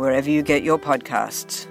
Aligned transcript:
wherever 0.00 0.30
you 0.30 0.42
get 0.42 0.62
your 0.62 0.78
podcasts. 0.78 1.66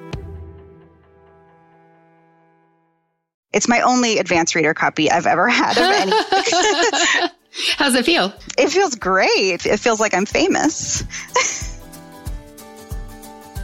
It's 3.51 3.67
my 3.67 3.81
only 3.81 4.19
advanced 4.19 4.53
reader 4.53 4.75
copy 4.75 5.09
I've 5.09 5.25
ever 5.25 5.49
had 5.49 5.75
of 5.75 5.83
any. 5.83 6.11
How's 7.77 7.95
it 7.95 8.05
feel? 8.05 8.31
It 8.57 8.69
feels 8.69 8.93
great. 8.93 9.65
It 9.65 9.79
feels 9.79 9.99
like 9.99 10.13
I'm 10.13 10.27
famous. 10.27 11.03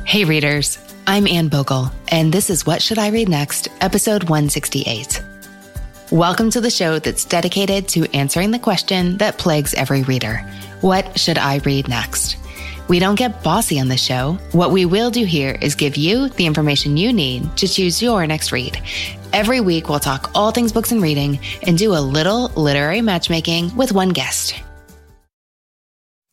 hey, 0.06 0.26
readers. 0.26 0.80
I'm 1.06 1.28
Anne 1.28 1.50
Bogle, 1.50 1.92
and 2.08 2.34
this 2.34 2.50
is 2.50 2.66
What 2.66 2.82
Should 2.82 2.98
I 2.98 3.10
Read 3.10 3.30
Next, 3.30 3.68
episode 3.80 4.24
168. 4.24 5.22
Welcome 6.12 6.50
to 6.50 6.62
the 6.62 6.72
show 6.72 6.98
that's 6.98 7.26
dedicated 7.26 7.88
to 7.90 8.06
answering 8.16 8.50
the 8.50 8.58
question 8.58 9.18
that 9.18 9.38
plagues 9.38 9.76
every 9.76 10.02
reader 10.02 10.38
What 10.82 11.20
should 11.20 11.38
I 11.38 11.58
read 11.58 11.88
next? 11.88 12.38
We 12.88 13.00
don't 13.00 13.16
get 13.16 13.44
bossy 13.44 13.80
on 13.80 13.88
the 13.88 13.98
show. 13.98 14.38
What 14.52 14.72
we 14.72 14.86
will 14.86 15.10
do 15.10 15.26
here 15.26 15.58
is 15.62 15.74
give 15.74 15.98
you 15.98 16.30
the 16.30 16.46
information 16.46 16.98
you 16.98 17.12
need 17.12 17.58
to 17.58 17.68
choose 17.68 18.02
your 18.02 18.28
next 18.28 18.52
read. 18.52 18.80
Every 19.34 19.60
week, 19.60 19.90
we'll 19.90 20.00
talk 20.00 20.30
all 20.36 20.52
things 20.52 20.72
books 20.72 20.92
and 20.92 21.02
reading 21.02 21.40
and 21.64 21.78
do 21.78 21.94
a 21.94 22.00
little 22.00 22.50
literary 22.50 23.02
matchmaking 23.02 23.76
with 23.76 23.92
one 23.92 24.10
guest. 24.10 24.62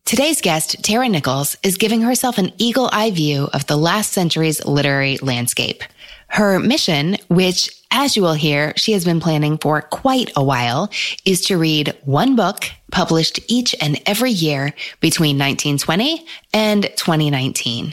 Today's 0.05 0.43
guest, 0.43 0.85
Tara 0.85 1.09
Nichols, 1.09 1.57
is 1.63 1.79
giving 1.79 2.03
herself 2.03 2.37
an 2.37 2.53
eagle 2.59 2.91
eye 2.93 3.11
view 3.11 3.49
of 3.55 3.67
the 3.67 3.77
last 3.77 4.13
century's 4.13 4.63
literary 4.67 5.17
landscape. 5.19 5.83
Her 6.29 6.59
mission, 6.59 7.17
which 7.29 7.71
as 7.91 8.17
you 8.17 8.23
will 8.23 8.35
hear, 8.35 8.73
she 8.77 8.93
has 8.93 9.05
been 9.05 9.21
planning 9.21 9.59
for 9.59 9.81
quite 9.81 10.31
a 10.37 10.45
while, 10.45 10.91
is 11.25 11.43
to 11.47 11.57
read 11.57 11.97
one 12.05 12.37
book 12.37 12.65
published 12.93 13.41
each 13.49 13.75
and 13.81 14.01
every 14.07 14.31
year 14.31 14.73
between 15.01 15.37
1920 15.39 16.25
and 16.53 16.85
2019. 16.97 17.93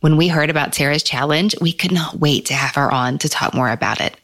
When 0.00 0.16
we 0.16 0.26
heard 0.26 0.50
about 0.50 0.72
Tara's 0.72 1.02
challenge, 1.02 1.54
we 1.60 1.72
could 1.72 1.92
not 1.92 2.18
wait 2.18 2.46
to 2.46 2.54
have 2.54 2.74
her 2.74 2.92
on 2.92 3.18
to 3.18 3.28
talk 3.28 3.54
more 3.54 3.70
about 3.70 4.00
it. 4.00 4.16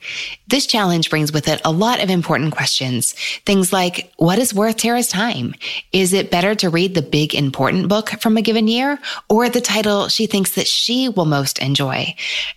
This 0.49 0.67
challenge 0.67 1.11
brings 1.11 1.33
with 1.33 1.47
it 1.49 1.61
a 1.65 1.71
lot 1.71 2.03
of 2.03 2.11
important 2.11 2.53
questions. 2.53 3.13
Things 3.45 3.73
like, 3.73 4.13
what 4.17 4.39
is 4.39 4.55
worth 4.55 4.79
Tara's 4.79 5.09
time? 5.09 5.55
Is 5.93 6.13
it 6.13 6.31
better 6.31 6.55
to 6.57 6.71
read 6.71 6.95
the 6.95 7.03
big 7.03 7.35
important 7.35 7.89
book 7.89 8.11
from 8.21 8.37
a 8.37 8.43
given 8.43 8.67
year 8.67 8.99
or 9.29 9.49
the 9.49 9.61
title 9.61 10.09
she 10.09 10.27
thinks 10.27 10.53
that 10.53 10.67
she 10.67 11.09
will 11.09 11.27
most 11.27 11.59
enjoy? 11.59 12.15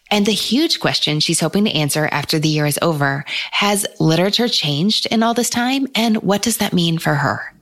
And 0.09 0.25
the 0.25 0.31
huge 0.31 0.79
question 0.79 1.19
she's 1.19 1.41
hoping 1.41 1.66
to 1.66 1.72
answer 1.72 2.07
after 2.11 2.39
the 2.39 2.47
year 2.47 2.66
is 2.66 2.79
over, 2.81 3.25
has 3.51 3.85
literature 3.99 4.47
changed 4.47 5.05
in 5.07 5.22
all 5.22 5.34
this 5.34 5.49
time? 5.49 5.88
And 5.95 6.17
what 6.17 6.41
does 6.41 6.57
that 6.57 6.73
mean 6.73 6.97
for 6.97 7.16
her? 7.16 7.53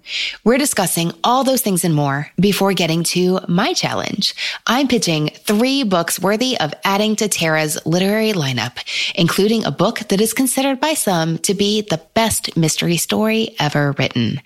We're 0.44 0.58
discussing 0.58 1.12
all 1.24 1.44
those 1.44 1.62
things 1.62 1.84
and 1.84 1.94
more 1.94 2.32
before 2.40 2.74
getting 2.74 3.04
to 3.06 3.40
my 3.48 3.74
challenge. 3.74 4.36
I'm 4.68 4.88
pitching 4.88 5.30
three 5.44 5.84
books 5.84 6.20
worthy 6.20 6.60
of 6.60 6.74
adding 6.84 7.16
to 7.18 7.28
Tara's 7.28 7.78
literary 7.86 8.34
lineup, 8.34 8.78
including 9.16 9.66
a 9.66 9.72
book 9.72 10.00
that 10.10 10.22
is 10.22 10.34
considered 10.34 10.80
by 10.80 10.94
some 10.94 11.38
to 11.40 11.54
be 11.54 11.82
the 11.82 12.02
best 12.14 12.56
mystery 12.58 12.98
story 12.98 13.56
ever 13.60 13.94
written. 13.98 14.42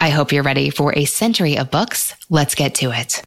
I 0.00 0.10
hope 0.10 0.32
you're 0.32 0.42
ready 0.42 0.70
for 0.70 0.92
a 0.96 1.04
century 1.04 1.56
of 1.56 1.70
books. 1.70 2.14
Let's 2.28 2.54
get 2.54 2.74
to 2.76 2.90
it. 2.90 3.22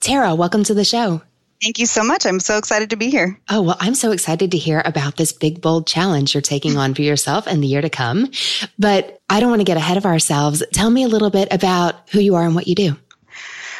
Tara, 0.00 0.34
welcome 0.34 0.64
to 0.64 0.74
the 0.74 0.84
show. 0.84 1.22
Thank 1.62 1.80
you 1.80 1.86
so 1.86 2.04
much. 2.04 2.24
I'm 2.24 2.38
so 2.38 2.56
excited 2.56 2.90
to 2.90 2.96
be 2.96 3.10
here. 3.10 3.38
Oh, 3.48 3.62
well, 3.62 3.76
I'm 3.80 3.94
so 3.94 4.12
excited 4.12 4.52
to 4.52 4.58
hear 4.58 4.80
about 4.84 5.16
this 5.16 5.32
big, 5.32 5.60
bold 5.60 5.88
challenge 5.88 6.34
you're 6.34 6.40
taking 6.40 6.76
on 6.76 6.94
for 6.94 7.02
yourself 7.02 7.48
in 7.48 7.60
the 7.60 7.66
year 7.66 7.80
to 7.80 7.90
come. 7.90 8.30
But 8.78 9.20
I 9.28 9.40
don't 9.40 9.50
want 9.50 9.60
to 9.60 9.64
get 9.64 9.76
ahead 9.76 9.96
of 9.96 10.06
ourselves. 10.06 10.62
Tell 10.72 10.88
me 10.88 11.02
a 11.02 11.08
little 11.08 11.30
bit 11.30 11.52
about 11.52 12.08
who 12.10 12.20
you 12.20 12.36
are 12.36 12.44
and 12.44 12.54
what 12.54 12.68
you 12.68 12.76
do. 12.76 12.96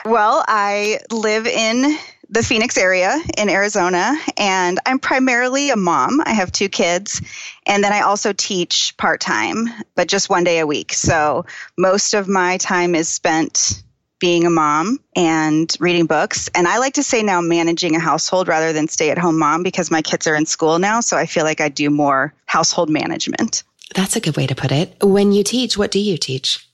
Well, 0.04 0.44
I 0.48 0.98
live 1.12 1.46
in 1.46 1.96
the 2.30 2.42
Phoenix 2.42 2.76
area 2.76 3.16
in 3.36 3.48
Arizona, 3.48 4.14
and 4.36 4.78
I'm 4.84 4.98
primarily 4.98 5.70
a 5.70 5.76
mom. 5.76 6.20
I 6.24 6.32
have 6.32 6.52
two 6.52 6.68
kids, 6.68 7.22
and 7.66 7.82
then 7.82 7.92
I 7.92 8.00
also 8.00 8.32
teach 8.32 8.94
part 8.96 9.20
time, 9.20 9.66
but 9.94 10.08
just 10.08 10.28
one 10.28 10.44
day 10.44 10.58
a 10.58 10.66
week. 10.66 10.92
So 10.92 11.46
most 11.76 12.12
of 12.14 12.28
my 12.28 12.58
time 12.58 12.94
is 12.94 13.08
spent 13.08 13.82
being 14.18 14.46
a 14.46 14.50
mom 14.50 14.98
and 15.14 15.74
reading 15.80 16.06
books. 16.06 16.48
And 16.54 16.66
I 16.66 16.78
like 16.78 16.94
to 16.94 17.02
say 17.02 17.22
now 17.22 17.40
managing 17.40 17.96
a 17.96 18.00
household 18.00 18.48
rather 18.48 18.72
than 18.72 18.88
stay 18.88 19.10
at 19.10 19.18
home 19.18 19.38
mom 19.38 19.62
because 19.62 19.90
my 19.90 20.02
kids 20.02 20.26
are 20.26 20.34
in 20.34 20.46
school 20.46 20.78
now. 20.78 21.00
So 21.00 21.16
I 21.16 21.26
feel 21.26 21.44
like 21.44 21.60
I 21.60 21.68
do 21.68 21.90
more 21.90 22.34
household 22.46 22.90
management. 22.90 23.62
That's 23.94 24.16
a 24.16 24.20
good 24.20 24.36
way 24.36 24.46
to 24.46 24.54
put 24.54 24.72
it. 24.72 24.96
When 25.02 25.32
you 25.32 25.42
teach, 25.42 25.78
what 25.78 25.90
do 25.90 25.98
you 25.98 26.16
teach? 26.18 26.68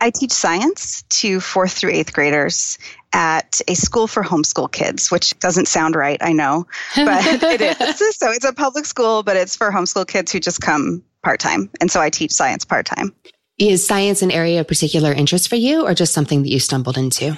I 0.00 0.10
teach 0.10 0.32
science 0.32 1.02
to 1.10 1.40
fourth 1.40 1.72
through 1.72 1.90
eighth 1.90 2.12
graders 2.12 2.78
at 3.12 3.60
a 3.68 3.74
school 3.74 4.06
for 4.06 4.22
homeschool 4.22 4.72
kids, 4.72 5.10
which 5.10 5.38
doesn't 5.40 5.68
sound 5.68 5.94
right, 5.94 6.18
I 6.22 6.32
know, 6.32 6.66
but 6.96 7.22
it 7.42 7.60
is. 7.60 8.16
So 8.16 8.30
it's 8.30 8.44
a 8.44 8.52
public 8.52 8.86
school, 8.86 9.22
but 9.22 9.36
it's 9.36 9.56
for 9.56 9.70
homeschool 9.70 10.06
kids 10.06 10.32
who 10.32 10.40
just 10.40 10.60
come 10.60 11.02
part 11.22 11.40
time. 11.40 11.70
And 11.80 11.90
so 11.90 12.00
I 12.00 12.08
teach 12.08 12.32
science 12.32 12.64
part 12.64 12.86
time. 12.86 13.14
Is 13.60 13.86
science 13.86 14.22
an 14.22 14.30
area 14.30 14.60
of 14.60 14.68
particular 14.68 15.12
interest 15.12 15.50
for 15.50 15.56
you 15.56 15.86
or 15.86 15.92
just 15.92 16.14
something 16.14 16.44
that 16.44 16.48
you 16.48 16.58
stumbled 16.58 16.96
into? 16.96 17.36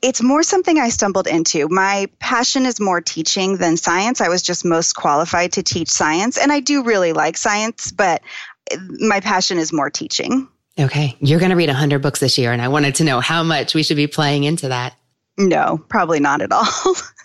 It's 0.00 0.22
more 0.22 0.42
something 0.42 0.78
I 0.78 0.88
stumbled 0.88 1.26
into. 1.26 1.68
My 1.68 2.08
passion 2.20 2.64
is 2.64 2.80
more 2.80 3.02
teaching 3.02 3.58
than 3.58 3.76
science. 3.76 4.22
I 4.22 4.30
was 4.30 4.40
just 4.40 4.64
most 4.64 4.94
qualified 4.94 5.52
to 5.52 5.62
teach 5.62 5.90
science, 5.90 6.38
and 6.38 6.50
I 6.50 6.60
do 6.60 6.84
really 6.84 7.12
like 7.12 7.36
science, 7.36 7.92
but 7.92 8.22
my 8.98 9.20
passion 9.20 9.58
is 9.58 9.74
more 9.74 9.90
teaching. 9.90 10.48
Okay. 10.78 11.18
You're 11.20 11.38
going 11.38 11.50
to 11.50 11.56
read 11.56 11.68
100 11.68 12.00
books 12.00 12.20
this 12.20 12.38
year, 12.38 12.50
and 12.50 12.62
I 12.62 12.68
wanted 12.68 12.94
to 12.94 13.04
know 13.04 13.20
how 13.20 13.42
much 13.42 13.74
we 13.74 13.82
should 13.82 13.98
be 13.98 14.06
playing 14.06 14.44
into 14.44 14.68
that. 14.68 14.96
No, 15.36 15.84
probably 15.90 16.20
not 16.20 16.40
at 16.40 16.50
all. 16.50 16.64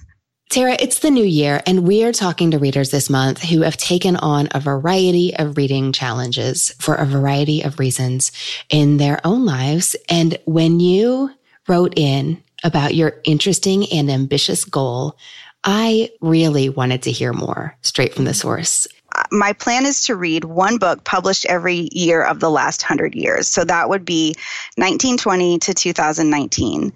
Tara, 0.49 0.77
it's 0.79 0.99
the 0.99 1.09
new 1.09 1.25
year, 1.25 1.61
and 1.65 1.85
we 1.85 2.03
are 2.03 2.11
talking 2.11 2.51
to 2.51 2.59
readers 2.59 2.91
this 2.91 3.09
month 3.09 3.41
who 3.43 3.61
have 3.61 3.77
taken 3.77 4.15
on 4.15 4.47
a 4.51 4.59
variety 4.59 5.35
of 5.35 5.57
reading 5.57 5.91
challenges 5.91 6.73
for 6.79 6.95
a 6.95 7.05
variety 7.05 7.63
of 7.63 7.79
reasons 7.79 8.31
in 8.69 8.97
their 8.97 9.19
own 9.25 9.43
lives. 9.43 9.95
And 10.07 10.37
when 10.45 10.79
you 10.79 11.31
wrote 11.67 11.97
in 11.97 12.41
about 12.63 12.95
your 12.95 13.19
interesting 13.23 13.91
and 13.91 14.09
ambitious 14.09 14.63
goal, 14.63 15.17
I 15.63 16.11
really 16.21 16.69
wanted 16.69 17.03
to 17.03 17.11
hear 17.11 17.33
more 17.33 17.75
straight 17.81 18.13
from 18.13 18.25
the 18.25 18.33
source. 18.33 18.87
My 19.31 19.53
plan 19.53 19.85
is 19.85 20.03
to 20.03 20.15
read 20.15 20.45
one 20.45 20.77
book 20.77 21.03
published 21.03 21.45
every 21.45 21.89
year 21.91 22.23
of 22.23 22.39
the 22.39 22.51
last 22.51 22.83
100 22.83 23.15
years. 23.15 23.47
So 23.47 23.63
that 23.63 23.89
would 23.89 24.05
be 24.05 24.35
1920 24.75 25.59
to 25.59 25.73
2019. 25.73 26.93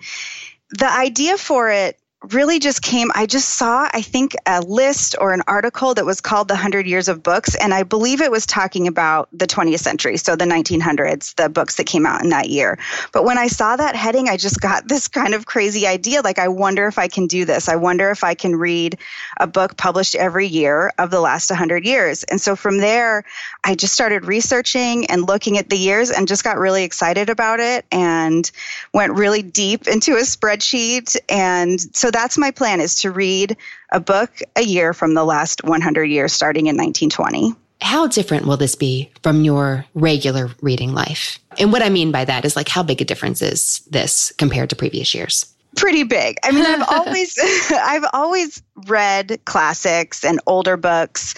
The 0.71 0.91
idea 0.91 1.38
for 1.38 1.69
it 1.69 1.97
really 2.33 2.60
just 2.60 2.81
came 2.81 3.10
i 3.16 3.25
just 3.25 3.50
saw 3.51 3.89
i 3.94 4.01
think 4.01 4.36
a 4.45 4.62
list 4.62 5.16
or 5.21 5.31
an 5.31 5.42
article 5.48 5.94
that 5.94 6.06
was 6.06 6.19
called 6.19 6.50
the 6.50 6.54
100 6.54 6.86
years 6.86 7.07
of 7.07 7.24
books 7.24 7.56
and 7.56 7.74
i 7.74 7.81
believe 7.81 8.19
it 8.19 8.30
was 8.30 8.45
talking 8.45 8.88
about 8.88 9.30
the 9.31 9.48
20th 9.48 9.80
century 9.80 10.18
so 10.18 10.36
the 10.36 10.44
1900s 10.44 11.33
the 11.36 11.48
books 11.48 11.75
that 11.75 11.86
came 11.86 12.06
out 12.06 12.24
in 12.24 12.30
that 12.30 12.50
year. 12.50 12.77
But 13.13 13.24
when 13.24 13.38
i 13.38 13.48
saw 13.48 13.75
that 13.75 13.95
heading 13.95 14.27
i 14.27 14.38
just 14.38 14.60
got 14.60 14.88
this 14.89 15.07
kind 15.07 15.33
of 15.33 15.45
crazy 15.45 15.88
idea 15.88 16.21
like 16.21 16.39
i 16.39 16.48
wonder 16.48 16.88
if 16.88 16.98
i 16.98 17.07
can 17.07 17.27
do 17.27 17.45
this. 17.45 17.69
I 17.69 17.75
wonder 17.75 18.10
if 18.12 18.24
i 18.24 18.33
can 18.33 18.56
read 18.56 18.98
a 19.38 19.48
book 19.48 19.77
published 19.77 20.16
every 20.16 20.48
year 20.48 20.92
of 20.98 21.12
the 21.12 21.21
last 21.21 21.50
100 21.50 21.86
years. 21.86 22.24
And 22.24 22.42
so 22.42 22.56
from 22.56 22.77
there 22.77 23.24
i 23.63 23.75
just 23.75 23.94
started 23.94 24.25
researching 24.25 25.06
and 25.07 25.27
looking 25.27 25.57
at 25.57 25.69
the 25.69 25.77
years 25.77 26.12
and 26.12 26.27
just 26.27 26.44
got 26.44 26.57
really 26.57 26.83
excited 26.83 27.30
about 27.30 27.60
it 27.60 27.86
and 27.92 28.51
went 28.94 29.13
really 29.13 29.42
deep 29.42 29.88
into 29.88 30.13
a 30.13 30.21
spreadsheet. 30.21 31.16
And 31.30 31.80
so 31.95 32.08
So 32.09 32.11
that's 32.11 32.39
my 32.39 32.50
plan 32.50 32.81
is 32.81 32.95
to 33.01 33.11
read 33.11 33.56
a 33.91 34.00
book 34.00 34.31
a 34.56 34.63
year 34.63 34.95
from 34.95 35.13
the 35.13 35.23
last 35.23 35.63
100 35.63 36.06
years 36.06 36.33
starting 36.33 36.65
in 36.65 36.75
1920. 36.75 37.53
How 37.81 38.07
different 38.07 38.47
will 38.47 38.57
this 38.57 38.73
be 38.73 39.11
from 39.21 39.44
your 39.44 39.85
regular 39.94 40.50
reading 40.59 40.95
life? 40.95 41.38
And 41.59 41.71
what 41.71 41.83
I 41.83 41.89
mean 41.89 42.11
by 42.11 42.25
that 42.25 42.45
is 42.45 42.56
like 42.56 42.67
how 42.67 42.81
big 42.81 43.00
a 43.00 43.06
difference 43.06 43.44
is 43.44 43.81
this 43.91 44.33
compared 44.39 44.71
to 44.71 44.75
previous 44.75 45.13
years? 45.13 45.53
pretty 45.75 46.01
big. 46.01 46.35
I 46.44 46.51
mean, 46.51 46.65
I've 46.65 46.89
always 46.89 47.38
I've 47.71 48.06
always 48.11 48.63
read 48.88 49.39
classics 49.45 50.25
and 50.25 50.41
older 50.47 50.77
books, 50.77 51.35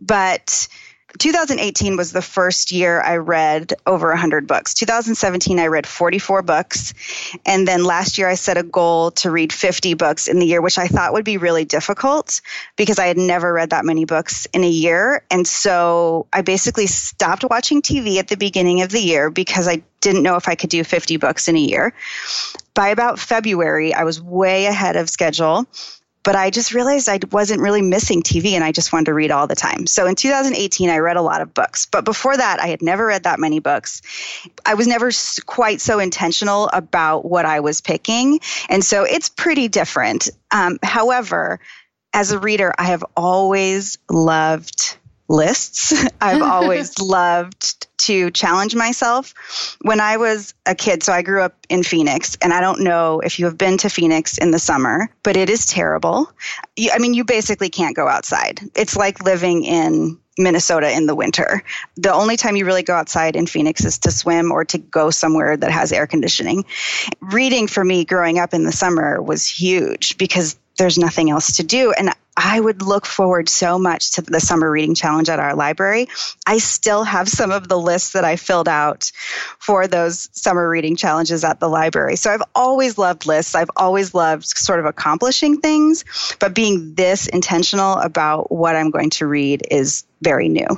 but 0.00 0.66
2018 1.18 1.96
was 1.96 2.12
the 2.12 2.22
first 2.22 2.72
year 2.72 3.00
I 3.00 3.16
read 3.16 3.74
over 3.86 4.08
100 4.08 4.46
books. 4.46 4.74
2017, 4.74 5.58
I 5.58 5.66
read 5.66 5.86
44 5.86 6.42
books. 6.42 6.94
And 7.44 7.66
then 7.66 7.84
last 7.84 8.18
year, 8.18 8.28
I 8.28 8.34
set 8.34 8.56
a 8.56 8.62
goal 8.62 9.10
to 9.12 9.30
read 9.30 9.52
50 9.52 9.94
books 9.94 10.28
in 10.28 10.38
the 10.38 10.46
year, 10.46 10.60
which 10.60 10.78
I 10.78 10.86
thought 10.86 11.12
would 11.12 11.24
be 11.24 11.36
really 11.36 11.64
difficult 11.64 12.40
because 12.76 12.98
I 12.98 13.06
had 13.06 13.18
never 13.18 13.52
read 13.52 13.70
that 13.70 13.84
many 13.84 14.04
books 14.04 14.46
in 14.52 14.64
a 14.64 14.68
year. 14.68 15.22
And 15.30 15.46
so 15.46 16.26
I 16.32 16.42
basically 16.42 16.86
stopped 16.86 17.44
watching 17.48 17.82
TV 17.82 18.18
at 18.18 18.28
the 18.28 18.36
beginning 18.36 18.82
of 18.82 18.90
the 18.90 19.00
year 19.00 19.30
because 19.30 19.68
I 19.68 19.82
didn't 20.00 20.22
know 20.22 20.36
if 20.36 20.48
I 20.48 20.54
could 20.54 20.70
do 20.70 20.84
50 20.84 21.16
books 21.16 21.48
in 21.48 21.56
a 21.56 21.60
year. 21.60 21.92
By 22.74 22.88
about 22.88 23.18
February, 23.18 23.92
I 23.92 24.04
was 24.04 24.22
way 24.22 24.66
ahead 24.66 24.96
of 24.96 25.10
schedule 25.10 25.66
but 26.28 26.36
I 26.36 26.50
just 26.50 26.74
realized 26.74 27.08
I 27.08 27.20
wasn't 27.32 27.62
really 27.62 27.80
missing 27.80 28.22
TV 28.22 28.52
and 28.52 28.62
I 28.62 28.70
just 28.70 28.92
wanted 28.92 29.06
to 29.06 29.14
read 29.14 29.30
all 29.30 29.46
the 29.46 29.54
time. 29.54 29.86
So 29.86 30.06
in 30.06 30.14
2018, 30.14 30.90
I 30.90 30.98
read 30.98 31.16
a 31.16 31.22
lot 31.22 31.40
of 31.40 31.54
books. 31.54 31.86
But 31.86 32.04
before 32.04 32.36
that, 32.36 32.60
I 32.60 32.66
had 32.66 32.82
never 32.82 33.06
read 33.06 33.22
that 33.22 33.40
many 33.40 33.60
books. 33.60 34.02
I 34.66 34.74
was 34.74 34.86
never 34.86 35.10
quite 35.46 35.80
so 35.80 36.00
intentional 36.00 36.68
about 36.70 37.24
what 37.24 37.46
I 37.46 37.60
was 37.60 37.80
picking. 37.80 38.40
And 38.68 38.84
so 38.84 39.04
it's 39.04 39.30
pretty 39.30 39.68
different. 39.68 40.28
Um, 40.50 40.78
however, 40.82 41.60
as 42.12 42.30
a 42.30 42.38
reader, 42.38 42.74
I 42.78 42.84
have 42.88 43.06
always 43.16 43.96
loved 44.10 44.98
lists. 45.28 45.92
I've 46.20 46.42
always 46.42 46.98
loved 47.00 47.86
to 47.98 48.30
challenge 48.30 48.74
myself. 48.74 49.34
When 49.82 50.00
I 50.00 50.16
was 50.16 50.54
a 50.66 50.74
kid, 50.74 51.02
so 51.02 51.12
I 51.12 51.22
grew 51.22 51.42
up 51.42 51.54
in 51.68 51.82
Phoenix, 51.82 52.36
and 52.40 52.52
I 52.52 52.60
don't 52.60 52.80
know 52.80 53.20
if 53.20 53.38
you 53.38 53.44
have 53.46 53.58
been 53.58 53.78
to 53.78 53.88
Phoenix 53.88 54.38
in 54.38 54.50
the 54.50 54.58
summer, 54.58 55.10
but 55.22 55.36
it 55.36 55.50
is 55.50 55.66
terrible. 55.66 56.30
I 56.92 56.98
mean, 56.98 57.14
you 57.14 57.24
basically 57.24 57.70
can't 57.70 57.96
go 57.96 58.08
outside. 58.08 58.60
It's 58.74 58.96
like 58.96 59.24
living 59.24 59.64
in 59.64 60.18
Minnesota 60.38 60.90
in 60.90 61.06
the 61.06 61.14
winter. 61.14 61.62
The 61.96 62.12
only 62.12 62.36
time 62.36 62.56
you 62.56 62.64
really 62.64 62.84
go 62.84 62.94
outside 62.94 63.36
in 63.36 63.46
Phoenix 63.46 63.84
is 63.84 63.98
to 63.98 64.10
swim 64.12 64.52
or 64.52 64.64
to 64.66 64.78
go 64.78 65.10
somewhere 65.10 65.56
that 65.56 65.70
has 65.70 65.92
air 65.92 66.06
conditioning. 66.06 66.64
Reading 67.20 67.66
for 67.66 67.84
me 67.84 68.04
growing 68.04 68.38
up 68.38 68.54
in 68.54 68.64
the 68.64 68.72
summer 68.72 69.20
was 69.20 69.48
huge 69.48 70.16
because 70.16 70.56
there's 70.78 70.96
nothing 70.96 71.28
else 71.28 71.56
to 71.56 71.64
do. 71.64 71.92
And 71.92 72.10
I 72.40 72.60
would 72.60 72.82
look 72.82 73.04
forward 73.04 73.48
so 73.48 73.80
much 73.80 74.12
to 74.12 74.22
the 74.22 74.38
summer 74.38 74.70
reading 74.70 74.94
challenge 74.94 75.28
at 75.28 75.40
our 75.40 75.56
library. 75.56 76.06
I 76.46 76.58
still 76.58 77.02
have 77.02 77.28
some 77.28 77.50
of 77.50 77.66
the 77.66 77.76
lists 77.76 78.12
that 78.12 78.24
I 78.24 78.36
filled 78.36 78.68
out 78.68 79.10
for 79.58 79.88
those 79.88 80.28
summer 80.32 80.68
reading 80.70 80.94
challenges 80.94 81.42
at 81.42 81.58
the 81.58 81.68
library. 81.68 82.14
So 82.14 82.30
I've 82.30 82.44
always 82.54 82.96
loved 82.96 83.26
lists. 83.26 83.56
I've 83.56 83.70
always 83.76 84.14
loved 84.14 84.46
sort 84.46 84.78
of 84.78 84.86
accomplishing 84.86 85.60
things, 85.60 86.04
but 86.38 86.54
being 86.54 86.94
this 86.94 87.26
intentional 87.26 87.94
about 87.94 88.52
what 88.52 88.76
I'm 88.76 88.90
going 88.90 89.10
to 89.10 89.26
read 89.26 89.66
is 89.68 90.04
very 90.22 90.48
new. 90.48 90.68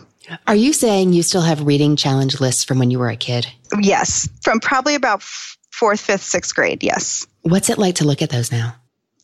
Are 0.47 0.57
you 0.57 0.73
saying 0.73 1.13
you 1.13 1.23
still 1.23 1.43
have 1.43 1.67
reading 1.67 1.95
challenge 1.95 2.41
lists 2.41 2.65
from 2.65 2.79
when 2.79 2.91
you 2.91 2.99
were 2.99 3.11
a 3.11 3.17
kid? 3.17 3.47
Yes, 3.79 4.31
from 4.41 4.61
probably 4.61 4.95
about 4.95 5.23
fourth, 5.23 6.01
fifth, 6.01 6.23
sixth 6.23 6.55
grade. 6.55 6.83
Yes. 6.83 7.27
What's 7.43 7.69
it 7.69 7.77
like 7.77 7.97
to 7.97 8.07
look 8.07 8.23
at 8.23 8.31
those 8.31 8.51
now? 8.51 8.77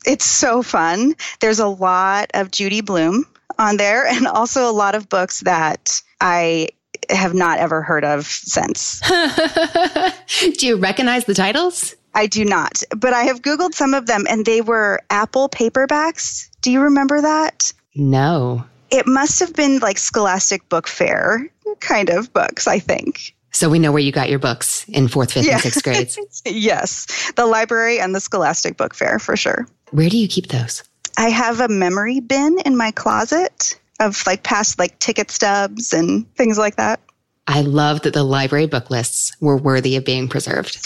It's 0.06 0.24
so 0.24 0.62
fun. 0.62 1.14
There's 1.40 1.58
a 1.58 1.66
lot 1.66 2.30
of 2.34 2.50
Judy 2.50 2.80
Blume 2.80 3.24
on 3.58 3.76
there 3.76 4.06
and 4.06 4.26
also 4.26 4.70
a 4.70 4.72
lot 4.72 4.94
of 4.94 5.08
books 5.08 5.40
that 5.40 6.00
I 6.20 6.68
have 7.10 7.34
not 7.34 7.58
ever 7.58 7.82
heard 7.82 8.04
of 8.04 8.26
since. 8.26 9.00
do 10.58 10.66
you 10.66 10.76
recognize 10.76 11.24
the 11.24 11.34
titles? 11.34 11.94
I 12.14 12.26
do 12.26 12.44
not, 12.44 12.82
but 12.96 13.12
I 13.12 13.24
have 13.24 13.42
Googled 13.42 13.74
some 13.74 13.92
of 13.92 14.06
them 14.06 14.24
and 14.28 14.44
they 14.44 14.62
were 14.62 15.00
Apple 15.10 15.48
paperbacks. 15.48 16.48
Do 16.62 16.70
you 16.70 16.82
remember 16.82 17.20
that? 17.20 17.72
No. 17.94 18.64
It 18.90 19.06
must 19.06 19.40
have 19.40 19.52
been 19.52 19.80
like 19.80 19.98
Scholastic 19.98 20.68
Book 20.68 20.86
Fair 20.86 21.50
kind 21.80 22.08
of 22.08 22.32
books, 22.32 22.66
I 22.66 22.78
think. 22.78 23.34
So 23.52 23.68
we 23.70 23.78
know 23.78 23.90
where 23.90 24.02
you 24.02 24.12
got 24.12 24.28
your 24.28 24.38
books 24.38 24.86
in 24.88 25.08
fourth, 25.08 25.32
fifth, 25.32 25.46
yeah. 25.46 25.54
and 25.54 25.62
sixth 25.62 25.82
grades. 25.82 26.18
yes, 26.44 27.32
the 27.36 27.46
library 27.46 28.00
and 28.00 28.14
the 28.14 28.20
Scholastic 28.20 28.76
Book 28.76 28.94
Fair 28.94 29.18
for 29.18 29.36
sure. 29.36 29.66
Where 29.90 30.08
do 30.08 30.18
you 30.18 30.28
keep 30.28 30.48
those? 30.48 30.82
I 31.16 31.30
have 31.30 31.60
a 31.60 31.68
memory 31.68 32.20
bin 32.20 32.58
in 32.64 32.76
my 32.76 32.90
closet 32.90 33.78
of 34.00 34.22
like 34.26 34.42
past 34.42 34.78
like 34.78 34.98
ticket 34.98 35.30
stubs 35.30 35.92
and 35.92 36.32
things 36.34 36.58
like 36.58 36.76
that. 36.76 37.00
I 37.46 37.62
love 37.62 38.02
that 38.02 38.12
the 38.12 38.24
library 38.24 38.66
book 38.66 38.90
lists 38.90 39.34
were 39.40 39.56
worthy 39.56 39.96
of 39.96 40.04
being 40.04 40.28
preserved. 40.28 40.78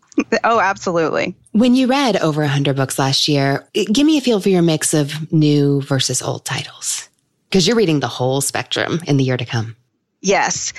oh, 0.44 0.60
absolutely. 0.60 1.36
When 1.52 1.74
you 1.74 1.86
read 1.86 2.16
over 2.16 2.40
100 2.40 2.74
books 2.74 2.98
last 2.98 3.28
year, 3.28 3.68
give 3.74 4.06
me 4.06 4.16
a 4.16 4.22
feel 4.22 4.40
for 4.40 4.48
your 4.48 4.62
mix 4.62 4.94
of 4.94 5.30
new 5.30 5.82
versus 5.82 6.22
old 6.22 6.44
titles. 6.44 7.08
Because 7.48 7.66
you're 7.66 7.76
reading 7.76 8.00
the 8.00 8.08
whole 8.08 8.40
spectrum 8.40 9.00
in 9.06 9.18
the 9.18 9.24
year 9.24 9.36
to 9.36 9.44
come. 9.44 9.76
Yes. 10.20 10.72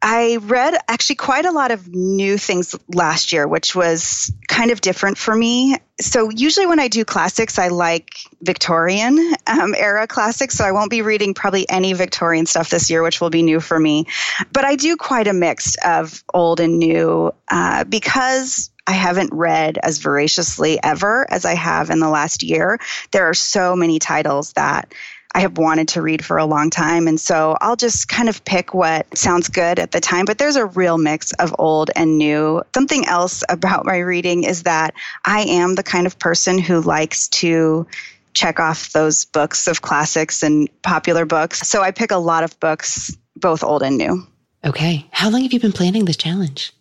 I 0.00 0.38
read 0.40 0.74
actually 0.88 1.16
quite 1.16 1.44
a 1.44 1.50
lot 1.50 1.70
of 1.70 1.88
new 1.88 2.38
things 2.38 2.74
last 2.88 3.32
year, 3.32 3.46
which 3.46 3.74
was 3.74 4.32
kind 4.46 4.70
of 4.70 4.80
different 4.80 5.18
for 5.18 5.34
me. 5.34 5.76
So, 6.00 6.30
usually 6.30 6.66
when 6.66 6.78
I 6.78 6.88
do 6.88 7.04
classics, 7.04 7.58
I 7.58 7.68
like 7.68 8.10
Victorian 8.40 9.18
um, 9.46 9.74
era 9.74 10.06
classics. 10.06 10.56
So, 10.56 10.64
I 10.64 10.72
won't 10.72 10.90
be 10.90 11.02
reading 11.02 11.34
probably 11.34 11.68
any 11.68 11.94
Victorian 11.94 12.46
stuff 12.46 12.70
this 12.70 12.88
year, 12.88 13.02
which 13.02 13.20
will 13.20 13.30
be 13.30 13.42
new 13.42 13.60
for 13.60 13.78
me. 13.78 14.06
But 14.52 14.64
I 14.64 14.76
do 14.76 14.96
quite 14.96 15.26
a 15.26 15.32
mix 15.32 15.76
of 15.84 16.22
old 16.32 16.60
and 16.60 16.78
new 16.78 17.32
uh, 17.50 17.84
because 17.84 18.70
I 18.86 18.92
haven't 18.92 19.32
read 19.32 19.78
as 19.82 19.98
voraciously 19.98 20.78
ever 20.82 21.26
as 21.28 21.44
I 21.44 21.54
have 21.54 21.90
in 21.90 21.98
the 21.98 22.08
last 22.08 22.42
year. 22.42 22.78
There 23.10 23.26
are 23.28 23.34
so 23.34 23.74
many 23.74 23.98
titles 23.98 24.52
that 24.52 24.94
I 25.36 25.40
have 25.40 25.58
wanted 25.58 25.88
to 25.88 26.00
read 26.00 26.24
for 26.24 26.38
a 26.38 26.46
long 26.46 26.70
time. 26.70 27.06
And 27.06 27.20
so 27.20 27.58
I'll 27.60 27.76
just 27.76 28.08
kind 28.08 28.30
of 28.30 28.42
pick 28.46 28.72
what 28.72 29.18
sounds 29.18 29.50
good 29.50 29.78
at 29.78 29.92
the 29.92 30.00
time. 30.00 30.24
But 30.24 30.38
there's 30.38 30.56
a 30.56 30.64
real 30.64 30.96
mix 30.96 31.32
of 31.32 31.54
old 31.58 31.90
and 31.94 32.16
new. 32.16 32.62
Something 32.74 33.06
else 33.06 33.44
about 33.46 33.84
my 33.84 33.98
reading 33.98 34.44
is 34.44 34.62
that 34.62 34.94
I 35.26 35.42
am 35.42 35.74
the 35.74 35.82
kind 35.82 36.06
of 36.06 36.18
person 36.18 36.58
who 36.58 36.80
likes 36.80 37.28
to 37.28 37.86
check 38.32 38.60
off 38.60 38.92
those 38.92 39.26
books 39.26 39.68
of 39.68 39.82
classics 39.82 40.42
and 40.42 40.70
popular 40.80 41.26
books. 41.26 41.68
So 41.68 41.82
I 41.82 41.90
pick 41.90 42.12
a 42.12 42.16
lot 42.16 42.42
of 42.42 42.58
books, 42.58 43.14
both 43.36 43.62
old 43.62 43.82
and 43.82 43.98
new. 43.98 44.26
Okay. 44.64 45.06
How 45.10 45.28
long 45.28 45.42
have 45.42 45.52
you 45.52 45.60
been 45.60 45.72
planning 45.72 46.06
this 46.06 46.16
challenge? 46.16 46.72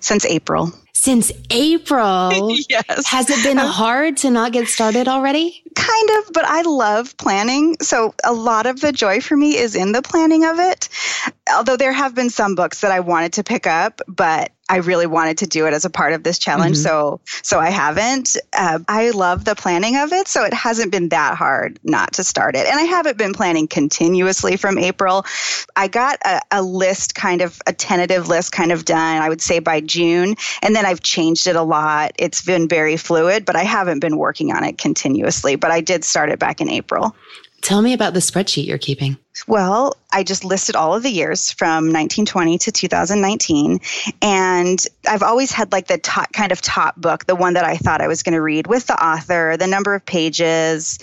Since 0.00 0.24
April 0.26 0.72
since 1.00 1.32
April. 1.48 2.54
yes. 2.68 3.06
Has 3.06 3.30
it 3.30 3.42
been 3.42 3.56
hard 3.56 4.18
to 4.18 4.30
not 4.30 4.52
get 4.52 4.68
started 4.68 5.08
already? 5.08 5.62
Kind 5.74 6.10
of, 6.10 6.32
but 6.34 6.44
I 6.44 6.60
love 6.60 7.16
planning. 7.16 7.76
So 7.80 8.14
a 8.22 8.34
lot 8.34 8.66
of 8.66 8.82
the 8.82 8.92
joy 8.92 9.22
for 9.22 9.34
me 9.34 9.56
is 9.56 9.74
in 9.74 9.92
the 9.92 10.02
planning 10.02 10.44
of 10.44 10.58
it. 10.58 10.90
Although 11.50 11.78
there 11.78 11.92
have 11.92 12.14
been 12.14 12.28
some 12.28 12.54
books 12.54 12.82
that 12.82 12.92
I 12.92 13.00
wanted 13.00 13.32
to 13.34 13.44
pick 13.44 13.66
up, 13.66 14.02
but 14.08 14.52
I 14.70 14.76
really 14.76 15.06
wanted 15.06 15.38
to 15.38 15.48
do 15.48 15.66
it 15.66 15.74
as 15.74 15.84
a 15.84 15.90
part 15.90 16.12
of 16.12 16.22
this 16.22 16.38
challenge, 16.38 16.76
mm-hmm. 16.76 16.84
so 16.84 17.20
so 17.42 17.58
I 17.58 17.70
haven't. 17.70 18.36
Uh, 18.52 18.78
I 18.86 19.10
love 19.10 19.44
the 19.44 19.56
planning 19.56 19.96
of 19.96 20.12
it, 20.12 20.28
so 20.28 20.44
it 20.44 20.54
hasn't 20.54 20.92
been 20.92 21.08
that 21.08 21.36
hard 21.36 21.80
not 21.82 22.12
to 22.14 22.24
start 22.24 22.54
it. 22.54 22.66
And 22.66 22.78
I 22.78 22.84
haven't 22.84 23.18
been 23.18 23.32
planning 23.34 23.66
continuously 23.66 24.56
from 24.56 24.78
April. 24.78 25.26
I 25.74 25.88
got 25.88 26.18
a, 26.24 26.40
a 26.52 26.62
list, 26.62 27.16
kind 27.16 27.42
of 27.42 27.60
a 27.66 27.72
tentative 27.72 28.28
list, 28.28 28.52
kind 28.52 28.70
of 28.70 28.84
done. 28.84 29.20
I 29.20 29.28
would 29.28 29.42
say 29.42 29.58
by 29.58 29.80
June, 29.80 30.36
and 30.62 30.76
then 30.76 30.86
I've 30.86 31.02
changed 31.02 31.48
it 31.48 31.56
a 31.56 31.62
lot. 31.62 32.12
It's 32.16 32.42
been 32.42 32.68
very 32.68 32.96
fluid, 32.96 33.44
but 33.44 33.56
I 33.56 33.64
haven't 33.64 33.98
been 33.98 34.16
working 34.16 34.52
on 34.52 34.62
it 34.62 34.78
continuously. 34.78 35.56
But 35.56 35.72
I 35.72 35.80
did 35.80 36.04
start 36.04 36.30
it 36.30 36.38
back 36.38 36.60
in 36.60 36.70
April. 36.70 37.16
Tell 37.62 37.82
me 37.82 37.92
about 37.92 38.14
the 38.14 38.20
spreadsheet 38.20 38.66
you're 38.66 38.78
keeping. 38.78 39.18
Well, 39.46 39.96
I 40.12 40.22
just 40.22 40.44
listed 40.44 40.76
all 40.76 40.94
of 40.94 41.02
the 41.02 41.10
years 41.10 41.50
from 41.52 41.84
1920 41.84 42.58
to 42.58 42.72
2019. 42.72 43.80
And 44.22 44.84
I've 45.08 45.22
always 45.22 45.52
had 45.52 45.70
like 45.72 45.86
the 45.86 45.98
top 45.98 46.32
kind 46.32 46.52
of 46.52 46.60
top 46.60 46.96
book, 46.96 47.26
the 47.26 47.36
one 47.36 47.54
that 47.54 47.64
I 47.64 47.76
thought 47.76 48.00
I 48.00 48.08
was 48.08 48.22
going 48.22 48.34
to 48.34 48.42
read 48.42 48.66
with 48.66 48.86
the 48.86 49.02
author, 49.02 49.56
the 49.58 49.66
number 49.66 49.94
of 49.94 50.04
pages, 50.04 50.98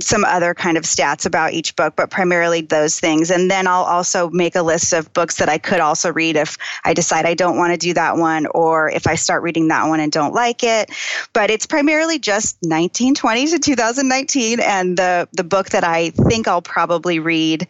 some 0.00 0.24
other 0.24 0.54
kind 0.54 0.76
of 0.76 0.84
stats 0.84 1.24
about 1.24 1.52
each 1.52 1.76
book, 1.76 1.94
but 1.96 2.10
primarily 2.10 2.60
those 2.60 2.98
things. 2.98 3.30
And 3.30 3.50
then 3.50 3.66
I'll 3.66 3.84
also 3.84 4.28
make 4.30 4.56
a 4.56 4.62
list 4.62 4.92
of 4.92 5.12
books 5.12 5.36
that 5.36 5.48
I 5.48 5.58
could 5.58 5.80
also 5.80 6.12
read 6.12 6.36
if 6.36 6.56
I 6.84 6.94
decide 6.94 7.26
I 7.26 7.34
don't 7.34 7.56
want 7.56 7.72
to 7.72 7.78
do 7.78 7.94
that 7.94 8.16
one 8.16 8.46
or 8.46 8.90
if 8.90 9.06
I 9.06 9.14
start 9.14 9.42
reading 9.42 9.68
that 9.68 9.86
one 9.86 10.00
and 10.00 10.10
don't 10.10 10.34
like 10.34 10.64
it. 10.64 10.90
But 11.32 11.50
it's 11.50 11.66
primarily 11.66 12.18
just 12.18 12.56
1920 12.62 13.46
to 13.48 13.58
2019 13.58 14.60
and 14.60 14.96
the 14.96 15.28
the 15.32 15.44
book 15.44 15.70
that 15.70 15.84
I 15.84 16.10
think 16.10 16.48
I'll 16.48 16.62
probably 16.62 17.20
read 17.20 17.68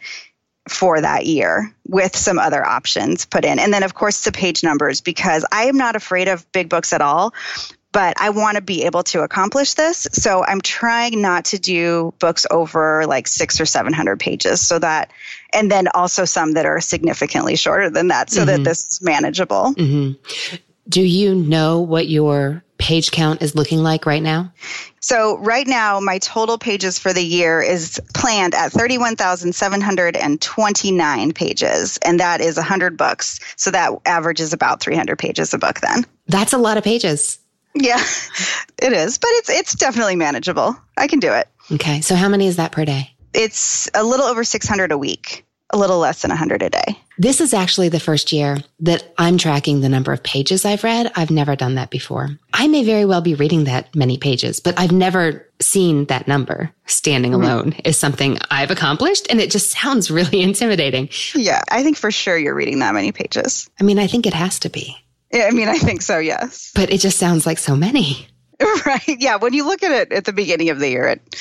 for 0.67 0.99
that 0.99 1.27
year 1.27 1.71
with 1.87 2.15
some 2.15 2.39
other 2.39 2.65
options 2.65 3.25
put 3.25 3.45
in. 3.45 3.59
And 3.59 3.71
then 3.71 3.83
of 3.83 3.93
course 3.93 4.23
the 4.23 4.31
page 4.31 4.63
numbers 4.63 4.99
because 4.99 5.45
I 5.51 5.65
am 5.65 5.77
not 5.77 5.95
afraid 5.95 6.27
of 6.27 6.51
big 6.51 6.69
books 6.69 6.91
at 6.91 7.01
all, 7.01 7.33
but 7.95 8.19
I 8.19 8.29
want 8.31 8.57
to 8.57 8.61
be 8.61 8.83
able 8.83 9.03
to 9.03 9.21
accomplish 9.21 9.75
this. 9.75 10.05
So 10.11 10.43
I'm 10.43 10.59
trying 10.59 11.21
not 11.21 11.45
to 11.45 11.57
do 11.57 12.13
books 12.19 12.45
over 12.51 13.05
like 13.07 13.25
six 13.25 13.61
or 13.61 13.65
700 13.65 14.19
pages 14.19 14.59
so 14.59 14.79
that, 14.79 15.13
and 15.53 15.71
then 15.71 15.87
also 15.93 16.25
some 16.25 16.55
that 16.55 16.65
are 16.65 16.81
significantly 16.81 17.55
shorter 17.55 17.89
than 17.89 18.09
that 18.09 18.29
so 18.29 18.41
mm-hmm. 18.41 18.47
that 18.47 18.65
this 18.65 18.85
is 18.87 19.01
manageable. 19.01 19.73
Mm-hmm. 19.77 20.55
Do 20.89 21.01
you 21.01 21.35
know 21.35 21.79
what 21.79 22.09
your 22.09 22.65
page 22.77 23.11
count 23.11 23.41
is 23.41 23.55
looking 23.55 23.79
like 23.79 24.05
right 24.05 24.21
now? 24.21 24.51
So, 24.99 25.37
right 25.37 25.65
now, 25.65 26.01
my 26.01 26.17
total 26.17 26.57
pages 26.57 26.99
for 26.99 27.13
the 27.13 27.23
year 27.23 27.61
is 27.61 28.01
planned 28.13 28.55
at 28.55 28.73
31,729 28.73 31.31
pages, 31.31 31.97
and 32.03 32.19
that 32.19 32.41
is 32.41 32.57
100 32.57 32.97
books. 32.97 33.39
So, 33.55 33.71
that 33.71 33.93
averages 34.05 34.51
about 34.51 34.81
300 34.81 35.17
pages 35.17 35.53
a 35.53 35.57
book 35.57 35.79
then. 35.79 36.05
That's 36.27 36.51
a 36.53 36.57
lot 36.57 36.77
of 36.77 36.83
pages. 36.83 37.39
Yeah, 37.75 38.01
it 38.81 38.93
is, 38.93 39.17
but 39.17 39.29
it's 39.31 39.49
it's 39.49 39.75
definitely 39.75 40.15
manageable. 40.15 40.75
I 40.97 41.07
can 41.07 41.19
do 41.19 41.33
it. 41.33 41.47
Okay. 41.71 42.01
So, 42.01 42.15
how 42.15 42.29
many 42.29 42.47
is 42.47 42.55
that 42.55 42.71
per 42.71 42.85
day? 42.85 43.11
It's 43.33 43.89
a 43.93 44.03
little 44.03 44.25
over 44.25 44.43
600 44.43 44.91
a 44.91 44.97
week 44.97 45.45
a 45.71 45.77
little 45.77 45.97
less 45.97 46.21
than 46.21 46.29
100 46.29 46.61
a 46.61 46.69
day. 46.69 46.99
This 47.17 47.41
is 47.41 47.53
actually 47.53 47.89
the 47.89 47.99
first 47.99 48.31
year 48.31 48.57
that 48.81 49.13
I'm 49.17 49.37
tracking 49.37 49.81
the 49.81 49.89
number 49.89 50.13
of 50.13 50.21
pages 50.21 50.65
I've 50.65 50.83
read. 50.83 51.11
I've 51.15 51.31
never 51.31 51.55
done 51.55 51.75
that 51.75 51.89
before. 51.89 52.29
I 52.53 52.67
may 52.67 52.83
very 52.83 53.05
well 53.05 53.21
be 53.21 53.35
reading 53.35 53.63
that 53.65 53.93
many 53.95 54.17
pages, 54.17 54.59
but 54.59 54.77
I've 54.77 54.91
never 54.91 55.47
seen 55.61 56.05
that 56.05 56.27
number 56.27 56.71
standing 56.85 57.31
mm-hmm. 57.31 57.43
alone 57.43 57.73
is 57.83 57.97
something 57.97 58.37
I've 58.51 58.71
accomplished. 58.71 59.27
And 59.29 59.39
it 59.39 59.49
just 59.49 59.71
sounds 59.81 60.11
really 60.11 60.41
intimidating. 60.41 61.09
Yeah, 61.33 61.61
I 61.71 61.83
think 61.83 61.97
for 61.97 62.11
sure 62.11 62.37
you're 62.37 62.55
reading 62.55 62.79
that 62.79 62.93
many 62.93 63.11
pages. 63.11 63.69
I 63.79 63.83
mean, 63.83 63.97
I 63.97 64.07
think 64.07 64.25
it 64.25 64.33
has 64.33 64.59
to 64.59 64.69
be. 64.69 64.97
Yeah, 65.31 65.45
I 65.45 65.51
mean, 65.51 65.67
I 65.67 65.77
think 65.77 66.01
so, 66.01 66.17
yes. 66.19 66.71
But 66.75 66.91
it 66.91 66.99
just 66.99 67.17
sounds 67.17 67.45
like 67.45 67.57
so 67.57 67.75
many. 67.75 68.27
Right. 68.85 69.17
Yeah. 69.19 69.35
When 69.35 69.53
you 69.53 69.65
look 69.65 69.83
at 69.83 69.91
it 69.91 70.13
at 70.13 70.23
the 70.23 70.31
beginning 70.31 70.69
of 70.69 70.79
the 70.79 70.89
year, 70.89 71.07
it 71.07 71.35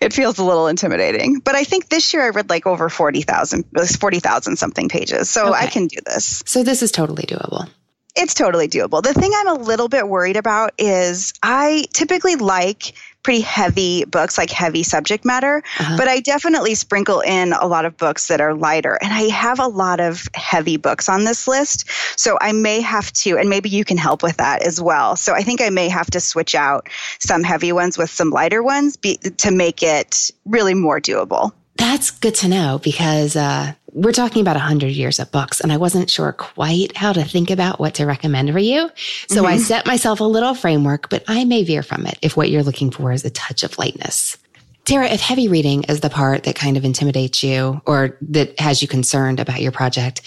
it 0.00 0.12
feels 0.12 0.38
a 0.38 0.44
little 0.44 0.68
intimidating. 0.68 1.40
But 1.40 1.56
I 1.56 1.64
think 1.64 1.88
this 1.88 2.14
year 2.14 2.22
I 2.22 2.28
read 2.28 2.48
like 2.48 2.64
over 2.64 2.88
40,000, 2.88 3.64
40,000 3.98 4.56
something 4.56 4.88
pages. 4.88 5.28
So 5.28 5.48
okay. 5.48 5.64
I 5.64 5.66
can 5.66 5.88
do 5.88 5.98
this. 6.06 6.42
So 6.46 6.62
this 6.62 6.82
is 6.82 6.92
totally 6.92 7.24
doable. 7.24 7.68
It's 8.16 8.34
totally 8.34 8.68
doable. 8.68 9.02
The 9.02 9.14
thing 9.14 9.32
I'm 9.34 9.48
a 9.48 9.54
little 9.54 9.88
bit 9.88 10.08
worried 10.08 10.36
about 10.36 10.72
is 10.78 11.32
I 11.42 11.84
typically 11.92 12.36
like 12.36 12.94
pretty 13.22 13.40
heavy 13.40 14.04
books, 14.04 14.38
like 14.38 14.50
heavy 14.50 14.82
subject 14.82 15.24
matter, 15.24 15.62
uh-huh. 15.78 15.96
but 15.96 16.08
I 16.08 16.20
definitely 16.20 16.74
sprinkle 16.74 17.20
in 17.20 17.52
a 17.52 17.66
lot 17.66 17.84
of 17.84 17.96
books 17.96 18.28
that 18.28 18.40
are 18.40 18.54
lighter. 18.54 18.98
And 19.00 19.12
I 19.12 19.28
have 19.28 19.60
a 19.60 19.66
lot 19.66 20.00
of 20.00 20.24
heavy 20.34 20.76
books 20.76 21.08
on 21.08 21.24
this 21.24 21.46
list. 21.46 21.88
So 22.18 22.38
I 22.40 22.52
may 22.52 22.80
have 22.80 23.12
to, 23.12 23.36
and 23.36 23.48
maybe 23.48 23.68
you 23.68 23.84
can 23.84 23.98
help 23.98 24.22
with 24.22 24.38
that 24.38 24.62
as 24.62 24.80
well. 24.80 25.16
So 25.16 25.34
I 25.34 25.42
think 25.42 25.60
I 25.60 25.70
may 25.70 25.88
have 25.88 26.10
to 26.12 26.20
switch 26.20 26.54
out 26.54 26.88
some 27.18 27.42
heavy 27.42 27.72
ones 27.72 27.98
with 27.98 28.10
some 28.10 28.30
lighter 28.30 28.62
ones 28.62 28.96
be, 28.96 29.16
to 29.16 29.50
make 29.50 29.82
it 29.82 30.30
really 30.46 30.74
more 30.74 31.00
doable. 31.00 31.52
That's 31.76 32.10
good 32.10 32.34
to 32.36 32.48
know 32.48 32.78
because 32.82 33.36
uh, 33.36 33.72
we're 33.92 34.12
talking 34.12 34.42
about 34.42 34.56
100 34.56 34.88
years 34.88 35.18
of 35.18 35.30
books, 35.32 35.60
and 35.60 35.72
I 35.72 35.76
wasn't 35.76 36.10
sure 36.10 36.32
quite 36.32 36.96
how 36.96 37.12
to 37.12 37.24
think 37.24 37.50
about 37.50 37.80
what 37.80 37.94
to 37.94 38.06
recommend 38.06 38.52
for 38.52 38.58
you. 38.58 38.90
So 39.28 39.42
mm-hmm. 39.42 39.46
I 39.46 39.56
set 39.58 39.86
myself 39.86 40.20
a 40.20 40.24
little 40.24 40.54
framework, 40.54 41.08
but 41.08 41.24
I 41.28 41.44
may 41.44 41.64
veer 41.64 41.82
from 41.82 42.06
it 42.06 42.18
if 42.22 42.36
what 42.36 42.50
you're 42.50 42.62
looking 42.62 42.90
for 42.90 43.12
is 43.12 43.24
a 43.24 43.30
touch 43.30 43.62
of 43.62 43.78
lightness. 43.78 44.36
Tara, 44.84 45.08
if 45.08 45.20
heavy 45.20 45.48
reading 45.48 45.84
is 45.84 46.00
the 46.00 46.10
part 46.10 46.44
that 46.44 46.56
kind 46.56 46.76
of 46.76 46.84
intimidates 46.84 47.42
you 47.42 47.80
or 47.86 48.16
that 48.22 48.58
has 48.58 48.82
you 48.82 48.88
concerned 48.88 49.38
about 49.38 49.60
your 49.60 49.72
project, 49.72 50.22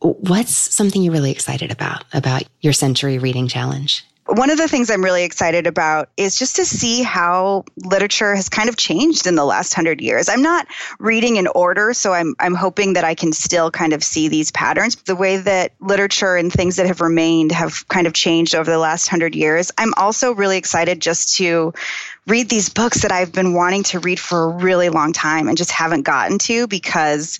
what's 0.00 0.52
something 0.52 1.02
you're 1.02 1.12
really 1.12 1.32
excited 1.32 1.70
about, 1.70 2.04
about 2.12 2.44
your 2.60 2.72
century 2.72 3.18
reading 3.18 3.48
challenge? 3.48 4.04
One 4.28 4.50
of 4.50 4.58
the 4.58 4.68
things 4.68 4.90
I'm 4.90 5.02
really 5.02 5.24
excited 5.24 5.66
about 5.66 6.10
is 6.18 6.38
just 6.38 6.56
to 6.56 6.66
see 6.66 7.02
how 7.02 7.64
literature 7.76 8.34
has 8.34 8.50
kind 8.50 8.68
of 8.68 8.76
changed 8.76 9.26
in 9.26 9.36
the 9.36 9.44
last 9.44 9.72
hundred 9.72 10.02
years. 10.02 10.28
I'm 10.28 10.42
not 10.42 10.66
reading 10.98 11.36
in 11.36 11.46
order, 11.46 11.94
so 11.94 12.12
I'm 12.12 12.34
I'm 12.38 12.54
hoping 12.54 12.92
that 12.92 13.04
I 13.04 13.14
can 13.14 13.32
still 13.32 13.70
kind 13.70 13.94
of 13.94 14.04
see 14.04 14.28
these 14.28 14.50
patterns. 14.50 14.96
The 14.96 15.16
way 15.16 15.38
that 15.38 15.72
literature 15.80 16.36
and 16.36 16.52
things 16.52 16.76
that 16.76 16.86
have 16.86 17.00
remained 17.00 17.52
have 17.52 17.88
kind 17.88 18.06
of 18.06 18.12
changed 18.12 18.54
over 18.54 18.70
the 18.70 18.78
last 18.78 19.08
hundred 19.08 19.34
years. 19.34 19.70
I'm 19.78 19.94
also 19.96 20.32
really 20.32 20.58
excited 20.58 21.00
just 21.00 21.36
to 21.36 21.72
read 22.26 22.50
these 22.50 22.68
books 22.68 23.02
that 23.02 23.12
I've 23.12 23.32
been 23.32 23.54
wanting 23.54 23.84
to 23.84 23.98
read 24.00 24.20
for 24.20 24.44
a 24.44 24.48
really 24.48 24.90
long 24.90 25.14
time 25.14 25.48
and 25.48 25.56
just 25.56 25.70
haven't 25.70 26.02
gotten 26.02 26.38
to 26.40 26.66
because 26.66 27.38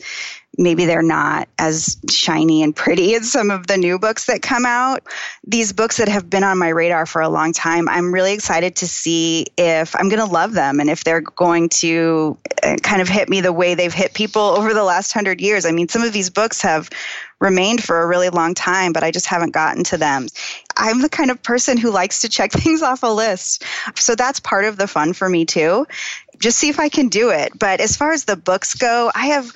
maybe 0.56 0.86
they're 0.86 1.02
not 1.02 1.48
as 1.58 1.96
shiny 2.10 2.62
and 2.62 2.74
pretty 2.74 3.14
as 3.14 3.30
some 3.30 3.50
of 3.50 3.66
the 3.66 3.76
new 3.76 3.98
books 3.98 4.26
that 4.26 4.42
come 4.42 4.66
out. 4.66 5.04
These 5.46 5.72
books 5.72 5.98
that 5.98 6.08
have 6.08 6.28
been 6.28 6.42
on 6.42 6.58
my 6.58 6.68
radar 6.68 7.06
for 7.06 7.22
a 7.22 7.28
long 7.28 7.52
time, 7.52 7.88
I'm 7.88 8.12
really 8.12 8.32
excited 8.32 8.76
to 8.76 8.88
see 8.88 9.46
if 9.56 9.94
I'm 9.94 10.08
going 10.08 10.24
to 10.24 10.32
love 10.32 10.52
them 10.52 10.80
and 10.80 10.90
if 10.90 11.04
they're 11.04 11.20
going 11.20 11.68
to 11.68 12.38
uh, 12.62 12.76
kind 12.82 13.00
of 13.00 13.08
hit 13.08 13.28
me 13.28 13.40
the 13.40 13.52
way 13.52 13.74
they've 13.74 13.92
hit 13.92 14.14
people 14.14 14.42
over 14.42 14.74
the 14.74 14.82
last 14.82 15.12
hundred 15.12 15.40
years. 15.40 15.64
I 15.64 15.70
mean, 15.70 15.88
some 15.88 16.02
of 16.02 16.12
these 16.12 16.30
books 16.30 16.62
have 16.62 16.90
remained 17.40 17.84
for 17.84 18.02
a 18.02 18.06
really 18.06 18.30
long 18.30 18.54
time, 18.54 18.92
but 18.92 19.04
I 19.04 19.12
just 19.12 19.26
haven't 19.26 19.52
gotten 19.52 19.84
to 19.84 19.96
them. 19.96 20.26
I'm 20.76 21.02
the 21.02 21.08
kind 21.08 21.30
of 21.30 21.42
person 21.42 21.76
who 21.76 21.90
likes 21.90 22.22
to 22.22 22.28
check 22.28 22.50
things 22.52 22.82
off 22.82 23.04
a 23.04 23.06
list. 23.06 23.64
So 23.94 24.16
that's 24.16 24.40
part 24.40 24.64
of 24.64 24.76
the 24.76 24.88
fun 24.88 25.12
for 25.12 25.28
me 25.28 25.44
too. 25.44 25.86
Just 26.38 26.58
see 26.58 26.68
if 26.68 26.80
I 26.80 26.88
can 26.88 27.08
do 27.08 27.30
it. 27.30 27.56
But 27.56 27.80
as 27.80 27.96
far 27.96 28.12
as 28.12 28.24
the 28.24 28.36
books 28.36 28.74
go, 28.74 29.10
I 29.14 29.26
have 29.26 29.52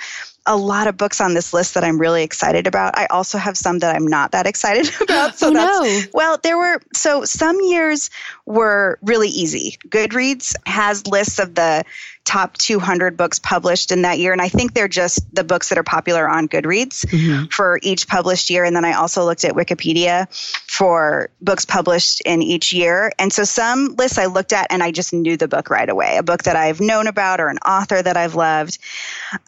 a 0.46 0.56
lot 0.56 0.86
of 0.88 0.96
books 0.96 1.20
on 1.20 1.34
this 1.34 1.52
list 1.52 1.74
that 1.74 1.84
I'm 1.84 2.00
really 2.00 2.22
excited 2.22 2.66
about. 2.66 2.98
I 2.98 3.06
also 3.06 3.38
have 3.38 3.56
some 3.56 3.78
that 3.80 3.94
I'm 3.94 4.06
not 4.06 4.32
that 4.32 4.46
excited 4.46 4.90
about. 5.00 5.36
So 5.36 5.48
oh, 5.50 5.52
that's 5.52 6.06
no. 6.06 6.10
well, 6.14 6.38
there 6.42 6.58
were 6.58 6.80
so 6.94 7.24
some 7.24 7.60
years 7.60 8.10
were 8.46 8.98
really 9.02 9.28
easy. 9.28 9.76
Goodreads 9.88 10.54
has 10.66 11.06
lists 11.06 11.38
of 11.38 11.54
the 11.54 11.84
top 12.24 12.56
200 12.58 13.16
books 13.16 13.38
published 13.38 13.90
in 13.90 14.02
that 14.02 14.18
year. 14.18 14.32
And 14.32 14.40
I 14.40 14.48
think 14.48 14.74
they're 14.74 14.88
just 14.88 15.34
the 15.34 15.42
books 15.42 15.68
that 15.70 15.78
are 15.78 15.82
popular 15.82 16.28
on 16.28 16.48
Goodreads 16.48 17.04
mm-hmm. 17.06 17.46
for 17.46 17.80
each 17.82 18.06
published 18.06 18.48
year. 18.48 18.64
And 18.64 18.76
then 18.76 18.84
I 18.84 18.92
also 18.94 19.24
looked 19.24 19.44
at 19.44 19.54
Wikipedia 19.54 20.32
for 20.66 21.30
books 21.40 21.64
published 21.64 22.20
in 22.22 22.42
each 22.42 22.72
year. 22.72 23.12
And 23.18 23.32
so 23.32 23.44
some 23.44 23.96
lists 23.98 24.18
I 24.18 24.26
looked 24.26 24.52
at 24.52 24.68
and 24.70 24.82
I 24.82 24.92
just 24.92 25.12
knew 25.12 25.36
the 25.36 25.48
book 25.48 25.68
right 25.68 25.88
away, 25.88 26.16
a 26.16 26.22
book 26.22 26.44
that 26.44 26.54
I've 26.54 26.80
known 26.80 27.06
about 27.06 27.40
or 27.40 27.48
an 27.48 27.58
author 27.58 28.00
that 28.00 28.16
I've 28.16 28.36
loved. 28.36 28.78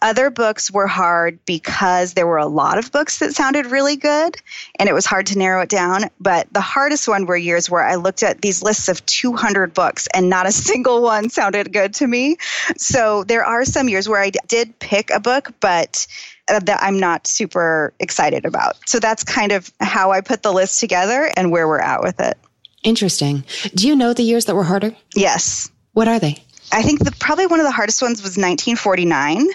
Other 0.01 0.29
books 0.29 0.69
were 0.69 0.87
hard 0.87 1.39
because 1.45 2.13
there 2.13 2.27
were 2.27 2.37
a 2.37 2.45
lot 2.45 2.77
of 2.77 2.91
books 2.91 3.19
that 3.19 3.33
sounded 3.33 3.67
really 3.67 3.95
good 3.95 4.35
and 4.77 4.89
it 4.89 4.93
was 4.93 5.05
hard 5.05 5.27
to 5.27 5.37
narrow 5.37 5.61
it 5.61 5.69
down. 5.69 6.09
But 6.19 6.47
the 6.51 6.61
hardest 6.61 7.07
one 7.07 7.25
were 7.25 7.37
years 7.37 7.69
where 7.69 7.83
I 7.83 7.95
looked 7.95 8.21
at 8.21 8.41
these 8.41 8.61
lists 8.61 8.89
of 8.89 9.05
200 9.05 9.73
books 9.73 10.07
and 10.13 10.29
not 10.29 10.45
a 10.45 10.51
single 10.65 11.01
one 11.01 11.29
sounded 11.29 11.71
good 11.71 11.93
to 11.95 12.07
me. 12.07 12.37
So 12.77 13.23
there 13.23 13.43
are 13.43 13.65
some 13.65 13.89
years 13.89 14.07
where 14.09 14.21
I 14.21 14.31
did 14.47 14.77
pick 14.79 15.09
a 15.09 15.19
book, 15.19 15.53
but 15.59 16.05
uh, 16.49 16.59
that 16.59 16.81
I'm 16.81 16.99
not 16.99 17.27
super 17.27 17.93
excited 17.99 18.45
about. 18.45 18.75
So 18.87 18.99
that's 18.99 19.23
kind 19.23 19.51
of 19.51 19.71
how 19.79 20.11
I 20.11 20.21
put 20.21 20.43
the 20.43 20.51
list 20.51 20.79
together 20.79 21.31
and 21.35 21.51
where 21.51 21.67
we're 21.67 21.79
at 21.79 22.01
with 22.01 22.19
it. 22.19 22.37
Interesting. 22.83 23.43
Do 23.73 23.87
you 23.87 23.95
know 23.95 24.13
the 24.13 24.23
years 24.23 24.45
that 24.45 24.55
were 24.55 24.63
harder? 24.63 24.95
Yes. 25.15 25.69
What 25.93 26.07
are 26.07 26.19
they? 26.19 26.43
I 26.71 26.81
think 26.81 27.03
the, 27.03 27.11
probably 27.19 27.47
one 27.47 27.59
of 27.59 27.65
the 27.65 27.71
hardest 27.71 28.01
ones 28.01 28.21
was 28.21 28.37
1949. 28.37 29.47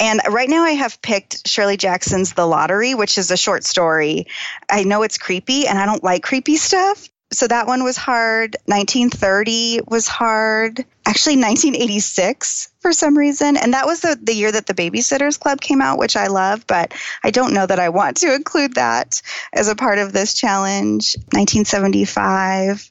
And 0.00 0.20
right 0.30 0.48
now 0.48 0.62
I 0.62 0.72
have 0.72 1.00
picked 1.02 1.46
Shirley 1.46 1.76
Jackson's 1.76 2.32
The 2.32 2.46
Lottery, 2.46 2.94
which 2.94 3.18
is 3.18 3.30
a 3.30 3.36
short 3.36 3.64
story. 3.64 4.26
I 4.70 4.84
know 4.84 5.02
it's 5.02 5.18
creepy 5.18 5.66
and 5.66 5.78
I 5.78 5.86
don't 5.86 6.02
like 6.02 6.22
creepy 6.22 6.56
stuff, 6.56 7.08
so 7.32 7.48
that 7.48 7.66
one 7.66 7.82
was 7.82 7.96
hard. 7.96 8.56
1930 8.66 9.80
was 9.88 10.06
hard. 10.06 10.84
Actually, 11.04 11.36
1986 11.36 12.70
for 12.78 12.92
some 12.92 13.18
reason. 13.18 13.56
And 13.56 13.74
that 13.74 13.86
was 13.86 14.00
the, 14.00 14.18
the 14.20 14.34
year 14.34 14.52
that 14.52 14.66
the 14.66 14.74
Babysitters 14.74 15.38
Club 15.38 15.60
came 15.60 15.82
out, 15.82 15.98
which 15.98 16.16
I 16.16 16.28
love, 16.28 16.66
but 16.66 16.94
I 17.24 17.30
don't 17.30 17.54
know 17.54 17.66
that 17.66 17.80
I 17.80 17.88
want 17.88 18.18
to 18.18 18.34
include 18.34 18.74
that 18.74 19.20
as 19.52 19.68
a 19.68 19.74
part 19.74 19.98
of 19.98 20.12
this 20.12 20.34
challenge. 20.34 21.16
1975. 21.32 22.90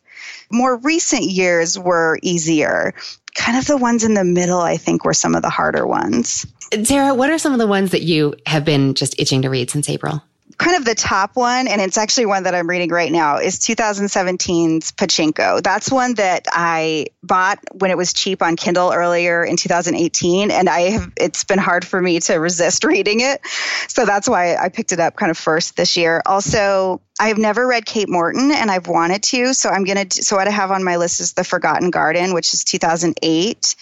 More 0.52 0.78
recent 0.78 1.24
years 1.24 1.80
were 1.80 2.20
easier. 2.22 2.94
Kind 3.36 3.58
of 3.58 3.66
the 3.66 3.78
ones 3.78 4.04
in 4.04 4.14
the 4.14 4.24
middle, 4.24 4.62
I 4.62 4.78
think, 4.78 5.06
were 5.06 5.14
some 5.14 5.36
of 5.36 5.42
the 5.42 5.50
harder 5.50 5.88
ones. 5.88 6.46
Tara, 6.84 7.14
what 7.14 7.30
are 7.30 7.38
some 7.38 7.54
of 7.54 7.60
the 7.60 7.68
ones 7.68 7.92
that 7.92 8.02
you 8.02 8.36
have 8.46 8.66
been 8.66 8.96
just 8.96 9.20
itching 9.20 9.44
to 9.44 9.50
read 9.50 9.70
since 9.70 9.90
April? 9.90 10.22
Kind 10.58 10.78
of 10.78 10.86
the 10.86 10.96
top 10.96 11.36
one, 11.36 11.68
and 11.68 11.82
it's 11.82 11.98
actually 11.98 12.28
one 12.28 12.44
that 12.44 12.56
I'm 12.56 12.70
reading 12.70 12.90
right 12.90 13.12
now, 13.12 13.38
is 13.38 13.60
2017's 13.60 14.92
Pachinko. 14.94 15.62
That's 15.62 15.92
one 15.92 16.16
that 16.16 16.48
I 16.52 17.08
bought 17.24 17.60
when 17.74 17.92
it 17.92 17.98
was 17.98 18.14
cheap 18.14 18.42
on 18.42 18.56
Kindle 18.56 18.92
earlier 18.94 19.44
in 19.44 19.58
2018, 19.58 20.52
and 20.52 20.70
I 20.70 20.82
have 20.92 21.12
it's 21.18 21.44
been 21.44 21.60
hard 21.60 21.86
for 21.86 22.02
me 22.02 22.20
to 22.22 22.36
resist 22.36 22.84
reading 22.86 23.22
it. 23.22 23.42
So 23.88 24.06
that's 24.06 24.30
why 24.30 24.56
I 24.56 24.70
picked 24.70 24.92
it 24.92 25.00
up 25.00 25.16
kind 25.16 25.30
of 25.30 25.38
first 25.38 25.76
this 25.76 25.98
year. 25.98 26.22
Also, 26.26 27.02
I've 27.20 27.38
never 27.38 27.66
read 27.66 27.86
Kate 27.86 28.10
Morton, 28.10 28.52
and 28.52 28.70
I've 28.70 28.88
wanted 28.88 29.24
to. 29.24 29.54
So 29.54 29.70
I'm 29.70 29.84
gonna. 29.84 30.06
So 30.10 30.36
what 30.36 30.48
I 30.48 30.52
have 30.52 30.72
on 30.72 30.84
my 30.84 30.98
list 30.98 31.20
is 31.20 31.34
The 31.34 31.44
Forgotten 31.44 31.90
Garden, 31.90 32.34
which 32.34 32.54
is 32.54 32.64
2008, 32.64 33.76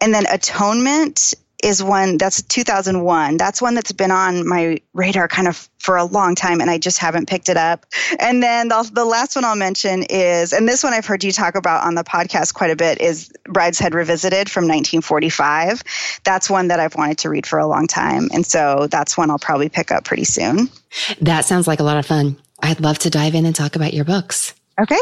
and 0.00 0.14
then 0.14 0.26
Atonement 0.26 1.34
is 1.62 1.82
one 1.82 2.18
that's 2.18 2.42
2001. 2.42 3.36
That's 3.36 3.62
one 3.62 3.74
that's 3.74 3.92
been 3.92 4.10
on 4.10 4.46
my 4.46 4.80
radar 4.92 5.28
kind 5.28 5.48
of 5.48 5.68
for 5.78 5.96
a 5.96 6.04
long 6.04 6.34
time, 6.34 6.60
and 6.60 6.70
I 6.70 6.78
just 6.78 6.98
haven't 6.98 7.28
picked 7.28 7.48
it 7.48 7.56
up. 7.56 7.86
And 8.18 8.42
then 8.42 8.68
the, 8.68 8.90
the 8.92 9.04
last 9.04 9.36
one 9.36 9.44
I'll 9.44 9.56
mention 9.56 10.04
is, 10.04 10.52
and 10.52 10.68
this 10.68 10.84
one 10.84 10.92
I've 10.92 11.06
heard 11.06 11.24
you 11.24 11.32
talk 11.32 11.54
about 11.54 11.84
on 11.84 11.94
the 11.94 12.04
podcast 12.04 12.54
quite 12.54 12.70
a 12.70 12.76
bit, 12.76 13.00
is 13.00 13.32
Brideshead 13.44 13.94
Revisited 13.94 14.50
from 14.50 14.64
1945. 14.64 15.82
That's 16.24 16.50
one 16.50 16.68
that 16.68 16.80
I've 16.80 16.94
wanted 16.94 17.18
to 17.18 17.30
read 17.30 17.46
for 17.46 17.58
a 17.58 17.66
long 17.66 17.86
time. 17.86 18.28
And 18.32 18.46
so 18.46 18.88
that's 18.90 19.16
one 19.16 19.30
I'll 19.30 19.38
probably 19.38 19.68
pick 19.68 19.90
up 19.90 20.04
pretty 20.04 20.24
soon. 20.24 20.68
That 21.20 21.44
sounds 21.44 21.66
like 21.66 21.80
a 21.80 21.84
lot 21.84 21.96
of 21.96 22.06
fun. 22.06 22.36
I'd 22.62 22.80
love 22.80 22.98
to 23.00 23.10
dive 23.10 23.34
in 23.34 23.46
and 23.46 23.54
talk 23.54 23.76
about 23.76 23.94
your 23.94 24.04
books. 24.04 24.54
Okay. 24.78 24.98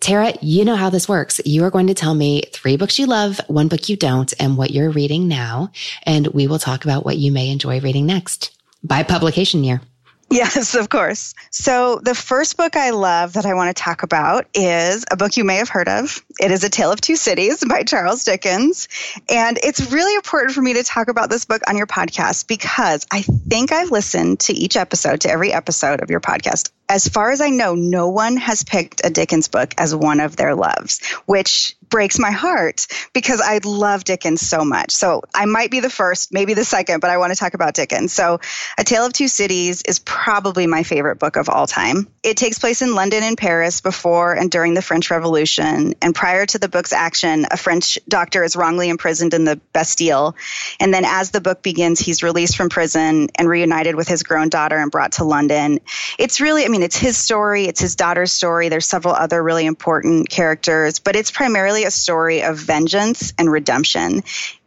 Tara, 0.00 0.32
you 0.40 0.64
know 0.64 0.76
how 0.76 0.88
this 0.88 1.08
works. 1.08 1.42
You 1.44 1.64
are 1.64 1.70
going 1.70 1.88
to 1.88 1.94
tell 1.94 2.14
me 2.14 2.42
three 2.52 2.78
books 2.78 2.98
you 2.98 3.04
love, 3.04 3.38
one 3.48 3.68
book 3.68 3.90
you 3.90 3.96
don't, 3.96 4.32
and 4.40 4.56
what 4.56 4.70
you're 4.70 4.90
reading 4.90 5.28
now. 5.28 5.72
And 6.04 6.26
we 6.28 6.46
will 6.46 6.58
talk 6.58 6.84
about 6.84 7.04
what 7.04 7.18
you 7.18 7.30
may 7.30 7.50
enjoy 7.50 7.80
reading 7.80 8.06
next 8.06 8.58
by 8.82 9.02
publication 9.02 9.62
year. 9.62 9.82
Yes, 10.30 10.76
of 10.76 10.88
course. 10.88 11.34
So, 11.50 12.00
the 12.02 12.14
first 12.14 12.56
book 12.56 12.76
I 12.76 12.90
love 12.90 13.32
that 13.32 13.46
I 13.46 13.54
want 13.54 13.76
to 13.76 13.82
talk 13.82 14.04
about 14.04 14.46
is 14.54 15.04
a 15.10 15.16
book 15.16 15.36
you 15.36 15.44
may 15.44 15.56
have 15.56 15.68
heard 15.68 15.88
of. 15.88 16.24
It 16.38 16.52
is 16.52 16.62
A 16.62 16.70
Tale 16.70 16.92
of 16.92 17.00
Two 17.00 17.16
Cities 17.16 17.64
by 17.68 17.82
Charles 17.82 18.24
Dickens. 18.24 18.86
And 19.28 19.58
it's 19.60 19.90
really 19.90 20.14
important 20.14 20.54
for 20.54 20.62
me 20.62 20.74
to 20.74 20.84
talk 20.84 21.08
about 21.08 21.30
this 21.30 21.44
book 21.44 21.62
on 21.68 21.76
your 21.76 21.88
podcast 21.88 22.46
because 22.46 23.06
I 23.10 23.22
think 23.22 23.72
I've 23.72 23.90
listened 23.90 24.40
to 24.40 24.52
each 24.52 24.76
episode, 24.76 25.22
to 25.22 25.30
every 25.30 25.52
episode 25.52 26.00
of 26.00 26.10
your 26.10 26.20
podcast 26.20 26.70
as 26.90 27.06
far 27.06 27.30
as 27.30 27.40
I 27.40 27.50
know, 27.50 27.76
no 27.76 28.08
one 28.08 28.36
has 28.38 28.64
picked 28.64 29.02
a 29.04 29.10
Dickens 29.10 29.46
book 29.46 29.72
as 29.78 29.94
one 29.94 30.18
of 30.18 30.34
their 30.34 30.56
loves, 30.56 31.00
which 31.24 31.76
breaks 31.90 32.18
my 32.18 32.30
heart 32.30 32.86
because 33.12 33.40
I 33.40 33.60
love 33.64 34.04
Dickens 34.04 34.40
so 34.40 34.64
much. 34.64 34.92
So 34.92 35.22
I 35.34 35.44
might 35.44 35.70
be 35.70 35.80
the 35.80 35.90
first, 35.90 36.32
maybe 36.32 36.54
the 36.54 36.64
second, 36.64 37.00
but 37.00 37.10
I 37.10 37.18
want 37.18 37.32
to 37.32 37.38
talk 37.38 37.54
about 37.54 37.74
Dickens. 37.74 38.12
So 38.12 38.40
A 38.78 38.84
Tale 38.84 39.04
of 39.04 39.12
Two 39.12 39.28
Cities 39.28 39.82
is 39.82 39.98
probably 39.98 40.66
my 40.66 40.82
favorite 40.82 41.18
book 41.18 41.36
of 41.36 41.48
all 41.48 41.66
time. 41.66 42.08
It 42.22 42.36
takes 42.36 42.58
place 42.58 42.82
in 42.82 42.94
London 42.94 43.22
and 43.22 43.36
Paris 43.36 43.80
before 43.80 44.34
and 44.34 44.50
during 44.50 44.74
the 44.74 44.82
French 44.82 45.10
Revolution. 45.10 45.94
And 46.00 46.14
prior 46.14 46.46
to 46.46 46.58
the 46.58 46.68
book's 46.68 46.92
action, 46.92 47.46
a 47.50 47.56
French 47.56 47.98
doctor 48.08 48.44
is 48.44 48.56
wrongly 48.56 48.88
imprisoned 48.88 49.34
in 49.34 49.44
the 49.44 49.60
Bastille. 49.72 50.36
And 50.78 50.94
then 50.94 51.04
as 51.04 51.30
the 51.30 51.40
book 51.40 51.62
begins, 51.62 51.98
he's 51.98 52.22
released 52.22 52.56
from 52.56 52.68
prison 52.68 53.28
and 53.34 53.48
reunited 53.48 53.96
with 53.96 54.08
his 54.08 54.22
grown 54.22 54.48
daughter 54.48 54.76
and 54.76 54.90
brought 54.90 55.12
to 55.12 55.24
London. 55.24 55.80
It's 56.18 56.40
really, 56.40 56.64
I 56.64 56.68
mean, 56.68 56.82
it's 56.82 56.96
his 56.96 57.16
story, 57.16 57.64
it's 57.64 57.80
his 57.80 57.96
daughter's 57.96 58.32
story. 58.32 58.68
There's 58.68 58.86
several 58.86 59.14
other 59.14 59.42
really 59.42 59.66
important 59.66 60.28
characters, 60.28 60.98
but 60.98 61.16
it's 61.16 61.30
primarily 61.30 61.79
a 61.84 61.90
story 61.90 62.42
of 62.42 62.56
vengeance 62.58 63.32
and 63.38 63.50
redemption. 63.50 64.22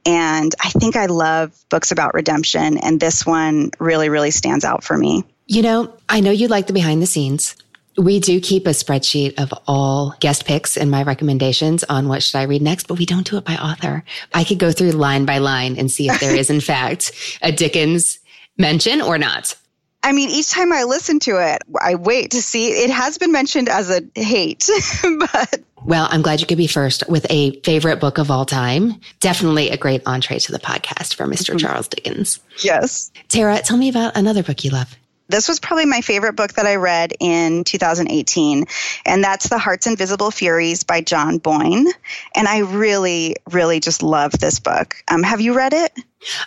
And 0.05 0.53
I 0.61 0.69
think 0.69 0.95
I 0.95 1.05
love 1.05 1.51
books 1.69 1.91
about 1.91 2.13
redemption, 2.13 2.77
and 2.77 2.99
this 2.99 3.25
one 3.25 3.71
really, 3.79 4.09
really 4.09 4.31
stands 4.31 4.65
out 4.65 4.83
for 4.83 4.97
me. 4.97 5.23
You 5.47 5.61
know, 5.61 5.93
I 6.09 6.19
know 6.19 6.31
you 6.31 6.47
like 6.47 6.67
the 6.67 6.73
behind 6.73 7.01
the 7.01 7.07
scenes. 7.07 7.55
We 7.97 8.19
do 8.19 8.41
keep 8.41 8.65
a 8.65 8.71
spreadsheet 8.71 9.39
of 9.39 9.53
all 9.67 10.15
guest 10.19 10.45
picks 10.45 10.77
and 10.77 10.89
my 10.89 11.03
recommendations 11.03 11.83
on 11.83 12.07
what 12.07 12.23
should 12.23 12.37
I 12.37 12.43
read 12.43 12.61
next, 12.61 12.87
but 12.87 12.97
we 12.97 13.05
don't 13.05 13.29
do 13.29 13.37
it 13.37 13.45
by 13.45 13.55
author. 13.55 14.03
I 14.33 14.43
could 14.43 14.57
go 14.57 14.71
through 14.71 14.91
line 14.91 15.25
by 15.25 15.37
line 15.37 15.77
and 15.77 15.91
see 15.91 16.09
if 16.09 16.19
there 16.19 16.35
is, 16.35 16.49
in 16.49 16.59
fact, 16.71 17.11
a 17.41 17.51
Dickens 17.51 18.19
mention 18.57 19.01
or 19.01 19.17
not. 19.17 19.55
I 20.03 20.11
mean, 20.11 20.29
each 20.29 20.51
time 20.51 20.73
I 20.73 20.83
listen 20.83 21.19
to 21.21 21.37
it, 21.37 21.61
I 21.81 21.95
wait 21.95 22.31
to 22.31 22.41
see. 22.41 22.67
It 22.67 22.89
has 22.89 23.17
been 23.17 23.31
mentioned 23.31 23.69
as 23.69 23.89
a 23.89 24.01
hate, 24.15 24.69
but. 25.19 25.63
Well, 25.85 26.07
I'm 26.09 26.21
glad 26.21 26.41
you 26.41 26.47
could 26.47 26.57
be 26.57 26.67
first 26.67 27.03
with 27.09 27.25
a 27.29 27.59
favorite 27.61 27.99
book 27.99 28.17
of 28.17 28.29
all 28.29 28.45
time. 28.45 28.99
Definitely 29.19 29.69
a 29.69 29.77
great 29.77 30.01
entree 30.05 30.39
to 30.39 30.51
the 30.51 30.59
podcast 30.59 31.15
for 31.15 31.25
mister 31.25 31.53
mm-hmm. 31.53 31.65
Charles 31.65 31.87
Dickens. 31.87 32.39
Yes. 32.63 33.11
Tara, 33.29 33.59
tell 33.59 33.77
me 33.77 33.89
about 33.89 34.17
another 34.17 34.43
book 34.43 34.63
you 34.63 34.71
love. 34.71 34.95
This 35.29 35.47
was 35.47 35.59
probably 35.59 35.85
my 35.85 36.01
favorite 36.01 36.35
book 36.35 36.53
that 36.53 36.65
I 36.65 36.75
read 36.75 37.13
in 37.19 37.63
2018, 37.63 38.65
and 39.05 39.23
that's 39.23 39.47
The 39.49 39.57
Heart's 39.57 39.87
Invisible 39.87 40.31
Furies 40.31 40.83
by 40.83 41.01
John 41.01 41.37
Boyne. 41.37 41.87
And 42.35 42.47
I 42.47 42.59
really, 42.59 43.37
really 43.49 43.79
just 43.79 44.03
love 44.03 44.33
this 44.33 44.59
book. 44.59 44.95
Um, 45.07 45.23
have 45.23 45.39
you 45.39 45.55
read 45.55 45.73
it? 45.73 45.93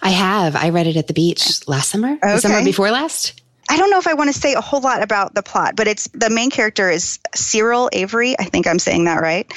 I 0.03 0.11
have. 0.11 0.57
I 0.57 0.69
read 0.69 0.87
it 0.87 0.97
at 0.97 1.07
the 1.07 1.15
beach 1.15 1.67
last 1.67 1.91
summer, 1.91 2.13
okay. 2.13 2.35
the 2.35 2.41
summer 2.41 2.63
before 2.63 2.91
last. 2.91 3.41
I 3.69 3.77
don't 3.77 3.91
know 3.91 3.99
if 3.99 4.07
I 4.07 4.15
want 4.15 4.33
to 4.33 4.39
say 4.39 4.55
a 4.55 4.61
whole 4.61 4.81
lot 4.81 5.03
about 5.03 5.35
the 5.35 5.43
plot, 5.43 5.75
but 5.75 5.89
it's 5.89 6.07
the 6.09 6.31
main 6.31 6.51
character 6.51 6.89
is 6.89 7.19
Cyril 7.35 7.91
Avery. 7.93 8.37
I 8.39 8.45
think 8.45 8.67
I'm 8.67 8.79
saying 8.79 9.05
that 9.05 9.21
right. 9.21 9.53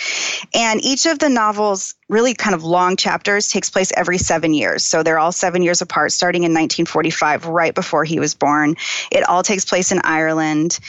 And 0.54 0.84
each 0.84 1.06
of 1.06 1.20
the 1.20 1.30
novels, 1.30 1.94
really 2.08 2.34
kind 2.34 2.56
of 2.56 2.64
long 2.64 2.96
chapters, 2.96 3.50
takes 3.50 3.70
place 3.70 3.92
every 3.96 4.18
seven 4.18 4.54
years. 4.54 4.84
So 4.84 5.04
they're 5.04 5.20
all 5.20 5.32
seven 5.32 5.62
years 5.62 5.82
apart, 5.82 6.12
starting 6.12 6.42
in 6.42 6.52
1945, 6.52 7.46
right 7.46 7.76
before 7.76 8.04
he 8.04 8.20
was 8.20 8.34
born. 8.34 8.78
It 9.12 9.24
all 9.24 9.44
takes 9.44 9.66
place 9.66 9.92
in 9.92 10.02
Ireland. 10.04 10.80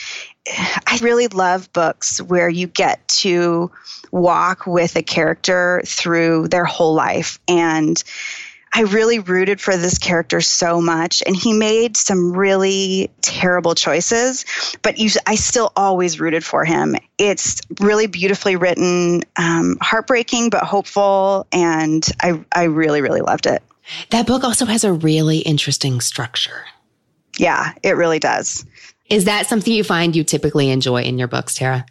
I 0.48 0.98
really 1.02 1.28
love 1.28 1.72
books 1.72 2.22
where 2.22 2.48
you 2.48 2.66
get 2.66 3.06
to 3.08 3.70
walk 4.10 4.66
with 4.66 4.96
a 4.96 5.02
character 5.02 5.82
through 5.86 6.48
their 6.48 6.64
whole 6.64 6.94
life 6.94 7.38
and 7.46 8.02
I 8.72 8.82
really 8.82 9.18
rooted 9.18 9.60
for 9.60 9.76
this 9.76 9.98
character 9.98 10.40
so 10.40 10.80
much, 10.80 11.22
and 11.26 11.34
he 11.34 11.52
made 11.52 11.96
some 11.96 12.32
really 12.32 13.10
terrible 13.20 13.74
choices, 13.74 14.44
but 14.82 14.98
you, 14.98 15.10
I 15.26 15.34
still 15.34 15.72
always 15.74 16.20
rooted 16.20 16.44
for 16.44 16.64
him. 16.64 16.94
It's 17.18 17.60
really 17.80 18.06
beautifully 18.06 18.56
written, 18.56 19.22
um, 19.36 19.76
heartbreaking 19.80 20.50
but 20.50 20.62
hopeful, 20.62 21.46
and 21.50 22.06
I, 22.22 22.44
I 22.52 22.64
really, 22.64 23.00
really 23.00 23.22
loved 23.22 23.46
it. 23.46 23.62
That 24.10 24.26
book 24.26 24.44
also 24.44 24.66
has 24.66 24.84
a 24.84 24.92
really 24.92 25.38
interesting 25.38 26.00
structure. 26.00 26.64
Yeah, 27.38 27.72
it 27.82 27.96
really 27.96 28.20
does. 28.20 28.64
Is 29.08 29.24
that 29.24 29.46
something 29.46 29.72
you 29.72 29.82
find 29.82 30.14
you 30.14 30.22
typically 30.22 30.70
enjoy 30.70 31.02
in 31.02 31.18
your 31.18 31.26
books, 31.26 31.54
Tara? 31.56 31.84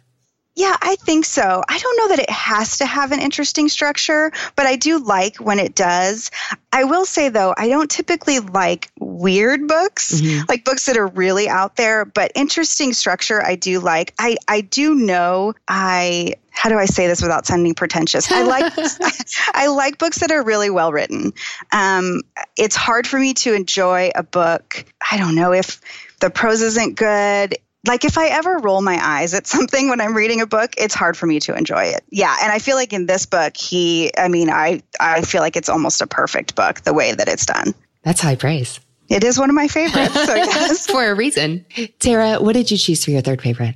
Yeah, 0.56 0.76
I 0.82 0.96
think 0.96 1.24
so. 1.24 1.62
I 1.68 1.78
don't 1.78 1.96
know 1.96 2.08
that 2.08 2.18
it 2.18 2.30
has 2.30 2.78
to 2.78 2.86
have 2.86 3.12
an 3.12 3.20
interesting 3.20 3.68
structure, 3.68 4.32
but 4.56 4.66
I 4.66 4.76
do 4.76 4.98
like 4.98 5.36
when 5.36 5.60
it 5.60 5.74
does. 5.74 6.30
I 6.72 6.84
will 6.84 7.06
say 7.06 7.28
though, 7.28 7.54
I 7.56 7.68
don't 7.68 7.90
typically 7.90 8.40
like 8.40 8.90
weird 8.98 9.68
books, 9.68 10.20
mm-hmm. 10.20 10.44
like 10.48 10.64
books 10.64 10.86
that 10.86 10.96
are 10.96 11.06
really 11.06 11.48
out 11.48 11.76
there, 11.76 12.04
but 12.04 12.32
interesting 12.34 12.92
structure 12.92 13.40
I 13.42 13.54
do 13.54 13.78
like. 13.78 14.12
I 14.18 14.36
I 14.48 14.62
do 14.62 14.94
know 14.94 15.54
I 15.68 16.34
how 16.50 16.68
do 16.68 16.76
I 16.76 16.86
say 16.86 17.06
this 17.06 17.22
without 17.22 17.46
sounding 17.46 17.74
pretentious? 17.74 18.30
I 18.30 18.42
like 18.42 18.72
I 19.54 19.68
like 19.68 19.98
books 19.98 20.18
that 20.18 20.32
are 20.32 20.42
really 20.42 20.68
well 20.68 20.92
written. 20.92 21.32
Um, 21.72 22.22
it's 22.56 22.76
hard 22.76 23.06
for 23.06 23.18
me 23.18 23.34
to 23.34 23.54
enjoy 23.54 24.10
a 24.14 24.24
book. 24.24 24.84
I 25.10 25.16
don't 25.16 25.36
know 25.36 25.52
if 25.52 25.80
the 26.18 26.28
prose 26.28 26.60
isn't 26.60 26.96
good 26.96 27.56
like 27.86 28.04
if 28.04 28.18
I 28.18 28.28
ever 28.28 28.58
roll 28.58 28.82
my 28.82 28.98
eyes 29.00 29.34
at 29.34 29.46
something 29.46 29.88
when 29.88 30.00
I'm 30.00 30.14
reading 30.14 30.40
a 30.40 30.46
book, 30.46 30.74
it's 30.78 30.94
hard 30.94 31.16
for 31.16 31.26
me 31.26 31.40
to 31.40 31.56
enjoy 31.56 31.84
it. 31.84 32.04
Yeah, 32.10 32.34
and 32.42 32.52
I 32.52 32.58
feel 32.58 32.76
like 32.76 32.92
in 32.92 33.06
this 33.06 33.26
book, 33.26 33.56
he 33.56 34.10
I 34.16 34.28
mean, 34.28 34.50
I 34.50 34.82
I 34.98 35.22
feel 35.22 35.40
like 35.40 35.56
it's 35.56 35.68
almost 35.68 36.00
a 36.00 36.06
perfect 36.06 36.54
book 36.54 36.82
the 36.82 36.94
way 36.94 37.12
that 37.12 37.28
it's 37.28 37.46
done. 37.46 37.74
That's 38.02 38.20
high 38.20 38.36
praise. 38.36 38.80
It 39.08 39.24
is 39.24 39.38
one 39.38 39.50
of 39.50 39.56
my 39.56 39.66
favorites, 39.66 40.14
so 40.14 40.34
yes. 40.36 40.86
for 40.86 41.04
a 41.04 41.14
reason. 41.14 41.66
Tara, 41.98 42.40
what 42.40 42.52
did 42.52 42.70
you 42.70 42.78
choose 42.78 43.04
for 43.04 43.10
your 43.10 43.22
third 43.22 43.42
favorite? 43.42 43.74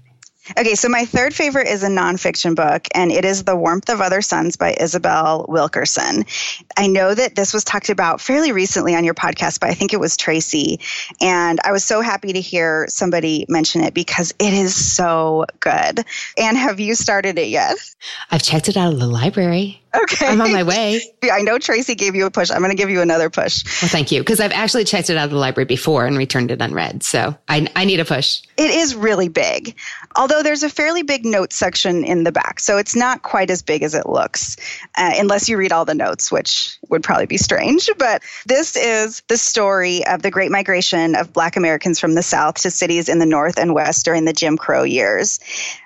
Okay, 0.59 0.74
so 0.74 0.90
my 0.90 1.07
third 1.07 1.35
favorite 1.35 1.68
is 1.68 1.83
a 1.83 1.88
nonfiction 1.88 2.54
book, 2.54 2.87
and 2.94 3.11
it 3.11 3.24
is 3.24 3.44
The 3.44 3.57
Warmth 3.57 3.88
of 3.88 4.02
Other 4.02 4.20
Suns 4.20 4.57
by 4.57 4.76
Isabel 4.78 5.46
Wilkerson. 5.48 6.26
I 6.76 6.87
know 6.87 7.14
that 7.14 7.35
this 7.35 7.54
was 7.54 7.64
talked 7.64 7.88
about 7.88 8.20
fairly 8.20 8.52
recently 8.52 8.94
on 8.94 9.04
your 9.04 9.14
podcast, 9.14 9.61
but 9.61 9.70
I 9.70 9.74
think 9.74 9.94
it 9.94 10.00
was 10.00 10.18
Tracy. 10.18 10.80
And 11.22 11.61
I 11.64 11.72
was 11.72 11.83
so 11.83 12.02
happy 12.02 12.35
to 12.35 12.40
hear 12.40 12.87
somebody 12.88 13.46
mention 13.48 13.80
it 13.80 13.94
because 13.94 14.35
it 14.38 14.52
is 14.52 14.74
so 14.74 15.46
good. 15.61 16.04
And 16.37 16.59
have 16.59 16.78
you 16.78 16.94
started 16.94 17.38
it 17.38 17.48
yet? 17.48 17.76
I've 18.30 18.42
checked 18.42 18.68
it 18.68 18.76
out 18.76 18.92
of 18.92 18.98
the 18.98 19.07
library. 19.07 19.80
Okay. 20.02 20.26
I'm 20.26 20.40
on 20.40 20.52
my 20.52 20.62
way. 20.62 21.00
I 21.22 21.42
know 21.42 21.59
Tracy 21.59 21.94
gave 21.94 22.14
you 22.14 22.26
a 22.26 22.30
push. 22.30 22.50
I'm 22.50 22.59
going 22.59 22.70
to 22.70 22.76
give 22.76 22.90
you 22.90 23.00
another 23.00 23.30
push. 23.30 23.64
Well, 23.83 23.88
thank 23.88 24.11
you. 24.12 24.20
Because 24.20 24.40
I've 24.40 24.52
actually 24.52 24.85
checked 24.85 25.11
it 25.11 25.16
out 25.16 25.24
of 25.24 25.30
the 25.30 25.37
library 25.37 25.66
before 25.66 26.07
and 26.07 26.16
returned 26.16 26.50
it 26.50 26.61
unread. 26.61 27.02
So 27.02 27.37
I, 27.48 27.68
I 27.76 27.85
need 27.85 28.00
a 28.00 28.04
push. 28.04 28.42
It 28.57 28.70
is 28.70 28.94
really 28.94 29.28
big, 29.28 29.76
although 30.16 30.42
there's 30.42 30.62
a 30.62 30.70
fairly 30.70 31.02
big 31.02 31.24
notes 31.24 31.57
section 31.57 32.04
in 32.04 32.24
the 32.24 32.33
back. 32.33 32.61
So 32.61 32.78
it's 32.78 32.94
not 32.94 33.22
quite 33.22 33.50
as 33.50 33.62
big 33.62 33.83
as 33.83 33.94
it 33.94 34.09
looks, 34.09 34.57
uh, 34.96 35.12
unless 35.16 35.48
you 35.48 35.57
read 35.57 35.72
all 35.72 35.85
the 35.85 35.94
notes, 35.94 36.30
which 36.30 36.78
would 36.88 37.02
probably 37.02 37.26
be 37.26 37.38
strange. 37.38 37.88
But 38.04 38.22
this 38.44 38.76
is 38.76 39.22
the 39.28 39.38
story 39.38 40.04
of 40.07 40.20
the 40.20 40.30
great 40.30 40.50
migration 40.50 41.14
of 41.14 41.33
Black 41.33 41.57
Americans 41.57 41.98
from 41.98 42.14
the 42.14 42.22
South 42.22 42.57
to 42.57 42.70
cities 42.70 43.09
in 43.09 43.18
the 43.18 43.24
North 43.24 43.59
and 43.59 43.72
West 43.72 44.04
during 44.04 44.24
the 44.24 44.33
Jim 44.33 44.59
Crow 44.59 44.83
years. 44.83 45.40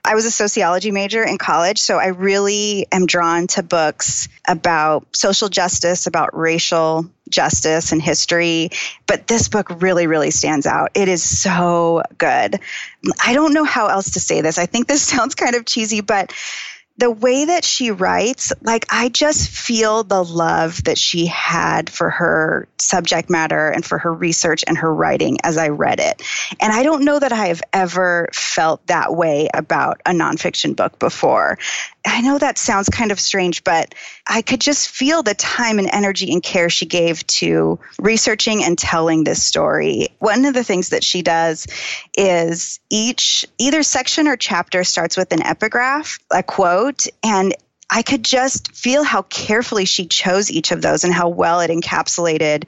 I 0.09 0.15
was 0.15 0.25
a 0.25 0.31
sociology 0.31 0.91
major 0.91 1.23
in 1.23 1.37
college, 1.37 1.79
so 1.79 1.99
I 1.99 2.07
really 2.07 2.87
am 2.91 3.05
drawn 3.05 3.47
to 3.49 3.63
books 3.63 4.31
about 4.49 5.15
social 5.15 5.51
justice, 5.51 6.07
about 6.07 6.35
racial 6.35 7.11
justice 7.29 7.93
and 7.93 8.01
history. 8.01 8.71
But 9.07 9.27
this 9.27 9.51
book 9.51 9.83
really, 9.83 10.07
really 10.07 10.31
stands 10.31 10.67
out. 10.67 10.93
It 10.95 11.09
is 11.09 11.23
so 11.23 12.05
good. 12.17 12.59
I 13.23 13.35
don't 13.35 13.53
know 13.53 13.65
how 13.65 13.89
else 13.89 14.13
to 14.13 14.21
say 14.21 14.41
this. 14.41 14.57
I 14.57 14.65
think 14.65 14.89
this 14.89 15.03
sounds 15.07 15.35
kind 15.35 15.55
of 15.55 15.67
cheesy, 15.67 16.01
but 16.01 16.33
the 16.99 17.11
way 17.11 17.47
that 17.47 17.65
she 17.65 17.93
writes, 17.93 18.53
like 18.61 18.87
I 18.91 19.09
just 19.09 19.49
feel 19.49 20.03
the 20.03 20.23
love 20.23 20.83
that 20.85 20.99
she 20.99 21.27
had 21.27 21.89
for 21.89 22.11
her 22.11 22.69
subject 22.79 23.31
matter 23.31 23.69
and 23.69 23.85
for 23.85 23.99
her 23.99 24.13
research 24.13 24.65
and 24.67 24.77
her 24.77 24.93
writing 24.93 25.39
as 25.45 25.57
I 25.57 25.69
read 25.69 26.01
it. 26.01 26.23
And 26.61 26.73
I 26.73 26.83
don't 26.83 27.05
know 27.05 27.19
that 27.19 27.33
I 27.33 27.47
have 27.47 27.63
ever 27.73 28.29
felt 28.33 28.85
that 28.89 29.15
way 29.15 29.49
about 29.55 30.01
a 30.05 30.11
nonfiction 30.11 30.75
book 30.75 30.99
before. 30.99 31.59
I 32.09 32.21
know 32.21 32.39
that 32.39 32.59
sounds 32.59 32.89
kind 32.89 33.13
of 33.13 33.21
strange, 33.21 33.63
but 33.65 33.95
I 34.27 34.43
could 34.43 34.61
just 34.61 34.89
feel 34.89 35.23
the 35.23 35.35
time 35.35 35.79
and 35.79 35.89
energy 35.93 36.33
and 36.33 36.43
care 36.43 36.71
she 36.71 36.87
gave 36.87 37.27
to 37.27 37.79
researching 38.01 38.65
and 38.65 38.79
telling 38.79 39.25
this 39.25 39.43
story. 39.43 40.09
One 40.19 40.45
of 40.45 40.55
the 40.55 40.65
things 40.65 40.89
that 40.89 41.05
she 41.05 41.23
does 41.23 41.67
is 42.17 42.81
each 42.91 43.47
either 43.59 43.83
section 43.83 44.27
or 44.27 44.37
chapter 44.37 44.85
starts 44.85 45.17
with 45.17 45.33
an 45.33 45.43
epigraph, 45.43 46.19
a 46.33 46.43
quote, 46.43 47.07
and 47.23 47.55
I 47.91 48.03
could 48.03 48.25
just 48.25 48.73
feel 48.75 49.03
how 49.03 49.23
carefully 49.23 49.85
she 49.85 50.07
chose 50.07 50.51
each 50.51 50.73
of 50.73 50.83
those 50.83 51.05
and 51.05 51.13
how 51.13 51.29
well 51.29 51.61
it 51.61 51.71
encapsulated 51.71 52.65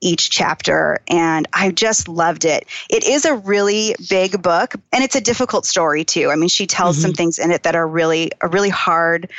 each 0.00 0.30
chapter 0.30 0.98
and 1.08 1.46
I 1.52 1.70
just 1.70 2.08
loved 2.08 2.44
it. 2.44 2.66
It 2.88 3.04
is 3.04 3.24
a 3.24 3.34
really 3.34 3.94
big 4.08 4.40
book 4.42 4.74
and 4.92 5.02
it's 5.02 5.16
a 5.16 5.20
difficult 5.20 5.66
story 5.66 6.04
too. 6.04 6.30
I 6.30 6.36
mean, 6.36 6.48
she 6.48 6.66
tells 6.66 6.96
mm-hmm. 6.96 7.02
some 7.02 7.12
things 7.14 7.38
in 7.38 7.50
it 7.50 7.64
that 7.64 7.74
are 7.74 7.86
really 7.86 8.30
are 8.40 8.48
really 8.48 8.68
hard 8.68 9.30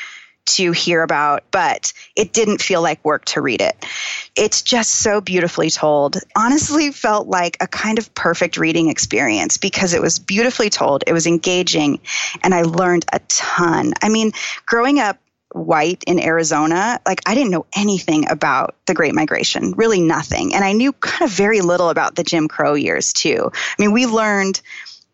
to 0.46 0.72
hear 0.72 1.04
about, 1.04 1.44
but 1.52 1.94
it 2.16 2.34
didn't 2.34 2.62
feel 2.62 2.82
like 2.82 3.04
work 3.06 3.26
to 3.26 3.42
read 3.42 3.62
it. 3.62 3.86
It's 4.36 4.62
just 4.62 4.96
so 4.96 5.22
beautifully 5.22 5.70
told. 5.70 6.18
Honestly, 6.36 6.92
felt 6.92 7.28
like 7.28 7.58
a 7.60 7.68
kind 7.68 8.00
of 8.00 8.14
perfect 8.16 8.58
reading 8.58 8.90
experience 8.90 9.58
because 9.58 9.94
it 9.94 10.02
was 10.02 10.18
beautifully 10.18 10.70
told, 10.70 11.04
it 11.06 11.14
was 11.14 11.28
engaging, 11.28 12.00
and 12.42 12.56
I 12.56 12.64
learned 12.64 13.06
a 13.14 13.20
ton. 13.28 13.94
I 14.02 14.10
mean, 14.10 14.32
growing 14.66 15.00
up 15.00 15.18
white 15.52 16.04
in 16.06 16.20
Arizona, 16.20 17.00
like 17.06 17.22
I 17.26 17.36
didn't 17.36 17.52
know 17.52 17.66
anything 17.76 18.30
about 18.30 18.76
the 18.86 18.94
Great 18.94 19.16
Migration, 19.16 19.72
really 19.72 20.02
nothing. 20.02 20.54
And 20.54 20.64
I 20.64 20.74
knew 20.74 20.94
kind 20.94 21.30
of 21.30 21.36
very 21.36 21.62
little 21.62 21.90
about 21.90 22.16
the 22.16 22.24
Jim 22.24 22.48
Crow 22.48 22.76
years 22.76 23.14
too. 23.14 23.52
I 23.54 23.76
mean, 23.82 23.92
we 23.92 24.06
learned 24.06 24.62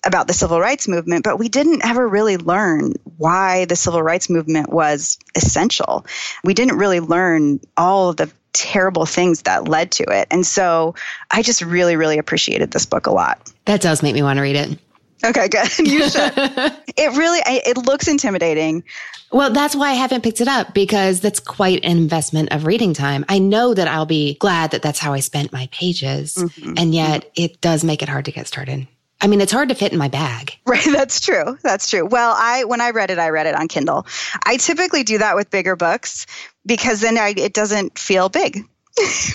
about 0.04 0.28
the 0.28 0.34
civil 0.34 0.60
rights 0.60 0.88
movement, 0.88 1.24
but 1.24 1.40
we 1.40 1.50
didn't 1.50 1.84
ever 1.84 2.08
really 2.08 2.38
learn 2.38 2.94
why 3.18 3.66
the 3.66 3.76
civil 3.76 4.04
rights 4.04 4.30
movement 4.30 4.70
was 4.70 5.18
essential. 5.36 6.06
We 6.44 6.54
didn't 6.54 6.78
really 6.78 7.00
learn 7.00 7.60
all 7.76 8.10
of 8.10 8.18
the 8.18 8.32
terrible 8.54 9.06
things 9.06 9.42
that 9.44 9.68
led 9.68 9.92
to 9.92 10.04
it. 10.04 10.28
And 10.32 10.46
so 10.46 10.96
I 11.30 11.42
just 11.42 11.62
really, 11.62 11.96
really 11.96 12.20
appreciated 12.20 12.72
this 12.72 12.86
book 12.86 13.08
a 13.08 13.12
lot. 13.12 13.52
That 13.66 13.82
does 13.82 14.04
make 14.04 14.14
me 14.14 14.22
want 14.22 14.38
to 14.38 14.44
read 14.44 14.56
it. 14.56 14.80
Okay, 15.24 15.48
good. 15.48 15.68
You 15.80 16.10
should. 16.10 16.34
it 16.36 17.18
really, 17.18 17.40
it 17.46 17.78
looks 17.78 18.08
intimidating. 18.08 18.84
Well, 19.32 19.52
that's 19.52 19.76
why 19.76 19.90
I 19.90 19.94
haven't 19.94 20.24
picked 20.24 20.42
it 20.42 20.48
up 20.48 20.74
because 20.74 21.20
that's 21.20 21.40
quite 21.40 21.84
an 21.84 21.98
investment 21.98 22.52
of 22.52 22.66
reading 22.66 22.94
time. 22.94 23.26
I 23.28 23.40
know 23.40 23.74
that 23.74 23.88
I'll 23.88 24.06
be 24.06 24.36
glad 24.36 24.72
that 24.72 24.82
that's 24.82 25.00
how 25.00 25.14
I 25.14 25.20
spent 25.20 25.52
my 25.52 25.68
pages. 25.72 26.36
Mm-hmm. 26.36 26.74
And 26.78 26.94
yet 26.94 27.32
it 27.36 27.60
does 27.62 27.84
make 27.84 28.02
it 28.02 28.10
hard 28.10 28.26
to 28.26 28.32
get 28.32 28.48
started. 28.48 28.88
I 29.22 29.28
mean, 29.28 29.42
it's 29.42 29.52
hard 29.52 29.70
to 29.70 29.76
fit 29.76 29.92
in 29.92 29.98
my 29.98 30.10
bag. 30.10 30.54
Right, 30.68 30.86
that's 30.86 31.22
true. 31.22 31.58
That's 31.64 31.90
true. 31.90 32.06
Well, 32.06 32.34
I 32.36 32.66
when 32.66 32.82
I 32.82 32.90
read 32.90 33.12
it, 33.12 33.20
I 33.20 33.30
read 33.30 33.48
it 33.48 33.56
on 33.56 33.68
Kindle. 33.68 34.06
I 34.46 34.58
typically 34.58 35.04
do 35.04 35.20
that 35.20 35.36
with 35.36 35.50
bigger 35.50 35.76
books 35.76 36.26
because 36.66 37.02
then 37.02 37.18
I, 37.18 37.34
it 37.38 37.54
doesn't 37.54 37.98
feel 37.98 38.30
big. 38.30 38.66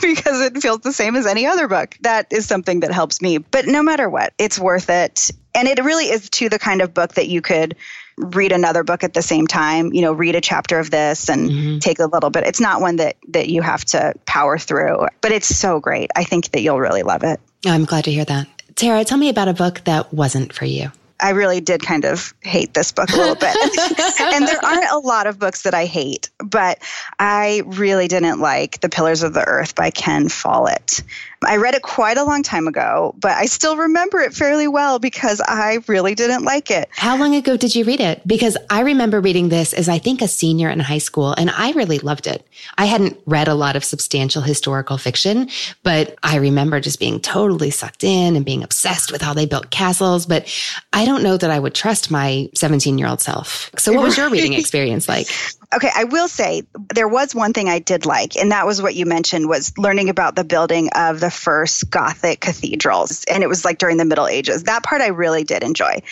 because 0.01 0.41
it 0.41 0.61
feels 0.63 0.81
the 0.81 0.93
same 0.93 1.17
as 1.17 1.27
any 1.27 1.47
other 1.47 1.69
book. 1.69 1.97
That 2.01 2.27
is 2.31 2.47
something 2.47 2.81
that 2.81 2.93
helps 2.93 3.21
me. 3.21 3.39
But 3.39 3.67
no 3.67 3.83
matter 3.83 4.09
what, 4.09 4.33
it's 4.39 4.59
worth 4.59 4.89
it. 4.89 5.31
And 5.55 5.69
it 5.69 5.83
really 5.85 6.07
is 6.07 6.31
to 6.31 6.49
the 6.49 6.59
kind 6.59 6.83
of 6.83 6.95
book 6.95 7.15
that 7.15 7.29
you 7.29 7.43
could 7.43 7.77
read 8.17 8.53
another 8.53 8.85
book 8.85 9.03
at 9.03 9.15
the 9.15 9.23
same 9.23 9.47
time 9.47 9.95
you 9.95 10.03
know 10.03 10.13
read 10.13 10.35
a 10.35 10.43
chapter 10.43 10.79
of 10.79 10.91
this 10.91 11.31
and 11.31 11.49
mm-hmm. 11.49 11.79
take 11.79 11.99
a 12.01 12.05
little 12.05 12.29
bit 12.29 12.45
it's 12.45 12.61
not 12.61 12.83
one 12.83 12.97
that 12.97 13.17
that 13.29 13.49
you 13.49 13.63
have 13.63 13.83
to 13.83 14.13
power 14.27 14.59
through 14.59 15.07
but 15.23 15.33
it's 15.33 15.47
so 15.47 15.81
great 15.81 16.11
i 16.15 16.23
think 16.23 16.51
that 16.51 16.61
you'll 16.61 16.79
really 16.79 17.03
love 17.03 17.23
it 17.23 17.41
i'm 17.65 17.87
glad 17.87 18.05
to 18.05 18.11
hear 18.11 18.27
that 18.27 18.47
Tara, 18.81 19.05
tell 19.05 19.19
me 19.19 19.29
about 19.29 19.49
a 19.49 19.53
book 19.53 19.83
that 19.85 20.11
wasn't 20.15 20.55
for 20.55 20.65
you. 20.65 20.91
I 21.21 21.31
really 21.33 21.61
did 21.61 21.83
kind 21.83 22.07
of 22.07 22.33
hate 22.41 22.73
this 22.73 22.93
book 22.93 23.11
a 23.11 23.17
little 23.17 23.35
bit. 23.35 23.55
and 24.21 24.49
there 24.49 24.65
aren't 24.65 24.91
a 24.91 24.99
lot 24.99 25.27
of 25.27 25.39
books 25.39 25.65
that 25.65 25.75
I 25.75 25.85
hate, 25.85 26.31
but 26.39 26.79
I 27.19 27.63
really 27.67 28.09
didn't 28.09 28.41
like 28.41 28.81
The 28.81 28.89
Pillars 28.89 29.23
of 29.23 29.35
the 29.35 29.47
Earth 29.47 29.75
by 29.75 29.91
Ken 29.91 30.31
Follett. 30.31 31.03
I 31.45 31.57
read 31.57 31.75
it 31.75 31.83
quite 31.83 32.19
a 32.19 32.25
long 32.25 32.43
time 32.43 32.67
ago, 32.67 33.15
but 33.19 33.33
I 33.33 33.47
still 33.47 33.77
remember 33.77 34.21
it 34.21 34.35
fairly 34.35 34.69
well 34.69 34.99
because 34.99 35.41
I 35.47 35.79
really 35.87 36.15
didn't 36.15 36.45
like 36.45 36.71
it. 36.71 36.89
How 36.93 37.17
long 37.17 37.35
ago 37.35 37.57
did 37.57 37.75
you 37.75 37.85
read 37.85 38.01
it? 38.01 38.27
Because 38.27 38.57
I 38.69 38.81
remember 38.81 39.21
reading 39.21 39.49
this 39.49 39.73
as 39.73 39.89
I 39.89 39.99
think 39.99 40.21
a 40.21 40.29
senior 40.29 40.69
in 40.69 40.81
high 40.81 40.99
school 40.99 41.33
and 41.33 41.51
I 41.51 41.73
really 41.73 41.99
loved 41.99 42.27
it. 42.27 42.47
I 42.77 42.85
hadn't 42.85 43.19
read 43.27 43.49
a 43.49 43.55
lot 43.55 43.77
of 43.77 43.85
substantial 43.85 44.43
historical 44.43 44.99
fiction, 44.99 45.49
but 45.83 46.19
I 46.23 46.37
remember 46.37 46.79
just 46.79 47.01
being 47.01 47.21
totally 47.21 47.71
sucked 47.71 48.05
in 48.05 48.37
and 48.37 48.45
being 48.45 48.63
obsessed 48.63 49.11
with 49.11 49.23
how 49.23 49.33
they 49.33 49.47
built 49.47 49.71
castles. 49.71 50.27
But 50.27 50.55
I 50.93 51.05
don't 51.07 51.23
know 51.23 51.37
that 51.37 51.51
I 51.51 51.59
would 51.59 51.75
trust 51.75 52.11
my 52.11 52.51
17 52.55 52.99
year 52.99 53.09
old 53.09 53.21
self. 53.21 53.71
So 53.79 53.93
what 53.93 54.03
was 54.03 54.17
your 54.17 54.29
reading 54.29 54.53
experience 54.55 55.09
like? 55.09 55.29
Okay, 55.73 55.91
I 55.95 56.05
will 56.05 56.27
say 56.27 56.65
there 56.93 57.07
was 57.07 57.33
one 57.33 57.53
thing 57.53 57.69
I 57.69 57.79
did 57.79 58.05
like, 58.05 58.37
and 58.37 58.51
that 58.51 58.67
was 58.67 58.83
what 58.83 58.97
you 58.97 59.07
mentioned 59.07 59.49
was 59.49 59.77
learning 59.79 60.09
about 60.09 60.35
the 60.35 60.43
building 60.43 60.89
of 60.97 61.21
the 61.21 61.31
first 61.31 61.89
Gothic 61.89 62.41
cathedrals. 62.41 63.25
And 63.31 63.45
it 63.45 63.49
was 63.49 63.65
like 63.65 63.79
during 63.79 63.97
the 63.97 64.05
Middle 64.05 64.27
Ages. 64.27 64.65
That 64.65 64.83
part 64.83 65.01
I 65.01 65.09
really 65.09 65.45
did 65.45 65.63
enjoy. 65.63 66.03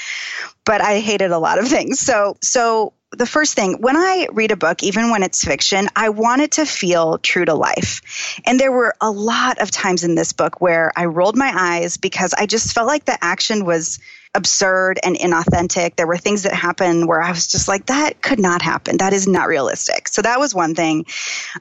But 0.65 0.81
I 0.81 1.01
hated 1.01 1.33
a 1.33 1.39
lot 1.39 1.59
of 1.59 1.67
things. 1.69 1.99
So 1.99 2.37
so 2.41 2.93
the 3.11 3.27
first 3.27 3.55
thing, 3.55 3.79
when 3.81 3.97
I 3.97 4.29
read 4.33 4.51
a 4.51 4.57
book, 4.57 4.83
even 4.83 5.11
when 5.11 5.23
it's 5.23 5.43
fiction, 5.43 5.89
I 5.97 6.11
want 6.11 6.43
it 6.43 6.53
to 6.53 6.67
feel 6.67 7.19
true 7.19 7.45
to 7.45 7.55
life. 7.55 8.41
And 8.45 8.61
there 8.61 8.71
were 8.71 8.95
a 9.01 9.11
lot 9.11 9.59
of 9.59 9.71
times 9.71 10.05
in 10.05 10.15
this 10.15 10.33
book 10.33 10.61
where 10.61 10.93
I 10.95 11.07
rolled 11.07 11.37
my 11.37 11.51
eyes 11.55 11.97
because 11.97 12.35
I 12.35 12.47
just 12.47 12.75
felt 12.75 12.87
like 12.87 13.07
the 13.07 13.19
action 13.25 13.65
was 13.65 13.99
absurd 14.39 15.01
and 15.03 15.17
inauthentic. 15.17 15.97
There 15.97 16.07
were 16.07 16.17
things 16.17 16.45
that 16.45 16.55
happened 16.55 17.09
where 17.09 17.21
I 17.21 17.31
was 17.31 17.47
just 17.47 17.69
like, 17.69 17.87
that 17.87 18.23
could 18.23 18.39
not 18.39 18.63
happen. 18.63 18.97
That 18.99 19.13
is 19.13 19.27
not 19.27 19.49
realistic. 19.49 20.09
So 20.09 20.23
that 20.23 20.39
was 20.39 20.55
one 20.55 20.75
thing. 20.75 21.07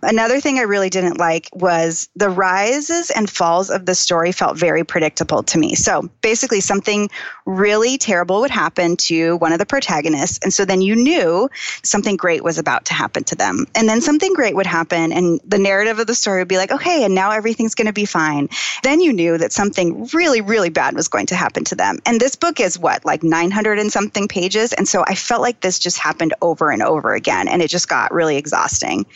Another 0.01 0.39
thing 0.39 0.59
I 0.59 0.63
really 0.63 0.89
didn't 0.89 1.17
like 1.17 1.49
was 1.53 2.07
the 2.15 2.29
rises 2.29 3.09
and 3.09 3.29
falls 3.29 3.69
of 3.69 3.85
the 3.85 3.95
story 3.95 4.31
felt 4.31 4.57
very 4.57 4.83
predictable 4.83 5.43
to 5.43 5.57
me. 5.57 5.75
So 5.75 6.09
basically, 6.21 6.61
something 6.61 7.09
really 7.45 7.97
terrible 7.97 8.41
would 8.41 8.51
happen 8.51 8.97
to 8.97 9.37
one 9.37 9.53
of 9.53 9.59
the 9.59 9.65
protagonists. 9.65 10.39
And 10.43 10.53
so 10.53 10.65
then 10.65 10.81
you 10.81 10.95
knew 10.95 11.49
something 11.83 12.15
great 12.15 12.43
was 12.43 12.57
about 12.57 12.85
to 12.85 12.93
happen 12.93 13.23
to 13.25 13.35
them. 13.35 13.65
And 13.75 13.89
then 13.89 14.01
something 14.01 14.33
great 14.33 14.55
would 14.55 14.67
happen, 14.67 15.11
and 15.11 15.39
the 15.45 15.57
narrative 15.57 15.99
of 15.99 16.07
the 16.07 16.15
story 16.15 16.41
would 16.41 16.47
be 16.47 16.57
like, 16.57 16.71
okay, 16.71 17.03
and 17.03 17.15
now 17.15 17.31
everything's 17.31 17.75
going 17.75 17.87
to 17.87 17.93
be 17.93 18.05
fine. 18.05 18.49
Then 18.83 18.99
you 19.01 19.13
knew 19.13 19.37
that 19.37 19.51
something 19.51 20.07
really, 20.13 20.41
really 20.41 20.69
bad 20.69 20.95
was 20.95 21.07
going 21.07 21.27
to 21.27 21.35
happen 21.35 21.63
to 21.65 21.75
them. 21.75 21.99
And 22.05 22.19
this 22.19 22.35
book 22.35 22.47
book 22.47 22.65
is 22.67 22.77
what, 22.77 23.03
like 23.05 23.23
900 23.23 23.79
and 23.79 23.91
something 23.91 24.27
pages. 24.27 24.73
And 24.73 24.87
so 24.87 25.03
I 25.07 25.15
felt 25.15 25.41
like 25.41 25.59
this 25.59 25.79
just 25.79 25.97
happened 25.97 26.35
over 26.41 26.69
and 26.69 26.83
over 26.83 27.13
again. 27.13 27.47
And 27.47 27.61
it 27.61 27.69
just 27.69 27.89
got 27.89 28.13
really 28.13 28.37
exhausting. 28.37 29.07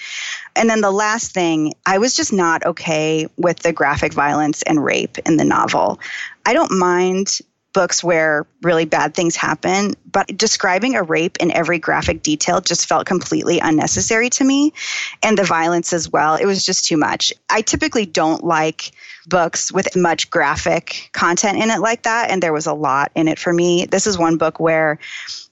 And 0.55 0.69
then 0.69 0.81
the 0.81 0.91
last 0.91 1.33
thing, 1.33 1.73
I 1.85 1.99
was 1.99 2.15
just 2.15 2.33
not 2.33 2.65
okay 2.65 3.27
with 3.37 3.59
the 3.59 3.73
graphic 3.73 4.13
violence 4.13 4.63
and 4.63 4.83
rape 4.83 5.19
in 5.19 5.37
the 5.37 5.45
novel. 5.45 5.99
I 6.45 6.53
don't 6.53 6.79
mind 6.79 7.39
books 7.73 8.03
where 8.03 8.45
really 8.61 8.85
bad 8.85 9.13
things 9.13 9.35
happen, 9.35 9.93
but 10.11 10.27
describing 10.35 10.95
a 10.95 11.03
rape 11.03 11.37
in 11.39 11.51
every 11.51 11.79
graphic 11.79 12.21
detail 12.21 12.59
just 12.59 12.85
felt 12.85 13.05
completely 13.05 13.59
unnecessary 13.59 14.29
to 14.29 14.43
me. 14.43 14.73
And 15.23 15.37
the 15.37 15.43
violence 15.43 15.93
as 15.93 16.11
well, 16.11 16.35
it 16.35 16.45
was 16.45 16.65
just 16.65 16.85
too 16.85 16.97
much. 16.97 17.31
I 17.49 17.61
typically 17.61 18.05
don't 18.05 18.43
like 18.43 18.91
books 19.27 19.71
with 19.71 19.95
much 19.95 20.29
graphic 20.29 21.10
content 21.13 21.62
in 21.62 21.69
it 21.69 21.79
like 21.79 22.03
that. 22.03 22.29
And 22.29 22.41
there 22.41 22.53
was 22.53 22.65
a 22.65 22.73
lot 22.73 23.12
in 23.15 23.27
it 23.27 23.39
for 23.39 23.53
me. 23.53 23.86
This 23.86 24.07
is 24.07 24.17
one 24.17 24.38
book 24.38 24.60
where 24.60 24.99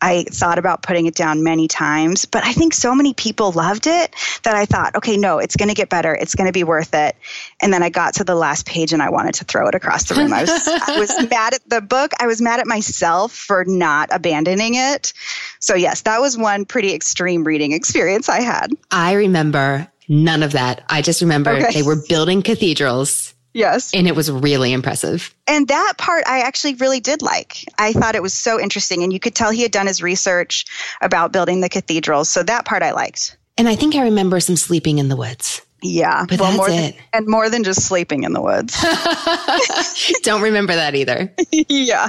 I 0.02 0.24
thought 0.24 0.58
about 0.58 0.82
putting 0.82 1.06
it 1.06 1.16
down 1.16 1.44
many 1.44 1.68
times, 1.68 2.26
but 2.26 2.44
I 2.44 2.54
think 2.54 2.74
so 2.74 2.96
many 2.96 3.14
people 3.14 3.52
loved 3.52 3.88
it 3.88 4.16
that 4.44 4.56
I 4.56 4.66
thought, 4.66 4.96
okay, 4.96 5.18
no, 5.18 5.40
it's 5.40 5.56
going 5.56 5.70
to 5.70 5.76
get 5.76 5.90
better. 5.90 6.16
It's 6.16 6.36
going 6.36 6.48
to 6.48 6.54
be 6.54 6.64
worth 6.64 6.94
it. 6.94 7.16
And 7.60 7.74
then 7.74 7.84
I 7.84 7.90
got 7.90 8.16
to 8.16 8.24
the 8.24 8.36
last 8.36 8.66
page 8.66 8.94
and 8.94 9.02
I 9.02 9.10
wanted 9.10 9.36
to 9.36 9.46
throw 9.46 9.68
it 9.68 9.76
across 9.76 10.06
the 10.06 10.16
room. 10.16 10.34
I 10.34 10.42
was, 10.42 10.50
I 10.68 11.00
was 11.00 11.30
mad 11.30 11.54
at 11.54 11.70
the 11.70 11.82
book. 11.82 12.12
I 12.20 12.28
was 12.28 12.42
mad 12.42 12.60
at 12.60 12.68
myself 12.68 13.34
for 13.34 13.66
not 13.66 14.10
abandoning 14.12 14.76
it. 14.76 15.14
So, 15.60 15.76
yes, 15.76 16.02
that 16.02 16.22
was 16.22 16.38
one 16.38 16.66
pretty 16.66 16.94
extreme 16.94 17.44
reading 17.44 17.74
experience 17.74 18.30
I 18.30 18.42
had. 18.42 18.72
I 18.92 19.14
remember 19.14 19.92
none 20.08 20.44
of 20.44 20.54
that. 20.54 20.84
I 20.90 21.02
just 21.02 21.22
remember 21.22 21.52
okay. 21.52 21.74
they 21.74 21.84
were 21.84 21.98
building 22.08 22.42
cathedrals 22.42 23.34
Yes. 23.60 23.94
And 23.94 24.08
it 24.08 24.16
was 24.16 24.32
really 24.32 24.72
impressive. 24.72 25.36
And 25.46 25.68
that 25.68 25.96
part 25.98 26.24
I 26.26 26.40
actually 26.42 26.76
really 26.76 27.02
did 27.02 27.22
like. 27.22 27.66
I 27.78 27.92
thought 27.92 28.16
it 28.16 28.24
was 28.24 28.34
so 28.34 28.58
interesting. 28.58 29.04
And 29.04 29.12
you 29.12 29.20
could 29.20 29.36
tell 29.36 29.52
he 29.52 29.64
had 29.64 29.72
done 29.74 29.86
his 29.86 30.02
research 30.02 30.66
about 31.02 31.34
building 31.34 31.60
the 31.60 31.68
cathedrals. 31.68 32.30
So 32.30 32.42
that 32.44 32.64
part 32.64 32.84
I 32.84 32.92
liked. 32.92 33.38
And 33.58 33.68
I 33.68 33.76
think 33.76 33.96
I 33.96 34.04
remember 34.04 34.40
some 34.40 34.56
sleeping 34.56 35.00
in 35.00 35.10
the 35.10 35.18
woods. 35.18 35.62
Yeah. 35.82 36.26
But 36.28 36.40
well, 36.40 36.52
that's 36.52 36.58
more 36.58 36.70
it. 36.70 36.96
And 37.14 37.28
more 37.28 37.50
than 37.50 37.66
just 37.66 37.86
sleeping 37.86 38.24
in 38.24 38.32
the 38.32 38.42
woods. 38.42 38.78
Don't 40.24 40.42
remember 40.42 40.76
that 40.76 40.96
either. 40.96 41.34
yeah. 41.52 42.08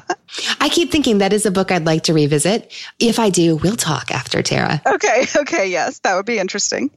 I 0.61 0.69
keep 0.69 0.93
thinking 0.93 1.19
that 1.19 1.33
is 1.33 1.47
a 1.47 1.51
book 1.51 1.73
I'd 1.73 1.85
like 1.85 2.05
to 2.05 2.15
revisit. 2.15 2.73
If 3.01 3.19
I 3.19 3.31
do, 3.31 3.57
we'll 3.57 3.77
talk 3.77 4.13
after 4.13 4.41
Tara. 4.41 4.81
Okay. 4.87 5.27
Okay. 5.35 5.69
Yes. 5.69 5.99
That 6.01 6.15
would 6.15 6.27
be 6.27 6.39
interesting. 6.39 6.91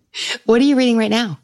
What 0.46 0.62
are 0.62 0.66
you 0.66 0.76
reading 0.76 0.98
right 0.98 1.10
now? 1.10 1.40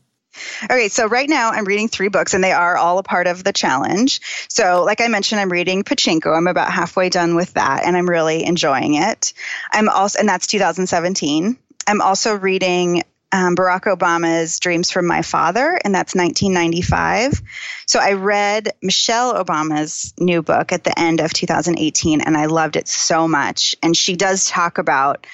Okay, 0.64 0.90
so 0.90 1.08
right 1.08 1.30
now 1.30 1.52
I'm 1.52 1.66
reading 1.66 1.88
three 1.88 2.10
books 2.10 2.34
and 2.34 2.44
they 2.44 2.52
are 2.52 2.78
all 2.78 2.98
a 2.98 3.04
part 3.04 3.28
of 3.28 3.44
the 3.44 3.54
challenge. 3.54 4.22
So, 4.50 4.84
like 4.84 5.02
I 5.02 5.08
mentioned, 5.08 5.42
I'm 5.42 5.52
reading 5.52 5.84
Pachinko. 5.84 6.36
I'm 6.36 6.48
about 6.48 6.72
halfway 6.72 7.10
done 7.10 7.36
with 7.36 7.54
that 7.54 7.84
and 7.86 7.96
I'm 7.96 8.10
really 8.10 8.44
enjoying 8.44 8.96
it. 8.96 9.34
I'm 9.72 9.90
also, 9.90 10.20
and 10.20 10.30
that's 10.30 10.48
2017. 10.48 11.58
I'm 11.88 12.02
also 12.02 12.36
reading 12.36 13.04
um, 13.32 13.56
Barack 13.56 13.84
Obama's 13.84 14.60
Dreams 14.60 14.90
from 14.90 15.06
My 15.06 15.22
Father, 15.22 15.80
and 15.84 15.94
that's 15.94 16.16
1995. 16.16 17.42
So 17.86 18.00
I 18.00 18.14
read 18.14 18.74
Michelle 18.82 19.34
Obama's 19.44 20.14
new 20.20 20.42
book 20.42 20.72
at 20.72 20.84
the 20.84 20.98
end 20.98 21.20
of 21.20 21.34
2018, 21.34 22.22
and 22.22 22.36
I 22.36 22.46
loved 22.46 22.76
it 22.76 22.88
so 22.88 23.28
much. 23.28 23.76
And 23.84 23.96
she 23.96 24.16
does 24.16 24.46
talk 24.46 24.78
about 24.78 25.28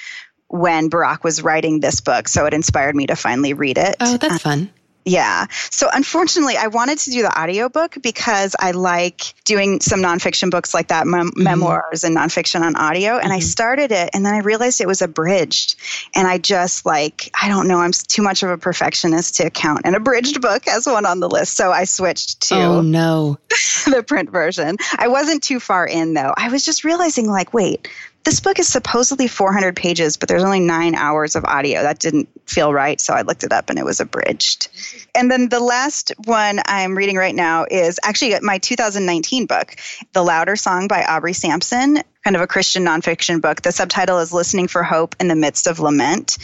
when 0.48 0.90
Barack 0.90 1.24
was 1.24 1.42
writing 1.42 1.80
this 1.80 2.02
book, 2.02 2.28
so 2.28 2.46
it 2.46 2.54
inspired 2.54 2.96
me 2.96 3.08
to 3.08 3.16
finally 3.16 3.54
read 3.54 3.78
it. 3.78 3.96
Oh, 4.00 4.18
that's 4.18 4.44
fun. 4.44 4.70
Yeah. 5.06 5.46
So 5.70 5.88
unfortunately, 5.94 6.58
I 6.58 6.68
wanted 6.68 6.98
to 7.00 7.12
do 7.12 7.22
the 7.22 7.40
audiobook 7.40 7.98
because 8.02 8.56
I 8.60 8.72
like 8.72 9.36
doing 9.46 9.80
some 9.80 10.00
nonfiction 10.02 10.50
books 10.50 10.74
like 10.74 10.88
that, 10.88 11.06
mem- 11.06 11.26
Mm-hmm. 11.32 11.44
memoirs 11.44 12.04
and 12.04 12.16
nonfiction 12.18 12.62
on 12.62 12.76
audio. 12.76 13.18
And 13.18 13.32
I 13.32 13.40
started 13.40 13.92
it 13.92 14.10
and 14.14 14.26
then 14.26 14.34
I 14.34 14.40
realized 14.40 14.82
it 14.82 14.88
was 14.88 15.02
abridged. 15.04 15.76
And 16.16 16.28
I 16.28 16.38
just 16.40 16.86
like, 16.86 17.30
I 17.40 17.48
don't 17.50 17.68
know, 17.68 17.80
I'm 17.80 17.92
too 17.92 18.22
much 18.24 18.42
of 18.44 18.50
a 18.50 18.58
perfectionist 18.58 19.36
to 19.36 19.50
count 19.52 19.82
an 19.86 19.94
abridged 19.96 20.42
book 20.42 20.68
as 20.68 20.86
one 20.88 21.06
on 21.06 21.20
the 21.20 21.30
list. 21.30 21.56
So 21.56 21.72
I 21.72 21.84
switched 21.84 22.42
to 22.50 22.56
Oh, 22.56 22.82
no. 22.82 23.38
the 23.86 24.04
print 24.04 24.32
version. 24.32 24.78
I 24.98 25.08
wasn't 25.08 25.44
too 25.44 25.60
far 25.60 25.86
in 25.86 26.14
though. 26.16 26.34
I 26.36 26.50
was 26.50 26.66
just 26.66 26.84
realizing, 26.84 27.28
like, 27.30 27.54
wait, 27.54 27.88
this 28.26 28.40
book 28.40 28.58
is 28.58 28.68
supposedly 28.68 29.28
400 29.28 29.76
pages, 29.76 30.18
but 30.18 30.28
there's 30.28 30.44
only 30.44 30.60
nine 30.60 30.96
hours 30.96 31.36
of 31.36 31.46
audio. 31.46 31.84
That 31.84 32.00
didn't 32.00 32.28
feel 32.48 32.74
right. 32.74 33.00
So 33.00 33.14
I 33.14 33.22
looked 33.22 33.44
it 33.44 33.54
up 33.54 33.70
and 33.70 33.78
it 33.78 33.86
was 33.86 34.00
abridged. 34.00 34.68
And 35.14 35.30
then 35.30 35.48
the 35.48 35.60
last 35.60 36.12
one 36.26 36.60
I'm 36.66 36.98
reading 36.98 37.18
right 37.18 37.36
now 37.36 37.66
is 37.70 38.00
actually 38.04 38.36
my 38.42 38.58
2019 38.58 39.46
book, 39.46 39.76
The 40.14 40.24
Louder 40.24 40.56
Song 40.56 40.88
by 40.88 41.04
Aubrey 41.04 41.34
Sampson, 41.34 42.02
kind 42.24 42.36
of 42.36 42.42
a 42.42 42.48
Christian 42.48 42.84
nonfiction 42.84 43.42
book. 43.42 43.62
The 43.62 43.72
subtitle 43.72 44.18
is 44.18 44.34
Listening 44.34 44.68
for 44.68 44.82
Hope 44.82 45.16
in 45.20 45.28
the 45.28 45.36
Midst 45.36 45.68
of 45.68 45.80
Lament. 45.80 46.40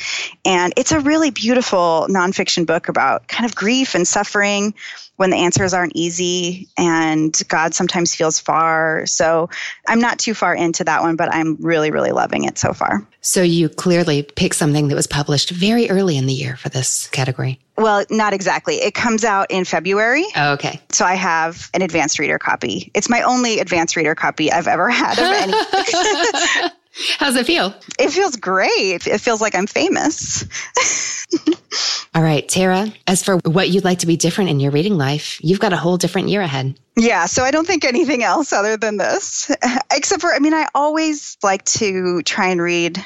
And 0.45 0.73
it's 0.77 0.91
a 0.91 0.99
really 0.99 1.31
beautiful 1.31 2.05
nonfiction 2.11 2.67
book 2.67 2.89
about 2.89 3.27
kind 3.27 3.45
of 3.45 3.55
grief 3.55 3.95
and 3.95 4.07
suffering 4.07 4.75
when 5.21 5.29
the 5.29 5.37
answers 5.37 5.71
aren't 5.71 5.95
easy 5.95 6.67
and 6.79 7.39
God 7.47 7.75
sometimes 7.75 8.15
feels 8.15 8.39
far. 8.39 9.05
So 9.05 9.51
I'm 9.87 9.99
not 9.99 10.17
too 10.17 10.33
far 10.33 10.55
into 10.55 10.83
that 10.85 11.03
one, 11.03 11.15
but 11.15 11.31
I'm 11.31 11.57
really, 11.61 11.91
really 11.91 12.11
loving 12.11 12.45
it 12.45 12.57
so 12.57 12.73
far. 12.73 13.07
So 13.21 13.43
you 13.43 13.69
clearly 13.69 14.23
picked 14.23 14.55
something 14.55 14.87
that 14.87 14.95
was 14.95 15.05
published 15.05 15.51
very 15.51 15.91
early 15.91 16.17
in 16.17 16.25
the 16.25 16.33
year 16.33 16.57
for 16.57 16.69
this 16.69 17.07
category. 17.09 17.59
Well, 17.77 18.03
not 18.09 18.33
exactly. 18.33 18.77
It 18.77 18.95
comes 18.95 19.23
out 19.23 19.51
in 19.51 19.63
February. 19.63 20.25
Oh, 20.35 20.53
okay. 20.53 20.81
So 20.89 21.05
I 21.05 21.13
have 21.13 21.69
an 21.75 21.83
advanced 21.83 22.17
reader 22.17 22.39
copy. 22.39 22.89
It's 22.95 23.07
my 23.07 23.21
only 23.21 23.59
advanced 23.59 23.95
reader 23.95 24.15
copy 24.15 24.51
I've 24.51 24.67
ever 24.67 24.89
had 24.89 25.19
of 25.19 25.25
any. 25.25 26.71
How's 27.17 27.35
it 27.35 27.45
feel? 27.45 27.73
it 27.99 28.09
feels 28.11 28.35
great. 28.35 29.07
It 29.07 29.21
feels 29.21 29.41
like 29.41 29.55
I'm 29.55 29.67
famous. 29.67 30.45
All 32.13 32.21
right, 32.21 32.47
Tara, 32.47 32.87
as 33.07 33.23
for 33.23 33.37
what 33.37 33.69
you'd 33.69 33.85
like 33.85 33.99
to 33.99 34.07
be 34.07 34.17
different 34.17 34.49
in 34.49 34.59
your 34.59 34.71
reading 34.71 34.97
life, 34.97 35.39
you've 35.41 35.61
got 35.61 35.71
a 35.71 35.77
whole 35.77 35.97
different 35.97 36.27
year 36.27 36.41
ahead. 36.41 36.77
Yeah, 36.97 37.25
so 37.25 37.43
I 37.43 37.51
don't 37.51 37.65
think 37.65 37.85
anything 37.85 38.21
else 38.21 38.51
other 38.51 38.75
than 38.75 38.97
this. 38.97 39.49
Except 39.93 40.21
for, 40.21 40.33
I 40.33 40.39
mean, 40.39 40.53
I 40.53 40.67
always 40.75 41.37
like 41.41 41.63
to 41.65 42.21
try 42.23 42.47
and 42.49 42.61
read 42.61 43.03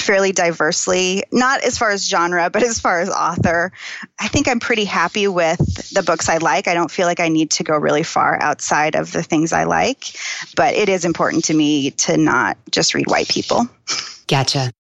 fairly 0.00 0.32
diversely, 0.32 1.22
not 1.32 1.62
as 1.62 1.78
far 1.78 1.90
as 1.90 2.08
genre, 2.08 2.50
but 2.50 2.62
as 2.62 2.80
far 2.80 3.00
as 3.00 3.08
author. 3.08 3.72
I 4.18 4.28
think 4.28 4.48
I'm 4.48 4.60
pretty 4.60 4.84
happy 4.84 5.28
with 5.28 5.92
the 5.92 6.02
books 6.02 6.28
I 6.28 6.38
like. 6.38 6.68
I 6.68 6.74
don't 6.74 6.90
feel 6.90 7.06
like 7.06 7.20
I 7.20 7.28
need 7.28 7.50
to 7.52 7.64
go 7.64 7.76
really 7.76 8.02
far 8.02 8.40
outside 8.40 8.94
of 8.94 9.12
the 9.12 9.22
things 9.22 9.52
I 9.52 9.64
like, 9.64 10.04
but 10.56 10.74
it 10.74 10.88
is 10.88 11.04
important 11.04 11.44
to 11.46 11.54
me 11.54 11.90
to 11.92 12.16
not 12.16 12.58
just 12.70 12.94
read 12.94 13.06
white 13.08 13.28
people. 13.28 13.68
Gotcha. 14.26 14.72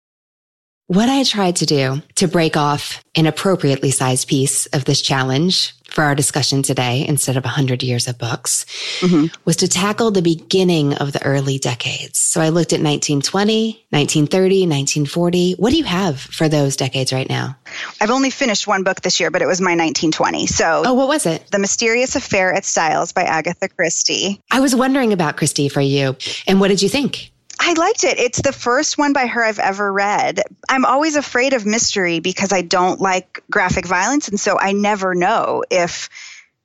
What 0.87 1.09
I 1.09 1.23
tried 1.23 1.57
to 1.57 1.65
do 1.65 2.01
to 2.15 2.27
break 2.29 2.55
off 2.55 3.03
an 3.13 3.25
appropriately 3.25 3.91
sized 3.91 4.29
piece 4.29 4.67
of 4.67 4.85
this 4.85 5.01
challenge 5.01 5.73
for 5.97 6.03
our 6.03 6.13
discussion 6.13 6.61
today, 6.61 7.03
instead 7.07 7.37
of 7.37 7.43
100 7.43 7.81
years 7.81 8.07
of 8.07 8.19
books, 8.19 8.67
mm-hmm. 8.99 9.33
was 9.45 9.55
to 9.55 9.67
tackle 9.67 10.11
the 10.11 10.21
beginning 10.21 10.93
of 10.93 11.11
the 11.11 11.25
early 11.25 11.57
decades. 11.57 12.19
So 12.19 12.39
I 12.39 12.49
looked 12.49 12.71
at 12.71 12.81
1920, 12.81 13.87
1930, 13.89 14.67
1940. 14.67 15.53
What 15.53 15.71
do 15.71 15.77
you 15.77 15.85
have 15.85 16.19
for 16.19 16.47
those 16.47 16.75
decades 16.75 17.11
right 17.11 17.27
now? 17.27 17.57
I've 17.99 18.11
only 18.11 18.29
finished 18.29 18.67
one 18.67 18.83
book 18.83 19.01
this 19.01 19.19
year, 19.19 19.31
but 19.31 19.41
it 19.41 19.47
was 19.47 19.59
my 19.59 19.71
1920. 19.71 20.45
So 20.45 20.83
Oh, 20.85 20.93
what 20.93 21.07
was 21.07 21.25
it? 21.25 21.49
The 21.49 21.57
Mysterious 21.57 22.15
Affair 22.15 22.53
at 22.53 22.63
Styles 22.63 23.11
by 23.11 23.23
Agatha 23.23 23.67
Christie. 23.67 24.39
I 24.51 24.59
was 24.59 24.75
wondering 24.75 25.13
about 25.13 25.35
Christie 25.35 25.67
for 25.67 25.81
you. 25.81 26.15
And 26.45 26.59
what 26.59 26.67
did 26.67 26.83
you 26.83 26.89
think? 26.89 27.31
I 27.67 27.73
liked 27.73 28.05
it. 28.05 28.17
It's 28.17 28.41
the 28.41 28.53
first 28.53 28.97
one 28.97 29.11
by 29.11 29.27
her 29.27 29.43
I've 29.43 29.59
ever 29.59 29.91
read. 29.91 30.41
I'm 30.69 30.85
always 30.85 31.17
afraid 31.17 31.51
of 31.51 31.65
mystery 31.65 32.21
because 32.21 32.53
I 32.53 32.61
don't 32.61 33.01
like 33.01 33.43
graphic 33.51 33.85
violence. 33.85 34.29
And 34.29 34.39
so 34.39 34.57
I 34.57 34.71
never 34.71 35.13
know 35.13 35.65
if 35.69 36.07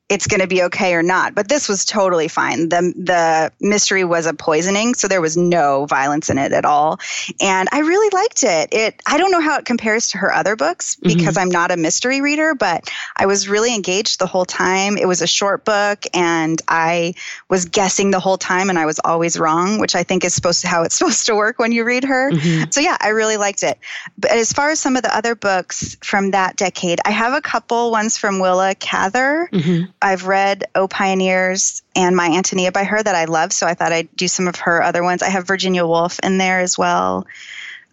it's 0.09 0.27
going 0.27 0.41
to 0.41 0.47
be 0.47 0.63
okay 0.63 0.93
or 0.93 1.01
not. 1.01 1.33
But 1.33 1.47
this 1.47 1.69
was 1.69 1.85
totally 1.85 2.27
fine. 2.27 2.69
The 2.69 2.93
the 2.95 3.51
mystery 3.65 4.03
was 4.03 4.25
a 4.25 4.33
poisoning, 4.33 4.95
so 4.95 5.07
there 5.07 5.21
was 5.21 5.37
no 5.37 5.85
violence 5.85 6.29
in 6.29 6.37
it 6.37 6.51
at 6.51 6.65
all. 6.65 6.99
And 7.41 7.69
I 7.71 7.79
really 7.79 8.09
liked 8.13 8.43
it. 8.43 8.73
It 8.73 9.01
I 9.07 9.17
don't 9.17 9.31
know 9.31 9.39
how 9.39 9.57
it 9.57 9.65
compares 9.65 10.09
to 10.11 10.17
her 10.19 10.33
other 10.33 10.55
books 10.55 10.97
mm-hmm. 10.97 11.17
because 11.17 11.37
I'm 11.37 11.49
not 11.49 11.71
a 11.71 11.77
mystery 11.77 12.21
reader, 12.21 12.53
but 12.53 12.91
I 13.15 13.27
was 13.27 13.47
really 13.47 13.73
engaged 13.73 14.19
the 14.19 14.27
whole 14.27 14.45
time. 14.45 14.97
It 14.97 15.07
was 15.07 15.21
a 15.21 15.27
short 15.27 15.63
book 15.63 16.03
and 16.13 16.61
I 16.67 17.15
was 17.49 17.65
guessing 17.65 18.11
the 18.11 18.19
whole 18.19 18.37
time 18.37 18.69
and 18.69 18.77
I 18.77 18.85
was 18.85 18.99
always 19.03 19.39
wrong, 19.39 19.79
which 19.79 19.95
I 19.95 20.03
think 20.03 20.25
is 20.25 20.33
supposed 20.33 20.61
to 20.61 20.67
how 20.67 20.83
it's 20.83 20.95
supposed 20.97 21.25
to 21.27 21.35
work 21.35 21.59
when 21.59 21.71
you 21.71 21.85
read 21.85 22.03
her. 22.03 22.29
Mm-hmm. 22.29 22.71
So 22.71 22.81
yeah, 22.81 22.97
I 22.99 23.09
really 23.09 23.37
liked 23.37 23.63
it. 23.63 23.79
But 24.17 24.31
as 24.31 24.51
far 24.51 24.69
as 24.69 24.79
some 24.81 24.97
of 24.97 25.03
the 25.03 25.15
other 25.15 25.33
books 25.33 25.95
from 26.03 26.31
that 26.31 26.57
decade, 26.57 26.99
I 27.05 27.11
have 27.11 27.33
a 27.33 27.41
couple 27.41 27.89
ones 27.89 28.17
from 28.17 28.39
Willa 28.39 28.75
Cather. 28.75 29.49
Mm-hmm. 29.51 29.85
I've 30.03 30.27
read 30.27 30.65
O 30.75 30.87
Pioneers 30.87 31.81
and 31.95 32.15
My 32.15 32.27
Antonia 32.27 32.71
by 32.71 32.83
her 32.83 33.01
that 33.01 33.15
I 33.15 33.25
love, 33.25 33.53
so 33.53 33.65
I 33.65 33.73
thought 33.73 33.93
I'd 33.93 34.13
do 34.15 34.27
some 34.27 34.47
of 34.47 34.57
her 34.57 34.83
other 34.83 35.01
ones. 35.01 35.23
I 35.23 35.29
have 35.29 35.47
Virginia 35.47 35.85
Woolf 35.85 36.19
in 36.21 36.37
there 36.37 36.59
as 36.59 36.77
well. 36.77 37.25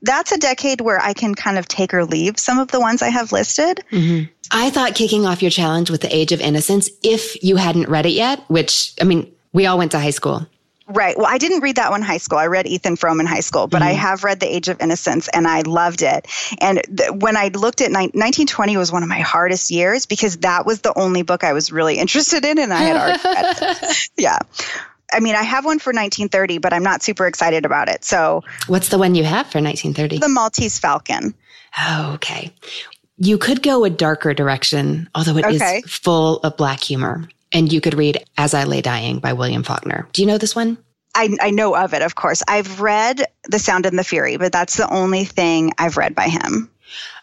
That's 0.03 0.33
a 0.33 0.39
decade 0.39 0.81
where 0.81 1.01
I 1.01 1.13
can 1.13 1.35
kind 1.35 1.57
of 1.59 1.69
take 1.69 1.95
or 1.95 2.05
leave 2.05 2.39
some 2.39 2.59
of 2.59 2.69
the 2.69 2.81
ones 2.81 3.03
I 3.03 3.09
have 3.09 3.33
listed. 3.33 3.85
Mm-hmm. 3.93 4.31
I 4.51 4.71
thought 4.71 4.95
kicking 4.95 5.25
off 5.25 5.43
your 5.43 5.51
challenge 5.51 5.91
with 5.91 6.01
the 6.01 6.15
age 6.15 6.33
of 6.33 6.41
innocence, 6.41 6.91
if 7.03 7.43
you 7.45 7.57
hadn't 7.57 7.89
read 7.89 8.07
it 8.07 8.13
yet, 8.13 8.41
which, 8.49 8.95
I 9.01 9.05
mean, 9.05 9.31
we 9.53 9.67
all 9.67 9.79
went 9.79 9.93
to 9.93 10.01
high 10.01 10.11
school. 10.11 10.47
Right. 10.91 11.17
Well, 11.17 11.27
I 11.29 11.39
didn't 11.39 11.61
read 11.61 11.77
that 11.77 11.91
one 11.91 12.01
in 12.01 12.07
high 12.07 12.17
school. 12.19 12.39
I 12.39 12.47
read 12.47 12.67
Ethan 12.67 12.97
Frome 12.97 13.21
in 13.21 13.27
high 13.27 13.41
school, 13.41 13.69
but 13.69 13.81
I 13.81 13.93
mm-hmm. 13.93 14.01
have 14.01 14.25
read 14.25 14.41
The 14.41 14.53
Age 14.53 14.69
of 14.69 14.81
Innocence 14.81 15.29
and 15.29 15.47
I 15.47 15.61
loved 15.61 16.03
it. 16.03 16.27
And 16.61 16.83
th- 16.97 17.11
when 17.13 17.37
I 17.37 17.49
looked 17.49 17.81
at 17.81 17.91
ni- 17.91 18.11
1920 18.11 18.77
was 18.77 18.91
one 18.91 19.05
of 19.05 19.09
my 19.09 19.21
hardest 19.21 19.71
years 19.71 20.07
because 20.07 20.39
that 20.39 20.67
was 20.67 20.81
the 20.81 20.93
only 20.99 21.23
book 21.23 21.45
I 21.45 21.53
was 21.53 21.71
really 21.71 21.97
interested 21.97 22.45
in 22.45 22.59
and 22.59 22.73
I 22.73 22.79
had 22.79 22.97
already 22.97 23.23
read 23.25 23.79
it. 23.83 24.11
Yeah. 24.17 24.39
I 25.13 25.21
mean, 25.21 25.35
I 25.37 25.43
have 25.43 25.65
one 25.65 25.79
for 25.79 25.91
1930, 25.91 26.59
but 26.59 26.73
I'm 26.73 26.83
not 26.83 27.03
super 27.03 27.27
excited 27.27 27.65
about 27.65 27.89
it. 27.89 28.05
So, 28.05 28.43
What's 28.67 28.89
the 28.89 28.99
one 28.99 29.15
you 29.15 29.25
have 29.25 29.47
for 29.47 29.61
1930? 29.61 30.19
The 30.19 30.29
Maltese 30.29 30.79
Falcon. 30.79 31.35
Oh, 31.79 32.13
okay. 32.15 32.53
You 33.17 33.39
could 33.39 33.63
go 33.63 33.85
a 33.85 33.91
darker 33.91 34.35
direction, 34.35 35.09
although 35.15 35.37
it 35.37 35.47
is 35.47 35.61
Okay. 35.61 35.83
full 35.83 36.39
of 36.39 36.57
black 36.57 36.83
humor. 36.83 37.29
And 37.53 37.73
you 37.73 37.81
could 37.81 37.95
read 37.95 38.25
As 38.37 38.55
I 38.55 38.65
Lay 38.65 38.81
Dying 38.81 39.19
by 39.19 39.33
William 39.33 39.63
Faulkner. 39.63 40.09
Do 40.13 40.23
you 40.23 40.29
know 40.29 40.39
this 40.39 40.55
one? 40.55 40.79
I, 41.15 41.37
I 41.41 41.51
know 41.51 41.75
of 41.75 41.93
it, 41.93 42.03
of 42.03 42.15
course. 42.15 42.43
I've 42.47 42.81
read 42.81 43.25
The 43.49 43.59
Sound 43.59 43.87
and 43.87 43.99
the 43.99 44.05
Fury, 44.05 44.37
but 44.37 44.53
that's 44.53 44.77
the 44.77 44.89
only 44.89 45.25
thing 45.25 45.73
I've 45.79 45.97
read 45.97 46.15
by 46.15 46.29
him. 46.29 46.71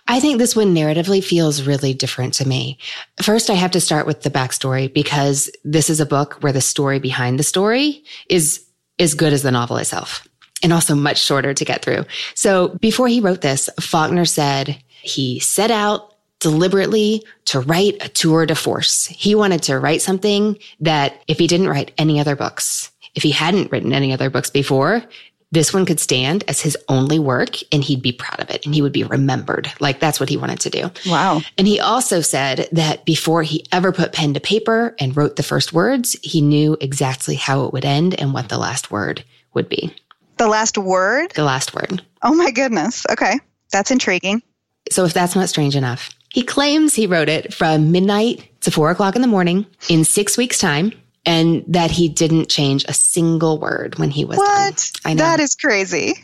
I 0.09 0.19
think 0.19 0.37
this 0.37 0.55
one 0.55 0.73
narratively 0.73 1.23
feels 1.23 1.63
really 1.63 1.93
different 1.93 2.33
to 2.35 2.47
me. 2.47 2.77
First, 3.21 3.49
I 3.49 3.55
have 3.55 3.71
to 3.71 3.81
start 3.81 4.07
with 4.07 4.21
the 4.21 4.29
backstory 4.29 4.93
because 4.93 5.49
this 5.63 5.89
is 5.89 5.99
a 5.99 6.05
book 6.05 6.37
where 6.41 6.53
the 6.53 6.61
story 6.61 6.99
behind 6.99 7.39
the 7.39 7.43
story 7.43 8.03
is 8.29 8.65
as 8.99 9.13
good 9.13 9.33
as 9.33 9.43
the 9.43 9.51
novel 9.51 9.77
itself 9.77 10.27
and 10.63 10.73
also 10.73 10.95
much 10.95 11.19
shorter 11.19 11.53
to 11.53 11.65
get 11.65 11.83
through. 11.83 12.05
So 12.35 12.69
before 12.79 13.07
he 13.07 13.19
wrote 13.19 13.41
this, 13.41 13.69
Faulkner 13.79 14.25
said 14.25 14.81
he 15.01 15.39
set 15.39 15.71
out 15.71 16.13
deliberately 16.39 17.23
to 17.45 17.59
write 17.59 17.97
a 18.03 18.09
tour 18.09 18.45
de 18.45 18.55
force. 18.55 19.07
He 19.07 19.35
wanted 19.35 19.63
to 19.63 19.79
write 19.79 20.01
something 20.01 20.57
that 20.79 21.21
if 21.27 21.39
he 21.39 21.47
didn't 21.47 21.69
write 21.69 21.91
any 21.97 22.19
other 22.19 22.35
books, 22.35 22.91
if 23.15 23.23
he 23.23 23.31
hadn't 23.31 23.71
written 23.71 23.93
any 23.93 24.13
other 24.13 24.29
books 24.29 24.49
before, 24.49 25.03
this 25.51 25.73
one 25.73 25.85
could 25.85 25.99
stand 25.99 26.43
as 26.47 26.61
his 26.61 26.77
only 26.89 27.19
work 27.19 27.55
and 27.71 27.83
he'd 27.83 28.01
be 28.01 28.11
proud 28.11 28.39
of 28.39 28.49
it 28.49 28.65
and 28.65 28.75
he 28.75 28.81
would 28.81 28.91
be 28.91 29.03
remembered. 29.03 29.71
Like 29.79 29.99
that's 29.99 30.19
what 30.19 30.29
he 30.29 30.37
wanted 30.37 30.59
to 30.61 30.69
do. 30.69 30.91
Wow. 31.05 31.41
And 31.57 31.67
he 31.67 31.79
also 31.79 32.21
said 32.21 32.67
that 32.73 33.05
before 33.05 33.43
he 33.43 33.65
ever 33.71 33.91
put 33.91 34.13
pen 34.13 34.33
to 34.33 34.39
paper 34.39 34.93
and 34.99 35.15
wrote 35.15 35.37
the 35.37 35.43
first 35.43 35.71
words, 35.71 36.17
he 36.21 36.41
knew 36.41 36.75
exactly 36.81 37.35
how 37.35 37.63
it 37.65 37.73
would 37.73 37.85
end 37.85 38.19
and 38.19 38.33
what 38.33 38.49
the 38.49 38.57
last 38.57 38.91
word 38.91 39.23
would 39.53 39.69
be. 39.69 39.93
The 40.37 40.47
last 40.47 40.77
word? 40.77 41.31
The 41.31 41.43
last 41.43 41.73
word. 41.73 42.03
Oh 42.23 42.35
my 42.35 42.51
goodness. 42.51 43.05
Okay. 43.09 43.39
That's 43.71 43.89
intriguing. 43.89 44.43
So 44.91 45.05
if 45.05 45.13
that's 45.13 45.35
not 45.35 45.49
strange 45.49 45.75
enough, 45.75 46.09
he 46.29 46.43
claims 46.43 46.93
he 46.93 47.07
wrote 47.07 47.29
it 47.29 47.53
from 47.53 47.91
midnight 47.91 48.49
to 48.61 48.71
four 48.71 48.91
o'clock 48.91 49.15
in 49.15 49.21
the 49.21 49.27
morning 49.27 49.65
in 49.89 50.03
six 50.03 50.37
weeks 50.37 50.57
time 50.59 50.91
and 51.25 51.63
that 51.67 51.91
he 51.91 52.07
didn't 52.07 52.49
change 52.49 52.85
a 52.87 52.93
single 52.93 53.59
word 53.59 53.99
when 53.99 54.09
he 54.09 54.23
was 54.23 54.37
what? 54.37 54.91
done. 55.03 55.11
I 55.11 55.13
know. 55.13 55.23
That 55.23 55.39
is 55.39 55.55
crazy. 55.55 56.15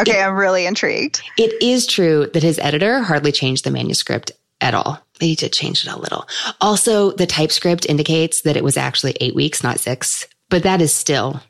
Okay, 0.00 0.20
it, 0.20 0.24
I'm 0.24 0.36
really 0.36 0.66
intrigued. 0.66 1.22
It 1.36 1.60
is 1.62 1.86
true 1.86 2.30
that 2.32 2.42
his 2.42 2.58
editor 2.60 3.00
hardly 3.00 3.32
changed 3.32 3.64
the 3.64 3.70
manuscript 3.70 4.30
at 4.60 4.74
all. 4.74 5.00
He 5.18 5.34
did 5.34 5.52
change 5.52 5.84
it 5.84 5.92
a 5.92 5.98
little. 5.98 6.26
Also, 6.60 7.10
the 7.12 7.26
typescript 7.26 7.86
indicates 7.86 8.42
that 8.42 8.56
it 8.56 8.62
was 8.62 8.76
actually 8.76 9.16
eight 9.20 9.34
weeks, 9.34 9.62
not 9.62 9.80
six, 9.80 10.26
but 10.48 10.62
that 10.62 10.80
is 10.80 10.94
still 10.94 11.40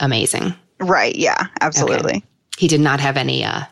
amazing. 0.00 0.54
Right. 0.80 1.14
Yeah, 1.14 1.46
absolutely. 1.60 2.16
Okay. 2.16 2.22
He 2.56 2.68
did 2.68 2.80
not 2.80 3.00
have 3.00 3.16
any 3.16 3.44
uh, 3.44 3.64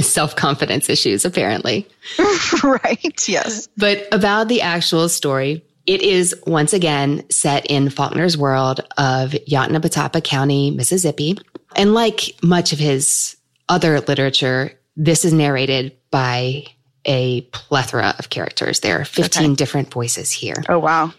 self 0.00 0.36
confidence 0.36 0.88
issues, 0.88 1.24
apparently. 1.24 1.86
right. 2.62 3.28
Yes. 3.28 3.68
But 3.76 4.06
about 4.12 4.48
the 4.48 4.62
actual 4.62 5.08
story, 5.08 5.64
it 5.86 6.02
is 6.02 6.34
once 6.46 6.72
again 6.72 7.24
set 7.30 7.66
in 7.66 7.90
Faulkner's 7.90 8.38
world 8.38 8.80
of 8.96 9.30
Yoknapatawpha 9.32 10.24
County, 10.24 10.70
Mississippi. 10.70 11.36
And 11.76 11.94
like 11.94 12.34
much 12.42 12.72
of 12.72 12.78
his 12.78 13.36
other 13.68 14.00
literature, 14.00 14.72
this 14.96 15.24
is 15.24 15.32
narrated 15.32 15.96
by 16.10 16.66
a 17.04 17.42
plethora 17.52 18.14
of 18.18 18.30
characters. 18.30 18.80
There 18.80 19.00
are 19.00 19.04
15 19.04 19.44
okay. 19.44 19.54
different 19.54 19.92
voices 19.92 20.32
here. 20.32 20.62
Oh, 20.68 20.78
wow. 20.78 21.12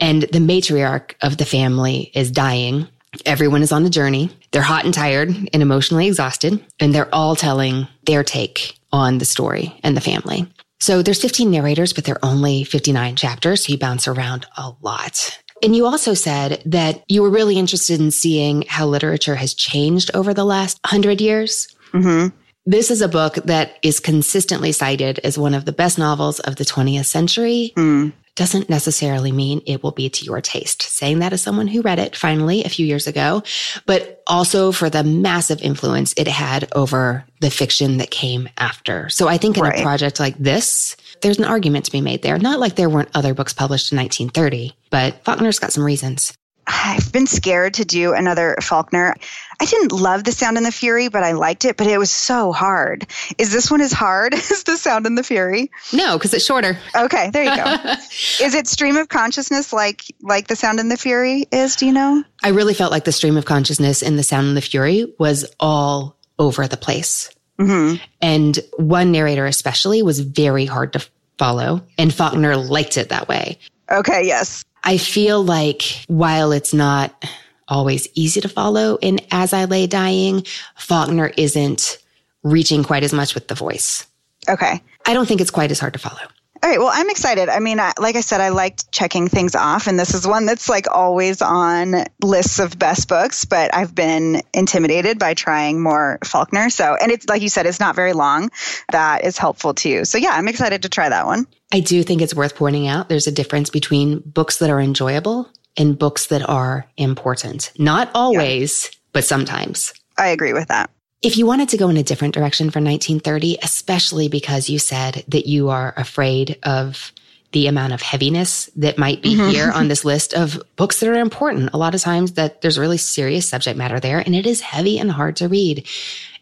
And 0.00 0.22
the 0.22 0.40
matriarch 0.40 1.14
of 1.22 1.36
the 1.36 1.44
family 1.44 2.10
is 2.14 2.30
dying. 2.30 2.88
Everyone 3.24 3.62
is 3.62 3.70
on 3.70 3.84
a 3.86 3.90
journey. 3.90 4.30
They're 4.50 4.62
hot 4.62 4.84
and 4.84 4.94
tired 4.94 5.28
and 5.28 5.62
emotionally 5.62 6.06
exhausted, 6.06 6.64
and 6.80 6.94
they're 6.94 7.14
all 7.14 7.36
telling 7.36 7.86
their 8.04 8.24
take 8.24 8.78
on 8.92 9.18
the 9.18 9.24
story 9.24 9.78
and 9.82 9.96
the 9.96 10.00
family. 10.00 10.46
So 10.80 11.02
there's 11.02 11.20
15 11.20 11.50
narrators, 11.50 11.92
but 11.92 12.04
there 12.04 12.14
are 12.14 12.24
only 12.24 12.64
59 12.64 13.16
chapters. 13.16 13.66
So 13.66 13.72
you 13.72 13.78
bounce 13.78 14.06
around 14.06 14.46
a 14.56 14.72
lot. 14.80 15.38
And 15.62 15.74
you 15.74 15.86
also 15.86 16.14
said 16.14 16.62
that 16.66 17.02
you 17.08 17.20
were 17.20 17.30
really 17.30 17.58
interested 17.58 18.00
in 18.00 18.12
seeing 18.12 18.62
how 18.68 18.86
literature 18.86 19.34
has 19.34 19.54
changed 19.54 20.10
over 20.14 20.32
the 20.32 20.44
last 20.44 20.78
hundred 20.86 21.20
years. 21.20 21.66
Mm-hmm. 21.92 22.34
This 22.64 22.90
is 22.90 23.00
a 23.00 23.08
book 23.08 23.34
that 23.46 23.78
is 23.82 23.98
consistently 23.98 24.72
cited 24.72 25.18
as 25.24 25.38
one 25.38 25.54
of 25.54 25.64
the 25.64 25.72
best 25.72 25.98
novels 25.98 26.38
of 26.40 26.56
the 26.56 26.64
20th 26.64 27.06
century. 27.06 27.72
Mm 27.76 28.12
doesn't 28.38 28.70
necessarily 28.70 29.32
mean 29.32 29.60
it 29.66 29.82
will 29.82 29.90
be 29.90 30.08
to 30.08 30.24
your 30.24 30.40
taste. 30.40 30.82
Saying 30.82 31.18
that 31.18 31.32
as 31.32 31.42
someone 31.42 31.66
who 31.66 31.82
read 31.82 31.98
it 31.98 32.14
finally 32.14 32.62
a 32.62 32.68
few 32.68 32.86
years 32.86 33.08
ago, 33.08 33.42
but 33.84 34.22
also 34.28 34.70
for 34.70 34.88
the 34.88 35.02
massive 35.02 35.60
influence 35.60 36.14
it 36.16 36.28
had 36.28 36.68
over 36.72 37.24
the 37.40 37.50
fiction 37.50 37.96
that 37.96 38.12
came 38.12 38.48
after. 38.56 39.08
So 39.08 39.26
I 39.26 39.38
think 39.38 39.56
in 39.56 39.64
right. 39.64 39.80
a 39.80 39.82
project 39.82 40.20
like 40.20 40.38
this, 40.38 40.96
there's 41.20 41.38
an 41.38 41.46
argument 41.46 41.86
to 41.86 41.90
be 41.90 42.00
made 42.00 42.22
there. 42.22 42.38
Not 42.38 42.60
like 42.60 42.76
there 42.76 42.88
weren't 42.88 43.10
other 43.12 43.34
books 43.34 43.52
published 43.52 43.90
in 43.90 43.98
1930, 43.98 44.72
but 44.90 45.24
Faulkner's 45.24 45.58
got 45.58 45.72
some 45.72 45.82
reasons. 45.82 46.32
I've 46.68 47.10
been 47.12 47.26
scared 47.26 47.74
to 47.74 47.84
do 47.84 48.12
another 48.12 48.56
Faulkner. 48.60 49.14
I 49.60 49.64
didn't 49.64 49.90
love 49.90 50.22
The 50.22 50.32
Sound 50.32 50.58
and 50.58 50.66
the 50.66 50.70
Fury, 50.70 51.08
but 51.08 51.24
I 51.24 51.32
liked 51.32 51.64
it, 51.64 51.76
but 51.76 51.86
it 51.86 51.98
was 51.98 52.10
so 52.10 52.52
hard. 52.52 53.06
Is 53.38 53.52
this 53.52 53.70
one 53.70 53.80
as 53.80 53.92
hard 53.92 54.34
as 54.34 54.64
The 54.64 54.76
Sound 54.76 55.06
and 55.06 55.16
the 55.16 55.22
Fury? 55.22 55.70
No, 55.92 56.18
because 56.18 56.34
it's 56.34 56.44
shorter. 56.44 56.78
Okay, 56.94 57.30
there 57.30 57.44
you 57.44 57.56
go. 57.56 57.92
is 58.40 58.54
it 58.54 58.68
stream 58.68 58.96
of 58.96 59.08
consciousness 59.08 59.72
like 59.72 60.04
like 60.20 60.46
The 60.46 60.56
Sound 60.56 60.78
and 60.78 60.90
the 60.90 60.96
Fury 60.96 61.46
is, 61.50 61.76
do 61.76 61.86
you 61.86 61.92
know? 61.92 62.22
I 62.44 62.50
really 62.50 62.74
felt 62.74 62.92
like 62.92 63.04
the 63.04 63.12
stream 63.12 63.36
of 63.36 63.46
consciousness 63.46 64.02
in 64.02 64.16
The 64.16 64.22
Sound 64.22 64.46
and 64.48 64.56
the 64.56 64.62
Fury 64.62 65.12
was 65.18 65.46
all 65.58 66.16
over 66.38 66.68
the 66.68 66.76
place. 66.76 67.30
Mm-hmm. 67.58 67.96
And 68.20 68.58
one 68.76 69.10
narrator 69.10 69.46
especially 69.46 70.02
was 70.02 70.20
very 70.20 70.66
hard 70.66 70.92
to 70.92 71.04
follow, 71.38 71.82
and 71.96 72.14
Faulkner 72.14 72.56
liked 72.56 72.96
it 72.96 73.08
that 73.08 73.26
way. 73.26 73.58
Okay, 73.90 74.26
yes. 74.26 74.64
I 74.84 74.98
feel 74.98 75.42
like 75.42 75.82
while 76.08 76.52
it's 76.52 76.72
not 76.72 77.24
always 77.68 78.08
easy 78.14 78.40
to 78.40 78.48
follow 78.48 78.96
in 78.96 79.20
As 79.30 79.52
I 79.52 79.64
Lay 79.64 79.86
Dying, 79.86 80.44
Faulkner 80.76 81.32
isn't 81.36 81.98
reaching 82.42 82.82
quite 82.82 83.02
as 83.02 83.12
much 83.12 83.34
with 83.34 83.48
the 83.48 83.54
voice. 83.54 84.06
Okay. 84.48 84.82
I 85.06 85.14
don't 85.14 85.26
think 85.26 85.40
it's 85.40 85.50
quite 85.50 85.70
as 85.70 85.80
hard 85.80 85.92
to 85.92 85.98
follow. 85.98 86.20
All 86.60 86.68
right. 86.68 86.78
Well, 86.80 86.90
I'm 86.92 87.08
excited. 87.08 87.48
I 87.48 87.60
mean, 87.60 87.78
I, 87.78 87.92
like 88.00 88.16
I 88.16 88.20
said, 88.20 88.40
I 88.40 88.48
liked 88.48 88.90
checking 88.90 89.28
things 89.28 89.54
off, 89.54 89.86
and 89.86 89.98
this 89.98 90.12
is 90.12 90.26
one 90.26 90.44
that's 90.44 90.68
like 90.68 90.86
always 90.90 91.40
on 91.40 92.04
lists 92.20 92.58
of 92.58 92.76
best 92.76 93.08
books. 93.08 93.44
But 93.44 93.72
I've 93.72 93.94
been 93.94 94.42
intimidated 94.52 95.20
by 95.20 95.34
trying 95.34 95.80
more 95.80 96.18
Faulkner. 96.24 96.68
So, 96.68 96.96
and 97.00 97.12
it's 97.12 97.28
like 97.28 97.42
you 97.42 97.48
said, 97.48 97.66
it's 97.66 97.78
not 97.78 97.94
very 97.94 98.12
long. 98.12 98.50
That 98.90 99.24
is 99.24 99.38
helpful 99.38 99.72
too. 99.72 100.04
So, 100.04 100.18
yeah, 100.18 100.30
I'm 100.32 100.48
excited 100.48 100.82
to 100.82 100.88
try 100.88 101.08
that 101.08 101.26
one. 101.26 101.46
I 101.72 101.80
do 101.80 102.02
think 102.02 102.22
it's 102.22 102.34
worth 102.34 102.56
pointing 102.56 102.86
out 102.86 103.08
there's 103.08 103.26
a 103.26 103.32
difference 103.32 103.70
between 103.70 104.20
books 104.20 104.58
that 104.58 104.70
are 104.70 104.80
enjoyable 104.80 105.50
and 105.76 105.98
books 105.98 106.26
that 106.26 106.48
are 106.48 106.86
important. 106.96 107.72
Not 107.78 108.10
always, 108.14 108.84
yeah. 108.84 108.98
but 109.12 109.24
sometimes. 109.24 109.92
I 110.16 110.28
agree 110.28 110.52
with 110.52 110.68
that. 110.68 110.90
If 111.20 111.36
you 111.36 111.46
wanted 111.46 111.68
to 111.70 111.76
go 111.76 111.88
in 111.88 111.96
a 111.96 112.02
different 112.02 112.34
direction 112.34 112.66
for 112.70 112.80
1930, 112.80 113.58
especially 113.62 114.28
because 114.28 114.70
you 114.70 114.78
said 114.78 115.24
that 115.28 115.46
you 115.46 115.68
are 115.68 115.92
afraid 115.96 116.58
of 116.62 117.12
the 117.52 117.66
amount 117.66 117.92
of 117.92 118.02
heaviness 118.02 118.66
that 118.76 118.98
might 118.98 119.22
be 119.22 119.34
mm-hmm. 119.34 119.50
here 119.50 119.70
on 119.70 119.88
this 119.88 120.04
list 120.04 120.32
of 120.34 120.62
books 120.76 121.00
that 121.00 121.08
are 121.08 121.18
important. 121.18 121.70
A 121.72 121.78
lot 121.78 121.94
of 121.94 122.00
times 122.00 122.32
that 122.32 122.60
there's 122.60 122.78
really 122.78 122.98
serious 122.98 123.48
subject 123.48 123.76
matter 123.76 123.98
there 123.98 124.20
and 124.20 124.34
it 124.34 124.46
is 124.46 124.60
heavy 124.60 124.98
and 124.98 125.10
hard 125.10 125.36
to 125.36 125.48
read. 125.48 125.86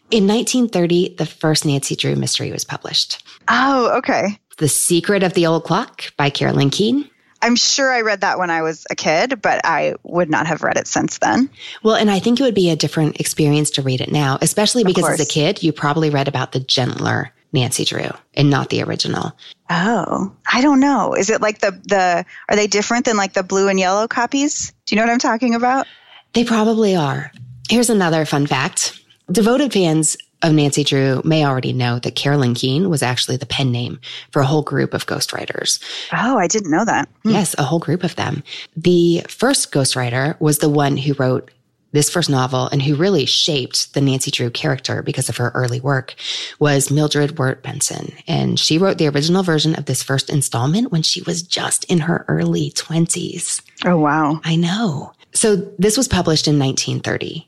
In 0.09 0.27
1930, 0.27 1.15
the 1.15 1.25
first 1.25 1.65
Nancy 1.65 1.95
Drew 1.95 2.15
mystery 2.15 2.51
was 2.51 2.63
published. 2.63 3.23
Oh, 3.47 3.97
okay. 3.97 4.37
The 4.57 4.67
Secret 4.67 5.23
of 5.23 5.33
the 5.33 5.47
Old 5.47 5.63
Clock 5.63 6.15
by 6.17 6.29
Carolyn 6.29 6.69
Keene. 6.69 7.09
I'm 7.41 7.55
sure 7.55 7.91
I 7.91 8.01
read 8.01 8.21
that 8.21 8.39
when 8.39 8.49
I 8.49 8.63
was 8.63 8.85
a 8.89 8.95
kid, 8.95 9.41
but 9.41 9.61
I 9.63 9.93
would 10.03 10.29
not 10.29 10.47
have 10.47 10.63
read 10.63 10.77
it 10.77 10.87
since 10.87 11.19
then. 11.19 11.49
Well, 11.83 11.95
and 11.95 12.09
I 12.09 12.19
think 12.19 12.39
it 12.39 12.43
would 12.43 12.55
be 12.55 12.71
a 12.71 12.75
different 12.75 13.19
experience 13.19 13.69
to 13.71 13.83
read 13.83 14.01
it 14.01 14.11
now, 14.11 14.39
especially 14.41 14.83
because 14.83 15.07
as 15.07 15.19
a 15.19 15.25
kid, 15.25 15.61
you 15.61 15.71
probably 15.71 16.09
read 16.09 16.27
about 16.27 16.51
the 16.51 16.59
gentler 16.59 17.31
Nancy 17.53 17.85
Drew 17.85 18.09
and 18.33 18.49
not 18.49 18.69
the 18.69 18.81
original. 18.83 19.37
Oh, 19.69 20.33
I 20.51 20.61
don't 20.61 20.79
know. 20.79 21.13
Is 21.13 21.29
it 21.29 21.41
like 21.41 21.59
the 21.59 21.71
the 21.71 22.25
are 22.49 22.55
they 22.55 22.67
different 22.67 23.05
than 23.05 23.17
like 23.17 23.33
the 23.33 23.43
blue 23.43 23.69
and 23.69 23.79
yellow 23.79 24.07
copies? 24.07 24.73
Do 24.85 24.95
you 24.95 24.99
know 24.99 25.05
what 25.05 25.13
I'm 25.13 25.19
talking 25.19 25.55
about? 25.55 25.87
They 26.33 26.43
probably 26.43 26.95
are. 26.95 27.31
Here's 27.69 27.89
another 27.89 28.25
fun 28.25 28.47
fact. 28.47 28.99
Devoted 29.31 29.73
fans 29.73 30.17
of 30.43 30.53
Nancy 30.53 30.83
Drew 30.83 31.21
may 31.23 31.45
already 31.45 31.73
know 31.73 31.99
that 31.99 32.15
Carolyn 32.15 32.53
Keene 32.53 32.89
was 32.89 33.01
actually 33.01 33.37
the 33.37 33.45
pen 33.45 33.71
name 33.71 33.99
for 34.31 34.41
a 34.41 34.45
whole 34.45 34.61
group 34.61 34.93
of 34.93 35.07
ghostwriters. 35.07 35.81
Oh, 36.13 36.37
I 36.37 36.47
didn't 36.47 36.71
know 36.71 36.85
that. 36.85 37.09
Hmm. 37.23 37.31
Yes, 37.31 37.55
a 37.57 37.63
whole 37.63 37.79
group 37.79 38.03
of 38.03 38.15
them. 38.15 38.43
The 38.75 39.25
first 39.27 39.71
ghostwriter 39.71 40.39
was 40.39 40.59
the 40.59 40.69
one 40.69 40.97
who 40.97 41.13
wrote 41.13 41.51
this 41.93 42.09
first 42.09 42.29
novel 42.29 42.67
and 42.67 42.81
who 42.81 42.95
really 42.95 43.25
shaped 43.25 43.93
the 43.93 44.01
Nancy 44.01 44.29
Drew 44.29 44.49
character 44.49 45.01
because 45.01 45.29
of 45.29 45.37
her 45.37 45.51
early 45.55 45.79
work 45.79 46.15
was 46.59 46.91
Mildred 46.91 47.39
Wirt 47.39 47.63
Benson. 47.63 48.13
And 48.27 48.59
she 48.59 48.77
wrote 48.77 48.97
the 48.97 49.07
original 49.07 49.41
version 49.41 49.73
of 49.75 49.85
this 49.85 50.03
first 50.03 50.29
installment 50.29 50.91
when 50.91 51.01
she 51.01 51.21
was 51.23 51.41
just 51.41 51.85
in 51.85 51.99
her 51.99 52.25
early 52.27 52.71
20s. 52.71 53.61
Oh, 53.85 53.97
wow. 53.97 54.41
I 54.43 54.57
know. 54.57 55.13
So 55.33 55.55
this 55.55 55.97
was 55.97 56.07
published 56.07 56.47
in 56.47 56.59
1930 56.59 57.47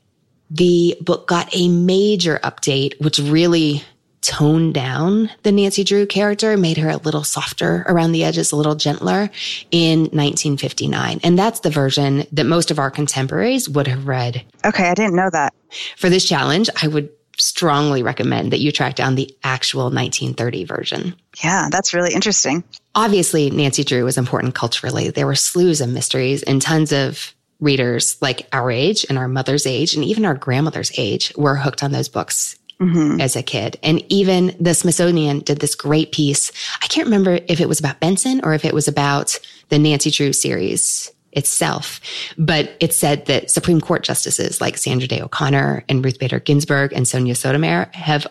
the 0.50 0.96
book 1.00 1.26
got 1.26 1.54
a 1.54 1.68
major 1.68 2.40
update, 2.42 3.00
which 3.00 3.18
really 3.18 3.84
toned 4.22 4.74
down 4.74 5.30
the 5.42 5.52
Nancy 5.52 5.82
Drew 5.82 6.06
character, 6.06 6.56
made 6.56 6.76
her 6.76 6.90
a 6.90 6.98
little 6.98 7.24
softer 7.24 7.84
around 7.88 8.12
the 8.12 8.24
edges, 8.24 8.52
a 8.52 8.56
little 8.56 8.74
gentler 8.74 9.30
in 9.70 10.00
1959. 10.00 11.20
And 11.22 11.38
that's 11.38 11.60
the 11.60 11.70
version 11.70 12.26
that 12.32 12.44
most 12.44 12.70
of 12.70 12.78
our 12.78 12.90
contemporaries 12.90 13.68
would 13.68 13.86
have 13.86 14.06
read. 14.06 14.44
Okay, 14.64 14.88
I 14.88 14.94
didn't 14.94 15.16
know 15.16 15.30
that. 15.30 15.54
For 15.96 16.10
this 16.10 16.24
challenge, 16.24 16.68
I 16.82 16.88
would 16.88 17.10
strongly 17.38 18.02
recommend 18.02 18.52
that 18.52 18.60
you 18.60 18.70
track 18.70 18.94
down 18.94 19.14
the 19.14 19.34
actual 19.42 19.84
1930 19.84 20.64
version. 20.64 21.16
Yeah, 21.42 21.68
that's 21.70 21.94
really 21.94 22.12
interesting. 22.12 22.62
Obviously, 22.94 23.50
Nancy 23.50 23.82
Drew 23.82 24.04
was 24.04 24.18
important 24.18 24.54
culturally. 24.54 25.08
There 25.10 25.26
were 25.26 25.34
slews 25.34 25.80
of 25.80 25.88
mysteries 25.88 26.42
and 26.42 26.60
tons 26.60 26.92
of 26.92 27.34
readers 27.60 28.16
like 28.20 28.48
our 28.52 28.70
age 28.70 29.04
and 29.08 29.18
our 29.18 29.28
mother's 29.28 29.66
age 29.66 29.94
and 29.94 30.04
even 30.04 30.24
our 30.24 30.34
grandmother's 30.34 30.92
age 30.98 31.32
were 31.36 31.56
hooked 31.56 31.82
on 31.82 31.92
those 31.92 32.08
books 32.08 32.56
mm-hmm. 32.80 33.20
as 33.20 33.36
a 33.36 33.42
kid. 33.42 33.78
And 33.82 34.02
even 34.10 34.56
the 34.58 34.74
Smithsonian 34.74 35.40
did 35.40 35.60
this 35.60 35.74
great 35.74 36.12
piece. 36.12 36.52
I 36.82 36.86
can't 36.86 37.06
remember 37.06 37.38
if 37.48 37.60
it 37.60 37.68
was 37.68 37.78
about 37.78 38.00
Benson 38.00 38.40
or 38.42 38.54
if 38.54 38.64
it 38.64 38.74
was 38.74 38.88
about 38.88 39.38
the 39.68 39.78
Nancy 39.78 40.10
Drew 40.10 40.32
series 40.32 41.12
itself. 41.32 42.00
But 42.38 42.76
it 42.80 42.92
said 42.92 43.26
that 43.26 43.50
Supreme 43.50 43.80
Court 43.80 44.02
justices 44.02 44.60
like 44.60 44.76
Sandra 44.76 45.06
Day 45.06 45.20
O'Connor 45.20 45.84
and 45.88 46.04
Ruth 46.04 46.18
Bader 46.18 46.40
Ginsburg 46.40 46.92
and 46.92 47.06
Sonia 47.06 47.34
Sotomayor 47.34 47.90
have 47.92 48.26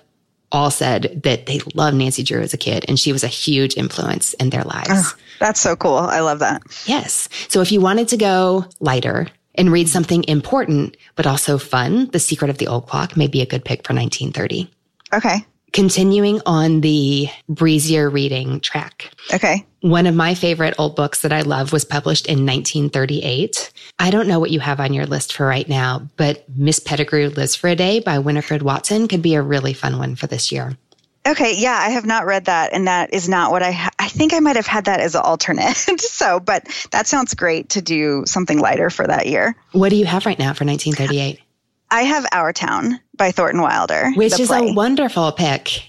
all 0.51 0.71
said 0.71 1.21
that 1.23 1.45
they 1.45 1.59
loved 1.73 1.97
Nancy 1.97 2.23
Drew 2.23 2.41
as 2.41 2.53
a 2.53 2.57
kid 2.57 2.85
and 2.87 2.99
she 2.99 3.11
was 3.11 3.23
a 3.23 3.27
huge 3.27 3.77
influence 3.77 4.33
in 4.33 4.49
their 4.49 4.63
lives. 4.63 4.89
Oh, 4.91 5.13
that's 5.39 5.59
so 5.59 5.75
cool. 5.75 5.97
I 5.97 6.19
love 6.21 6.39
that. 6.39 6.61
Yes. 6.85 7.29
So 7.47 7.61
if 7.61 7.71
you 7.71 7.81
wanted 7.81 8.07
to 8.09 8.17
go 8.17 8.65
lighter 8.79 9.27
and 9.55 9.71
read 9.71 9.89
something 9.89 10.23
important, 10.25 10.97
but 11.15 11.27
also 11.27 11.57
fun, 11.57 12.09
The 12.11 12.19
Secret 12.19 12.49
of 12.49 12.57
the 12.57 12.67
Old 12.67 12.87
Clock 12.87 13.17
may 13.17 13.27
be 13.27 13.41
a 13.41 13.45
good 13.45 13.65
pick 13.65 13.85
for 13.85 13.93
1930. 13.93 14.71
Okay. 15.13 15.45
Continuing 15.71 16.41
on 16.45 16.81
the 16.81 17.27
breezier 17.47 18.09
reading 18.09 18.59
track. 18.59 19.11
Okay. 19.33 19.65
One 19.81 20.07
of 20.07 20.15
my 20.15 20.33
favorite 20.33 20.73
old 20.77 20.95
books 20.95 21.21
that 21.21 21.31
I 21.31 21.41
love 21.41 21.71
was 21.71 21.85
published 21.85 22.25
in 22.25 22.45
1938. 22.45 23.71
I 23.99 24.09
don't 24.09 24.27
know 24.27 24.39
what 24.39 24.51
you 24.51 24.59
have 24.59 24.79
on 24.79 24.93
your 24.93 25.05
list 25.05 25.33
for 25.33 25.45
right 25.45 25.67
now, 25.67 26.07
but 26.17 26.43
Miss 26.55 26.79
Pettigrew 26.79 27.29
Lives 27.29 27.55
for 27.55 27.67
a 27.67 27.75
Day 27.75 27.99
by 27.99 28.19
Winifred 28.19 28.61
Watson 28.61 29.07
could 29.07 29.21
be 29.21 29.35
a 29.35 29.41
really 29.41 29.73
fun 29.73 29.97
one 29.97 30.15
for 30.15 30.27
this 30.27 30.51
year. 30.51 30.77
Okay, 31.27 31.55
yeah, 31.57 31.77
I 31.79 31.89
have 31.89 32.05
not 32.05 32.25
read 32.25 32.45
that, 32.45 32.73
and 32.73 32.87
that 32.87 33.13
is 33.13 33.27
not 33.27 33.51
what 33.51 33.61
I. 33.61 33.71
Ha- 33.71 33.91
I 33.99 34.07
think 34.07 34.33
I 34.33 34.39
might 34.39 34.55
have 34.55 34.65
had 34.65 34.85
that 34.85 35.01
as 35.01 35.15
an 35.15 35.21
alternate. 35.21 35.75
so, 35.99 36.39
but 36.39 36.65
that 36.91 37.07
sounds 37.07 37.33
great 37.33 37.69
to 37.69 37.81
do 37.81 38.23
something 38.25 38.59
lighter 38.59 38.89
for 38.89 39.05
that 39.05 39.27
year. 39.27 39.55
What 39.73 39.89
do 39.89 39.97
you 39.97 40.05
have 40.05 40.25
right 40.25 40.39
now 40.39 40.53
for 40.53 40.65
1938? 40.65 41.39
I 41.91 42.01
have 42.03 42.25
Our 42.31 42.53
Town 42.53 42.99
by 43.19 43.31
Thornton 43.31 43.61
Wilder, 43.61 44.11
which 44.15 44.39
is 44.39 44.47
play. 44.47 44.69
a 44.69 44.73
wonderful 44.73 45.31
pick. 45.31 45.83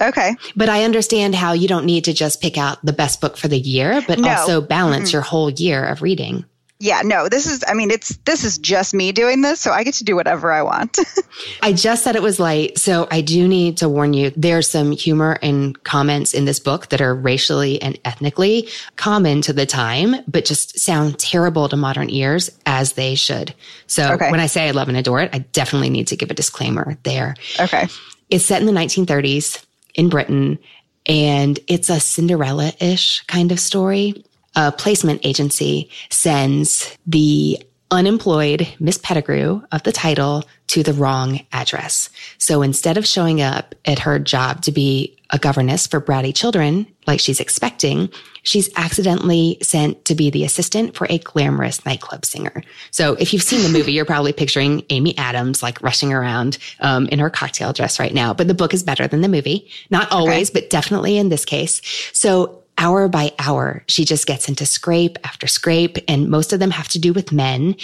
Okay. 0.00 0.36
But 0.54 0.68
I 0.68 0.84
understand 0.84 1.34
how 1.34 1.52
you 1.52 1.66
don't 1.66 1.86
need 1.86 2.04
to 2.04 2.12
just 2.12 2.40
pick 2.40 2.56
out 2.58 2.84
the 2.84 2.92
best 2.92 3.20
book 3.20 3.36
for 3.36 3.48
the 3.48 3.58
year, 3.58 4.02
but 4.06 4.18
no. 4.18 4.28
also 4.28 4.60
balance 4.60 5.08
mm-hmm. 5.08 5.16
your 5.16 5.22
whole 5.22 5.50
year 5.50 5.84
of 5.84 6.02
reading. 6.02 6.44
Yeah, 6.84 7.00
no, 7.02 7.30
this 7.30 7.46
is, 7.46 7.64
I 7.66 7.72
mean, 7.72 7.90
it's, 7.90 8.14
this 8.26 8.44
is 8.44 8.58
just 8.58 8.92
me 8.92 9.10
doing 9.10 9.40
this, 9.40 9.58
so 9.58 9.72
I 9.72 9.84
get 9.84 9.94
to 9.94 10.04
do 10.04 10.14
whatever 10.14 10.52
I 10.52 10.60
want. 10.60 10.98
I 11.62 11.72
just 11.72 12.04
said 12.04 12.14
it 12.14 12.20
was 12.20 12.38
light, 12.38 12.76
so 12.76 13.08
I 13.10 13.22
do 13.22 13.48
need 13.48 13.78
to 13.78 13.88
warn 13.88 14.12
you 14.12 14.34
there's 14.36 14.68
some 14.68 14.90
humor 14.90 15.38
and 15.40 15.82
comments 15.84 16.34
in 16.34 16.44
this 16.44 16.60
book 16.60 16.90
that 16.90 17.00
are 17.00 17.14
racially 17.14 17.80
and 17.80 17.98
ethnically 18.04 18.68
common 18.96 19.40
to 19.40 19.54
the 19.54 19.64
time, 19.64 20.16
but 20.28 20.44
just 20.44 20.78
sound 20.78 21.18
terrible 21.18 21.70
to 21.70 21.76
modern 21.78 22.10
ears 22.10 22.50
as 22.66 22.92
they 22.92 23.14
should. 23.14 23.54
So 23.86 24.12
okay. 24.12 24.30
when 24.30 24.40
I 24.40 24.46
say 24.46 24.68
I 24.68 24.72
love 24.72 24.88
and 24.88 24.98
adore 24.98 25.22
it, 25.22 25.30
I 25.32 25.38
definitely 25.38 25.88
need 25.88 26.08
to 26.08 26.16
give 26.16 26.30
a 26.30 26.34
disclaimer 26.34 26.98
there. 27.04 27.34
Okay. 27.60 27.88
It's 28.28 28.44
set 28.44 28.60
in 28.60 28.66
the 28.66 28.78
1930s 28.78 29.64
in 29.94 30.10
Britain, 30.10 30.58
and 31.06 31.58
it's 31.66 31.88
a 31.88 31.98
Cinderella 31.98 32.74
ish 32.78 33.22
kind 33.22 33.52
of 33.52 33.58
story. 33.58 34.22
A 34.56 34.72
placement 34.72 35.20
agency 35.24 35.90
sends 36.10 36.96
the 37.06 37.58
unemployed 37.90 38.66
Miss 38.80 38.98
Pettigrew 38.98 39.62
of 39.70 39.82
the 39.84 39.92
title 39.92 40.44
to 40.68 40.82
the 40.82 40.92
wrong 40.92 41.40
address. 41.52 42.10
So 42.38 42.62
instead 42.62 42.96
of 42.96 43.06
showing 43.06 43.40
up 43.40 43.74
at 43.84 44.00
her 44.00 44.18
job 44.18 44.62
to 44.62 44.72
be 44.72 45.16
a 45.30 45.38
governess 45.38 45.86
for 45.86 46.00
bratty 46.00 46.34
children 46.34 46.86
like 47.06 47.20
she's 47.20 47.40
expecting, 47.40 48.08
she's 48.42 48.68
accidentally 48.76 49.58
sent 49.62 50.04
to 50.06 50.14
be 50.14 50.30
the 50.30 50.44
assistant 50.44 50.96
for 50.96 51.06
a 51.10 51.18
glamorous 51.18 51.84
nightclub 51.84 52.24
singer. 52.24 52.62
So 52.90 53.14
if 53.14 53.32
you've 53.32 53.42
seen 53.42 53.62
the 53.62 53.76
movie, 53.76 53.92
you're 53.92 54.04
probably 54.04 54.32
picturing 54.32 54.84
Amy 54.90 55.16
Adams 55.16 55.62
like 55.62 55.82
rushing 55.82 56.12
around 56.12 56.58
um, 56.80 57.06
in 57.08 57.18
her 57.18 57.30
cocktail 57.30 57.72
dress 57.72 58.00
right 58.00 58.14
now. 58.14 58.34
But 58.34 58.48
the 58.48 58.54
book 58.54 58.74
is 58.74 58.82
better 58.82 59.06
than 59.06 59.20
the 59.20 59.28
movie. 59.28 59.68
Not 59.90 60.10
always, 60.10 60.50
okay. 60.50 60.60
but 60.60 60.70
definitely 60.70 61.16
in 61.16 61.28
this 61.28 61.44
case. 61.44 61.80
So 62.12 62.63
hour 62.78 63.08
by 63.08 63.32
hour, 63.38 63.82
she 63.86 64.04
just 64.04 64.26
gets 64.26 64.48
into 64.48 64.66
scrape 64.66 65.18
after 65.24 65.46
scrape, 65.46 65.98
and 66.08 66.28
most 66.28 66.52
of 66.52 66.60
them 66.60 66.70
have 66.70 66.88
to 66.88 66.98
do 66.98 67.12
with 67.12 67.32
men. 67.32 67.76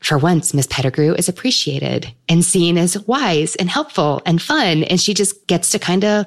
For 0.00 0.18
once, 0.18 0.54
Miss 0.54 0.66
Pettigrew 0.66 1.14
is 1.14 1.28
appreciated 1.28 2.12
and 2.28 2.44
seen 2.44 2.78
as 2.78 2.98
wise 3.06 3.56
and 3.56 3.68
helpful 3.68 4.22
and 4.26 4.40
fun, 4.40 4.84
and 4.84 5.00
she 5.00 5.14
just 5.14 5.46
gets 5.46 5.70
to 5.70 5.78
kind 5.78 6.04
of 6.04 6.26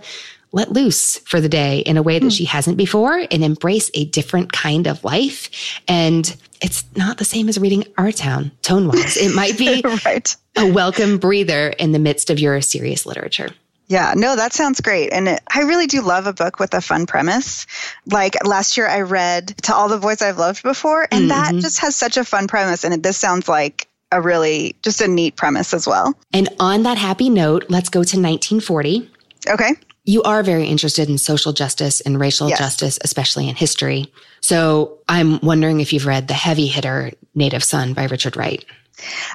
let 0.52 0.72
loose 0.72 1.20
for 1.20 1.40
the 1.40 1.50
day 1.50 1.80
in 1.80 1.98
a 1.98 2.02
way 2.02 2.18
that 2.18 2.26
mm. 2.26 2.36
she 2.36 2.46
hasn't 2.46 2.78
before 2.78 3.24
and 3.30 3.44
embrace 3.44 3.92
a 3.94 4.06
different 4.06 4.52
kind 4.52 4.88
of 4.88 5.04
life. 5.04 5.80
And 5.88 6.36
it's 6.62 6.84
not 6.96 7.18
the 7.18 7.26
same 7.26 7.50
as 7.50 7.60
reading 7.60 7.86
Our 7.98 8.12
Town 8.12 8.52
tone 8.62 8.88
wise. 8.88 9.16
It 9.16 9.36
might 9.36 9.58
be 9.58 9.82
right. 10.06 10.36
a 10.58 10.72
welcome 10.72 11.18
breather 11.20 11.70
in 11.70 11.92
the 11.92 12.00
midst 12.00 12.30
of 12.30 12.40
your 12.40 12.60
serious 12.62 13.06
literature. 13.06 13.50
Yeah, 13.90 14.14
no, 14.16 14.36
that 14.36 14.54
sounds 14.54 14.82
great. 14.82 15.12
And 15.12 15.28
it, 15.28 15.42
I 15.52 15.62
really 15.62 15.88
do 15.88 16.02
love 16.02 16.28
a 16.28 16.34
book 16.34 16.60
with 16.60 16.76
a 16.76 16.82
fun 16.82 17.08
premise. 17.08 17.66
Like 18.06 18.36
last 18.46 18.78
year, 18.78 18.88
I 18.88 19.02
read 19.02 19.48
To 19.64 19.76
All 19.76 19.90
the 19.90 19.98
Boys 19.98 20.22
I've 20.22 20.38
Loved 20.38 20.62
Before, 20.62 21.08
and 21.12 21.30
mm-hmm. 21.30 21.56
that 21.56 21.56
just 21.56 21.80
has 21.80 21.96
such 21.96 22.16
a 22.16 22.24
fun 22.24 22.48
premise. 22.48 22.84
And 22.84 22.94
it, 22.94 23.04
this 23.04 23.18
sounds 23.18 23.50
like 23.50 23.90
a 24.12 24.22
really 24.22 24.76
just 24.84 25.02
a 25.02 25.08
neat 25.08 25.36
premise 25.36 25.74
as 25.74 25.88
well. 25.88 26.14
And 26.32 26.50
on 26.60 26.84
that 26.84 27.00
happy 27.00 27.32
note, 27.32 27.66
let's 27.70 27.90
go 27.90 28.00
to 28.00 28.18
1940. 28.18 29.10
Okay. 29.48 29.74
You 30.10 30.24
are 30.24 30.42
very 30.42 30.66
interested 30.66 31.08
in 31.08 31.20
social 31.20 31.54
justice 31.54 32.02
and 32.02 32.20
racial 32.20 32.50
yes. 32.50 32.58
justice, 32.58 32.98
especially 33.04 33.48
in 33.48 33.54
history. 33.54 34.12
So 34.42 34.98
I'm 35.08 35.40
wondering 35.42 35.82
if 35.82 35.94
you've 35.94 36.08
read 36.08 36.28
The 36.28 36.34
Heavy 36.34 36.66
Hitter 36.66 37.12
Native 37.36 37.64
Son 37.64 37.94
by 37.94 38.06
Richard 38.06 38.36
Wright. 38.36 38.66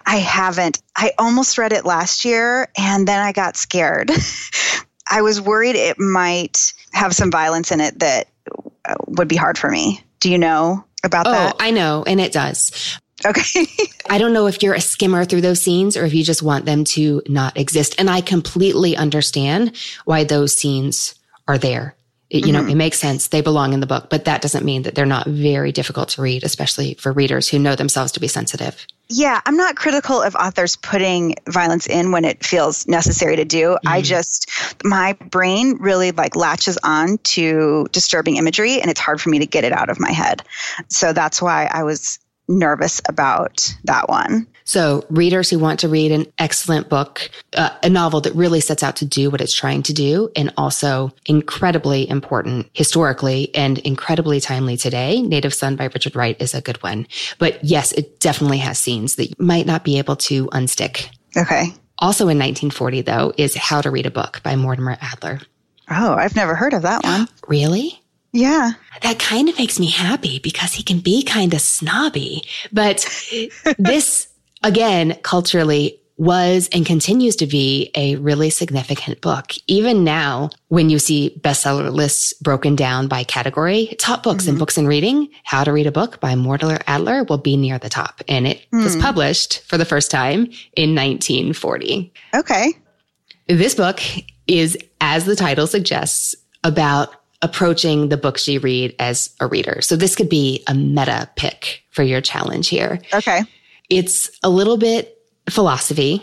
I 0.05 0.17
haven't. 0.17 0.83
I 0.97 1.13
almost 1.17 1.59
read 1.59 1.73
it 1.73 1.85
last 1.85 2.25
year 2.25 2.67
and 2.77 3.07
then 3.07 3.21
I 3.21 3.31
got 3.31 3.57
scared. 3.57 4.11
I 5.09 5.23
was 5.23 5.41
worried 5.41 5.77
it 5.77 6.01
might 6.01 6.73
have 6.93 7.13
some 7.13 7.31
violence 7.31 7.71
in 7.71 7.81
it 7.81 8.01
that 8.01 8.27
uh, 8.85 8.97
would 9.07 9.29
be 9.29 9.37
hard 9.37 9.57
for 9.57 9.71
me. 9.71 10.03
Do 10.19 10.29
you 10.29 10.39
know 10.39 10.85
about 11.05 11.27
that? 11.27 11.55
oh, 11.55 11.57
that? 11.57 11.65
I 11.65 11.71
know, 11.71 12.03
and 12.05 12.21
it 12.21 12.33
does. 12.33 12.99
Okay. 13.25 13.67
I 14.11 14.19
don't 14.19 14.33
know 14.33 14.47
if 14.47 14.63
you're 14.63 14.75
a 14.75 14.81
skimmer 14.81 15.25
through 15.25 15.41
those 15.41 15.61
scenes 15.61 15.97
or 15.97 16.05
if 16.05 16.15
you 16.15 16.23
just 16.23 16.43
want 16.43 16.65
them 16.65 16.85
to 16.85 17.23
not 17.27 17.57
exist. 17.57 17.95
And 17.99 18.11
I 18.11 18.21
completely 18.21 18.97
understand 18.97 19.77
why 20.05 20.25
those 20.25 20.57
scenes 20.57 21.15
are 21.49 21.59
there. 21.59 21.97
It, 22.31 22.47
you 22.47 22.53
mm-hmm. 22.53 22.67
know, 22.67 22.73
it 22.73 22.75
makes 22.75 22.99
sense. 22.99 23.29
They 23.29 23.43
belong 23.43 23.75
in 23.75 23.81
the 23.81 23.87
book, 23.87 24.09
but 24.11 24.25
that 24.25 24.43
doesn't 24.43 24.65
mean 24.65 24.83
that 24.83 24.95
they're 24.95 25.07
not 25.07 25.27
very 25.27 25.73
difficult 25.73 26.09
to 26.11 26.23
read, 26.23 26.43
especially 26.43 26.95
for 26.95 27.13
readers 27.13 27.49
who 27.49 27.59
know 27.59 27.77
themselves 27.77 28.13
to 28.13 28.21
be 28.21 28.29
sensitive. 28.29 28.87
Yeah, 29.09 29.41
I'm 29.45 29.57
not 29.57 29.77
critical 29.77 30.23
of 30.23 30.35
authors 30.35 30.77
putting 30.77 31.37
violence 31.47 31.87
in 31.87 32.11
when 32.11 32.25
it 32.25 32.45
feels 32.45 32.89
necessary 32.89 33.37
to 33.37 33.45
do. 33.45 33.73
Mm-hmm. 33.73 33.89
I 33.89 34.01
just 34.01 34.51
my 34.83 35.13
brain 35.13 35.77
really 35.79 36.11
like 36.13 36.35
latches 36.35 36.79
on 36.83 37.19
to 37.19 37.87
disturbing 37.93 38.37
imagery 38.37 38.81
and 38.81 38.91
it's 38.91 39.01
hard 39.01 39.21
for 39.21 39.29
me 39.29 39.41
to 39.41 39.47
get 39.47 39.65
it 39.65 39.73
out 39.73 39.91
of 39.91 40.01
my 40.01 40.11
head. 40.11 40.43
So 40.89 41.13
that's 41.13 41.43
why 41.43 41.69
I 41.71 41.83
was 41.85 42.19
nervous 42.49 43.01
about 43.09 43.75
that 43.85 44.09
one. 44.09 44.47
So, 44.65 45.05
readers 45.11 45.51
who 45.51 45.59
want 45.59 45.81
to 45.81 45.89
read 45.89 46.11
an 46.11 46.27
excellent 46.39 46.89
book, 46.89 47.31
uh, 47.55 47.71
a 47.83 47.91
novel 47.91 48.23
that 48.23 48.35
really 48.35 48.61
sets 48.61 48.83
out 48.83 48.97
to 48.97 49.05
do 49.05 49.29
what 49.29 49.43
it's 49.43 49.55
trying 49.55 49.83
to 49.85 49.93
do, 49.93 50.31
and 50.35 50.53
also 50.57 51.13
incredibly 51.27 52.09
important 52.09 52.71
historically 52.73 53.55
and 53.55 53.79
incredibly 53.81 54.41
timely 54.41 54.79
today, 54.79 55.21
Native 55.21 55.53
Son 55.53 55.77
by 55.77 55.85
Richard 55.85 56.17
Wright 56.17 56.41
is 56.41 56.55
a 56.55 56.63
good 56.63 56.83
one. 56.83 57.07
But 57.39 57.63
yes, 57.63 57.93
it 57.93 58.21
definitely 58.21 58.59
has 58.59 58.79
scenes 58.79 59.17
that 59.17 59.27
you 59.27 59.35
might 59.39 59.67
not 59.67 59.85
be 59.85 59.99
able 59.99 60.17
to 60.17 60.47
unstick. 60.47 61.09
Okay. 61.37 61.75
Also 61.99 62.25
in 62.25 62.39
1940, 62.39 63.03
though, 63.03 63.33
is 63.37 63.55
How 63.55 63.81
to 63.81 63.91
Read 63.91 64.07
a 64.07 64.11
Book 64.11 64.43
by 64.43 64.57
Mortimer 64.57 64.97
Adler. 65.01 65.41
Oh, 65.91 66.15
I've 66.15 66.37
never 66.37 66.55
heard 66.55 66.73
of 66.73 66.83
that 66.83 67.05
one. 67.05 67.29
really? 67.49 68.01
Yeah. 68.35 68.73
That 69.03 69.21
kind 69.21 69.49
of 69.49 69.57
makes 69.57 69.79
me 69.79 69.87
happy 69.87 70.41
because 70.41 70.73
he 70.73 70.83
can 70.83 70.99
be 70.99 71.23
kind 71.23 71.55
of 71.55 71.61
snobby. 71.61 72.43
But 72.73 73.09
this, 73.79 74.29
again, 74.63 75.17
culturally 75.23 76.01
was 76.17 76.69
and 76.73 76.85
continues 76.85 77.37
to 77.37 77.47
be 77.47 77.93
a 77.95 78.17
really 78.17 78.51
significant 78.51 79.21
book. 79.21 79.53
Even 79.69 80.03
now, 80.03 80.51
when 80.69 80.91
you 80.91 80.99
see 80.99 81.39
bestseller 81.41 81.93
lists 81.93 82.33
broken 82.35 82.75
down 82.75 83.07
by 83.07 83.23
category, 83.23 83.95
top 83.99 84.25
books 84.25 84.45
mm-hmm. 84.45 84.51
and 84.51 84.59
books 84.59 84.77
and 84.77 84.89
reading, 84.89 85.29
How 85.45 85.63
to 85.63 85.73
Read 85.73 85.87
a 85.87 85.93
Book 85.93 86.21
by 86.21 86.35
Mortimer 86.35 86.81
Adler 86.89 87.25
will 87.25 87.39
be 87.39 87.57
near 87.57 87.79
the 87.79 87.89
top. 87.89 88.21
And 88.29 88.49
it 88.49 88.67
mm. 88.73 88.83
was 88.83 88.97
published 88.97 89.63
for 89.69 89.79
the 89.79 89.85
first 89.85 90.11
time 90.11 90.47
in 90.77 90.95
1940. 90.95 92.13
Okay. 92.35 92.73
This 93.47 93.77
book 93.77 94.01
is, 94.49 94.77
as 95.01 95.25
the 95.25 95.37
title 95.37 95.69
suggests, 95.69 96.35
about 96.63 97.15
approaching 97.43 98.09
the 98.09 98.17
books 98.17 98.49
you 98.49 98.61
read 98.61 98.95
as 98.99 99.35
a 99.41 99.47
reader. 99.47 99.81
So 99.83 99.97
this 99.97 100.17
could 100.17 100.29
be 100.29 100.63
a 100.67 100.75
meta 100.75 101.29
pick 101.37 101.83
for 101.91 102.03
your 102.03 102.21
challenge 102.21 102.69
here. 102.69 103.01
Okay. 103.13 103.43
It's 103.91 104.31
a 104.43 104.49
little 104.49 104.77
bit 104.77 105.19
philosophy, 105.51 106.23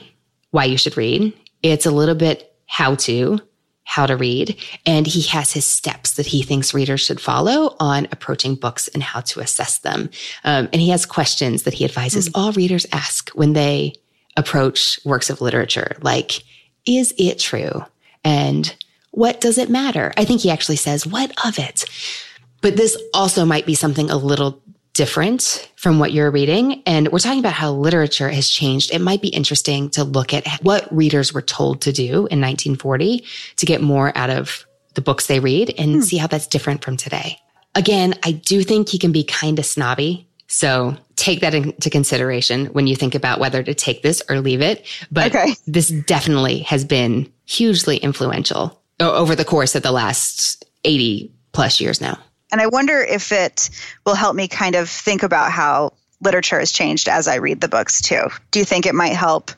why 0.51 0.65
you 0.65 0.77
should 0.77 0.97
read. 0.97 1.33
It's 1.61 1.85
a 1.85 1.91
little 1.91 2.15
bit 2.15 2.55
how 2.65 2.95
to, 2.95 3.39
how 3.83 4.05
to 4.05 4.15
read. 4.15 4.57
And 4.85 5.05
he 5.05 5.21
has 5.23 5.51
his 5.51 5.65
steps 5.65 6.13
that 6.13 6.25
he 6.25 6.43
thinks 6.43 6.73
readers 6.73 7.01
should 7.01 7.19
follow 7.19 7.75
on 7.79 8.07
approaching 8.11 8.55
books 8.55 8.87
and 8.87 9.03
how 9.03 9.21
to 9.21 9.41
assess 9.41 9.79
them. 9.79 10.09
Um, 10.43 10.69
and 10.71 10.81
he 10.81 10.89
has 10.89 11.05
questions 11.05 11.63
that 11.63 11.73
he 11.73 11.85
advises 11.85 12.29
mm. 12.29 12.31
all 12.35 12.51
readers 12.53 12.85
ask 12.91 13.29
when 13.31 13.53
they 13.53 13.93
approach 14.37 14.99
works 15.03 15.29
of 15.29 15.41
literature, 15.41 15.97
like, 16.01 16.43
is 16.85 17.13
it 17.17 17.37
true? 17.37 17.83
And 18.23 18.73
what 19.11 19.41
does 19.41 19.57
it 19.57 19.69
matter? 19.69 20.11
I 20.17 20.25
think 20.25 20.41
he 20.41 20.49
actually 20.49 20.77
says, 20.77 21.05
what 21.05 21.31
of 21.45 21.59
it? 21.59 21.85
But 22.61 22.77
this 22.77 22.97
also 23.13 23.45
might 23.45 23.65
be 23.65 23.75
something 23.75 24.09
a 24.09 24.17
little 24.17 24.61
different 24.93 25.71
from 25.75 25.99
what 25.99 26.11
you're 26.11 26.31
reading. 26.31 26.83
And 26.85 27.09
we're 27.09 27.19
talking 27.19 27.39
about 27.39 27.53
how 27.53 27.71
literature 27.71 28.29
has 28.29 28.49
changed. 28.49 28.93
It 28.93 28.99
might 28.99 29.21
be 29.21 29.29
interesting 29.29 29.89
to 29.91 30.03
look 30.03 30.33
at 30.33 30.47
what 30.61 30.93
readers 30.95 31.33
were 31.33 31.41
told 31.41 31.81
to 31.81 31.91
do 31.91 32.27
in 32.27 32.41
1940 32.41 33.23
to 33.57 33.65
get 33.65 33.81
more 33.81 34.15
out 34.17 34.29
of 34.29 34.65
the 34.93 35.01
books 35.01 35.27
they 35.27 35.39
read 35.39 35.73
and 35.77 35.95
hmm. 35.95 36.01
see 36.01 36.17
how 36.17 36.27
that's 36.27 36.47
different 36.47 36.83
from 36.83 36.97
today. 36.97 37.37
Again, 37.73 38.15
I 38.23 38.33
do 38.33 38.63
think 38.63 38.89
he 38.89 38.99
can 38.99 39.13
be 39.13 39.23
kind 39.23 39.57
of 39.57 39.65
snobby. 39.65 40.27
So 40.47 40.97
take 41.15 41.39
that 41.39 41.53
into 41.53 41.89
consideration 41.89 42.65
when 42.67 42.85
you 42.85 42.97
think 42.97 43.15
about 43.15 43.39
whether 43.39 43.63
to 43.63 43.73
take 43.73 44.03
this 44.03 44.21
or 44.29 44.41
leave 44.41 44.61
it. 44.61 44.85
But 45.09 45.33
okay. 45.33 45.55
this 45.65 45.87
definitely 45.87 46.59
has 46.63 46.83
been 46.83 47.31
hugely 47.45 47.95
influential 47.97 48.80
over 49.01 49.35
the 49.35 49.45
course 49.45 49.75
of 49.75 49.83
the 49.83 49.91
last 49.91 50.65
80 50.83 51.33
plus 51.51 51.79
years 51.79 52.01
now. 52.01 52.17
And 52.51 52.61
I 52.61 52.67
wonder 52.67 52.99
if 52.99 53.31
it 53.31 53.69
will 54.05 54.15
help 54.15 54.35
me 54.35 54.47
kind 54.47 54.75
of 54.75 54.89
think 54.89 55.23
about 55.23 55.51
how 55.51 55.93
literature 56.21 56.59
has 56.59 56.71
changed 56.71 57.07
as 57.07 57.27
I 57.27 57.35
read 57.35 57.61
the 57.61 57.67
books 57.67 58.01
too. 58.01 58.23
Do 58.51 58.59
you 58.59 58.65
think 58.65 58.85
it 58.85 58.95
might 58.95 59.13
help 59.13 59.51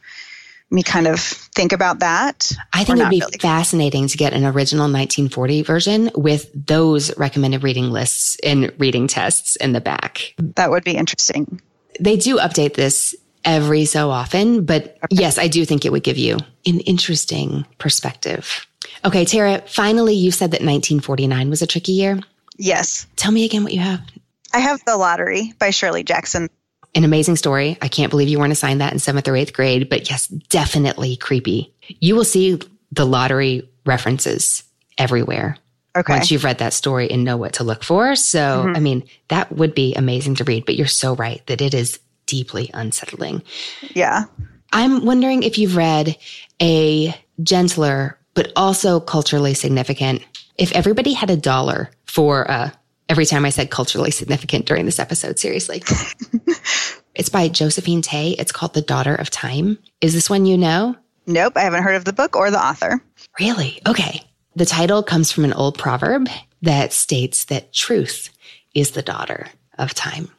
me 0.71 0.83
kind 0.83 1.07
of 1.07 1.19
think 1.19 1.71
about 1.71 1.99
that? 1.99 2.51
I 2.73 2.83
think 2.83 2.99
it 2.99 3.03
would 3.03 3.09
be 3.09 3.19
really? 3.19 3.37
fascinating 3.39 4.07
to 4.07 4.17
get 4.17 4.33
an 4.33 4.45
original 4.45 4.85
1940 4.85 5.61
version 5.61 6.11
with 6.15 6.49
those 6.53 7.15
recommended 7.17 7.63
reading 7.63 7.91
lists 7.91 8.37
and 8.43 8.71
reading 8.77 9.07
tests 9.07 9.55
in 9.57 9.73
the 9.73 9.81
back. 9.81 10.33
That 10.37 10.71
would 10.71 10.83
be 10.83 10.95
interesting. 10.95 11.61
They 11.99 12.17
do 12.17 12.37
update 12.37 12.73
this 12.73 13.15
every 13.45 13.85
so 13.85 14.09
often, 14.09 14.65
but 14.65 14.97
okay. 15.03 15.07
yes, 15.11 15.37
I 15.37 15.47
do 15.47 15.65
think 15.65 15.85
it 15.85 15.91
would 15.91 16.03
give 16.03 16.17
you 16.17 16.37
an 16.65 16.79
interesting 16.81 17.65
perspective. 17.77 18.65
Okay, 19.05 19.25
Tara, 19.25 19.61
finally, 19.67 20.15
you 20.15 20.31
said 20.31 20.51
that 20.51 20.61
1949 20.61 21.49
was 21.49 21.61
a 21.61 21.67
tricky 21.67 21.91
year. 21.93 22.19
Yes. 22.57 23.05
Tell 23.15 23.31
me 23.31 23.45
again 23.45 23.63
what 23.63 23.73
you 23.73 23.79
have. 23.79 24.01
I 24.53 24.59
have 24.59 24.83
The 24.85 24.95
Lottery 24.95 25.53
by 25.59 25.71
Shirley 25.71 26.03
Jackson. 26.03 26.49
An 26.95 27.03
amazing 27.03 27.35
story. 27.37 27.77
I 27.81 27.87
can't 27.87 28.11
believe 28.11 28.29
you 28.29 28.39
weren't 28.39 28.51
assigned 28.51 28.81
that 28.81 28.93
in 28.93 28.99
seventh 28.99 29.27
or 29.27 29.35
eighth 29.35 29.53
grade, 29.53 29.89
but 29.89 30.09
yes, 30.09 30.27
definitely 30.27 31.15
creepy. 31.15 31.73
You 31.99 32.15
will 32.15 32.23
see 32.23 32.59
the 32.91 33.05
lottery 33.05 33.67
references 33.85 34.63
everywhere. 34.97 35.57
Okay. 35.95 36.13
Once 36.13 36.31
you've 36.31 36.43
read 36.43 36.59
that 36.59 36.73
story 36.73 37.09
and 37.09 37.23
know 37.23 37.37
what 37.37 37.53
to 37.53 37.63
look 37.63 37.83
for. 37.83 38.15
So, 38.15 38.63
mm-hmm. 38.65 38.75
I 38.75 38.79
mean, 38.79 39.03
that 39.29 39.51
would 39.51 39.75
be 39.75 39.95
amazing 39.95 40.35
to 40.35 40.43
read, 40.43 40.65
but 40.65 40.75
you're 40.75 40.87
so 40.87 41.15
right 41.15 41.45
that 41.47 41.61
it 41.61 41.73
is 41.73 41.99
deeply 42.25 42.69
unsettling. 42.73 43.43
Yeah. 43.93 44.25
I'm 44.71 45.05
wondering 45.05 45.43
if 45.43 45.57
you've 45.57 45.75
read 45.75 46.15
a 46.61 47.15
gentler, 47.41 48.17
but 48.33 48.51
also 48.55 48.99
culturally 48.99 49.53
significant. 49.53 50.25
If 50.57 50.71
everybody 50.73 51.13
had 51.13 51.29
a 51.29 51.37
dollar 51.37 51.91
for 52.05 52.49
uh, 52.49 52.69
every 53.09 53.25
time 53.25 53.45
I 53.45 53.49
said 53.49 53.69
culturally 53.69 54.11
significant 54.11 54.65
during 54.65 54.85
this 54.85 54.99
episode, 54.99 55.39
seriously. 55.39 55.83
it's 57.15 57.29
by 57.29 57.47
Josephine 57.47 58.01
Tey. 58.01 58.31
It's 58.31 58.51
called 58.51 58.73
The 58.73 58.81
Daughter 58.81 59.15
of 59.15 59.29
Time. 59.29 59.77
Is 60.01 60.13
this 60.13 60.29
one 60.29 60.45
you 60.45 60.57
know? 60.57 60.95
Nope, 61.25 61.53
I 61.55 61.61
haven't 61.61 61.83
heard 61.83 61.95
of 61.95 62.05
the 62.05 62.13
book 62.13 62.35
or 62.35 62.51
the 62.51 62.63
author. 62.63 63.01
Really? 63.39 63.81
Okay. 63.87 64.21
The 64.55 64.65
title 64.65 65.03
comes 65.03 65.31
from 65.31 65.45
an 65.45 65.53
old 65.53 65.77
proverb 65.77 66.27
that 66.61 66.93
states 66.93 67.45
that 67.45 67.73
truth 67.73 68.29
is 68.73 68.91
the 68.91 69.01
daughter 69.01 69.47
of 69.77 69.93
time. 69.93 70.29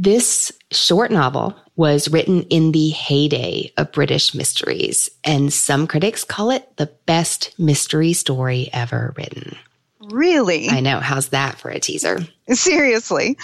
This 0.00 0.52
short 0.70 1.10
novel 1.10 1.56
was 1.74 2.08
written 2.08 2.42
in 2.44 2.70
the 2.70 2.90
heyday 2.90 3.72
of 3.76 3.90
British 3.90 4.32
mysteries, 4.32 5.10
and 5.24 5.52
some 5.52 5.88
critics 5.88 6.22
call 6.22 6.52
it 6.52 6.76
the 6.76 6.86
best 7.04 7.52
mystery 7.58 8.12
story 8.12 8.70
ever 8.72 9.12
written. 9.16 9.56
Really? 10.00 10.68
I 10.68 10.78
know. 10.78 11.00
How's 11.00 11.30
that 11.30 11.58
for 11.58 11.68
a 11.68 11.80
teaser? 11.80 12.20
Seriously. 12.48 13.36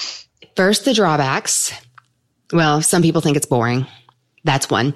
First, 0.55 0.85
the 0.85 0.95
drawbacks. 0.95 1.73
Well, 2.53 2.83
some 2.83 3.03
people 3.03 3.21
think 3.21 3.37
it's 3.37 3.47
boring. 3.47 3.89
That's 4.45 4.71
one. 4.71 4.95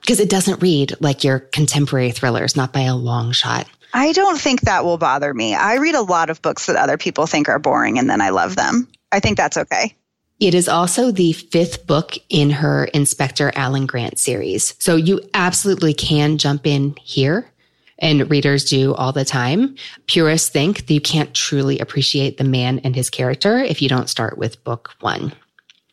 Because 0.00 0.20
it 0.20 0.30
doesn't 0.30 0.62
read 0.62 0.94
like 1.00 1.22
your 1.22 1.38
contemporary 1.38 2.12
thrillers, 2.12 2.56
not 2.56 2.72
by 2.72 2.82
a 2.82 2.96
long 2.96 3.32
shot. 3.32 3.68
I 3.92 4.12
don't 4.12 4.40
think 4.40 4.62
that 4.62 4.86
will 4.86 4.96
bother 4.96 5.34
me. 5.34 5.54
I 5.54 5.74
read 5.76 5.96
a 5.96 6.00
lot 6.00 6.30
of 6.30 6.40
books 6.40 6.64
that 6.64 6.76
other 6.76 6.96
people 6.96 7.26
think 7.26 7.50
are 7.50 7.58
boring 7.58 7.98
and 7.98 8.08
then 8.08 8.22
I 8.22 8.30
love 8.30 8.56
them. 8.56 8.88
I 9.12 9.20
think 9.20 9.36
that's 9.36 9.58
okay. 9.58 9.94
It 10.40 10.54
is 10.54 10.68
also 10.68 11.10
the 11.10 11.32
fifth 11.32 11.86
book 11.86 12.16
in 12.28 12.50
her 12.50 12.84
Inspector 12.86 13.52
Alan 13.54 13.86
Grant 13.86 14.18
series. 14.18 14.74
So 14.78 14.96
you 14.96 15.20
absolutely 15.32 15.94
can 15.94 16.38
jump 16.38 16.66
in 16.66 16.96
here 17.00 17.50
and 17.98 18.28
readers 18.30 18.64
do 18.64 18.94
all 18.94 19.12
the 19.12 19.24
time. 19.24 19.76
Purists 20.06 20.48
think 20.48 20.86
that 20.86 20.94
you 20.94 21.00
can't 21.00 21.32
truly 21.34 21.78
appreciate 21.78 22.36
the 22.36 22.44
man 22.44 22.80
and 22.80 22.94
his 22.94 23.10
character 23.10 23.58
if 23.58 23.80
you 23.80 23.88
don't 23.88 24.08
start 24.08 24.36
with 24.36 24.62
book 24.64 24.90
one. 25.00 25.32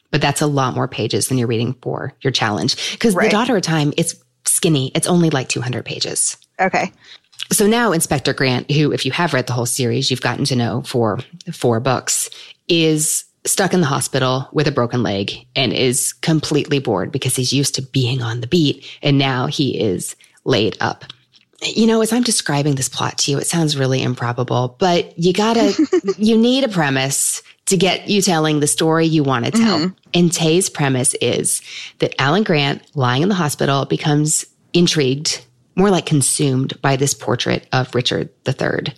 But 0.10 0.22
that's 0.22 0.42
a 0.42 0.48
lot 0.48 0.76
more 0.76 0.88
pages 0.88 1.28
than 1.28 1.38
you're 1.38 1.48
reading 1.48 1.74
for 1.82 2.14
your 2.22 2.32
challenge. 2.32 2.92
Because 2.92 3.16
right. 3.16 3.26
The 3.26 3.32
Daughter 3.32 3.56
of 3.56 3.62
Time, 3.62 3.94
it's 3.96 4.16
skinny. 4.46 4.92
It's 4.94 5.08
only 5.08 5.30
like 5.30 5.48
200 5.48 5.86
pages. 5.86 6.38
Okay. 6.60 6.92
So 7.52 7.68
now 7.68 7.92
Inspector 7.92 8.34
Grant, 8.34 8.72
who, 8.72 8.92
if 8.92 9.06
you 9.06 9.12
have 9.12 9.34
read 9.34 9.48
the 9.48 9.54
whole 9.54 9.66
series, 9.66 10.10
you've 10.10 10.22
gotten 10.22 10.46
to 10.46 10.56
know 10.56 10.82
for 10.82 11.20
four 11.54 11.80
books, 11.80 12.30
is 12.68 13.26
stuck 13.46 13.74
in 13.74 13.82
the 13.82 13.88
hospital 13.88 14.48
with 14.52 14.68
a 14.68 14.72
broken 14.72 15.04
leg 15.04 15.32
and 15.56 15.74
is 15.74 16.14
completely 16.14 16.80
bored 16.80 17.12
because 17.12 17.36
he's 17.36 17.54
used 17.54 17.76
to 17.76 17.82
being 17.82 18.22
on 18.22 18.42
the 18.42 18.48
beat. 18.48 18.86
And 19.02 19.18
now 19.18 19.48
he 19.48 19.80
is 19.80 20.16
laid 20.44 20.78
up 20.80 21.06
you 21.64 21.86
know, 21.86 22.02
as 22.02 22.12
I'm 22.12 22.24
describing 22.24 22.76
this 22.76 22.90
plot 22.90 23.20
to 23.20 23.32
you, 23.32 23.38
it 23.38 23.48
sounds 23.48 23.78
really 23.78 24.02
improbable, 24.02 24.76
but 24.80 25.18
you 25.18 25.32
gotta, 25.32 25.74
you 26.18 26.38
need 26.38 26.64
a 26.64 26.70
premise 26.70 27.44
to 27.68 27.78
get 27.78 28.10
you 28.10 28.22
telling 28.22 28.60
the 28.60 28.68
story 28.68 29.06
you 29.06 29.24
want 29.24 29.46
to 29.46 29.52
tell. 29.52 29.80
Mm-hmm. 29.80 29.94
And 30.14 30.32
Tey's 30.32 30.70
premise 30.70 31.14
is 31.22 31.62
that 32.00 32.20
Alan 32.20 32.44
Grant, 32.44 32.84
lying 32.96 33.22
in 33.22 33.30
the 33.30 33.36
hospital, 33.36 33.86
becomes 33.86 34.46
intrigued, 34.74 35.46
more 35.76 35.92
like 35.92 36.06
consumed 36.06 36.80
by 36.82 36.96
this 36.96 37.14
portrait 37.14 37.68
of 37.72 37.94
Richard 37.94 38.30
III, 38.48 38.94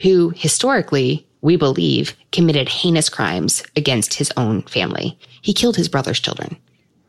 who 0.00 0.30
historically, 0.34 1.25
we 1.46 1.56
believe, 1.56 2.14
committed 2.32 2.68
heinous 2.68 3.08
crimes 3.08 3.62
against 3.76 4.12
his 4.12 4.32
own 4.36 4.62
family. 4.62 5.18
He 5.42 5.54
killed 5.54 5.76
his 5.76 5.88
brother's 5.88 6.20
children. 6.20 6.56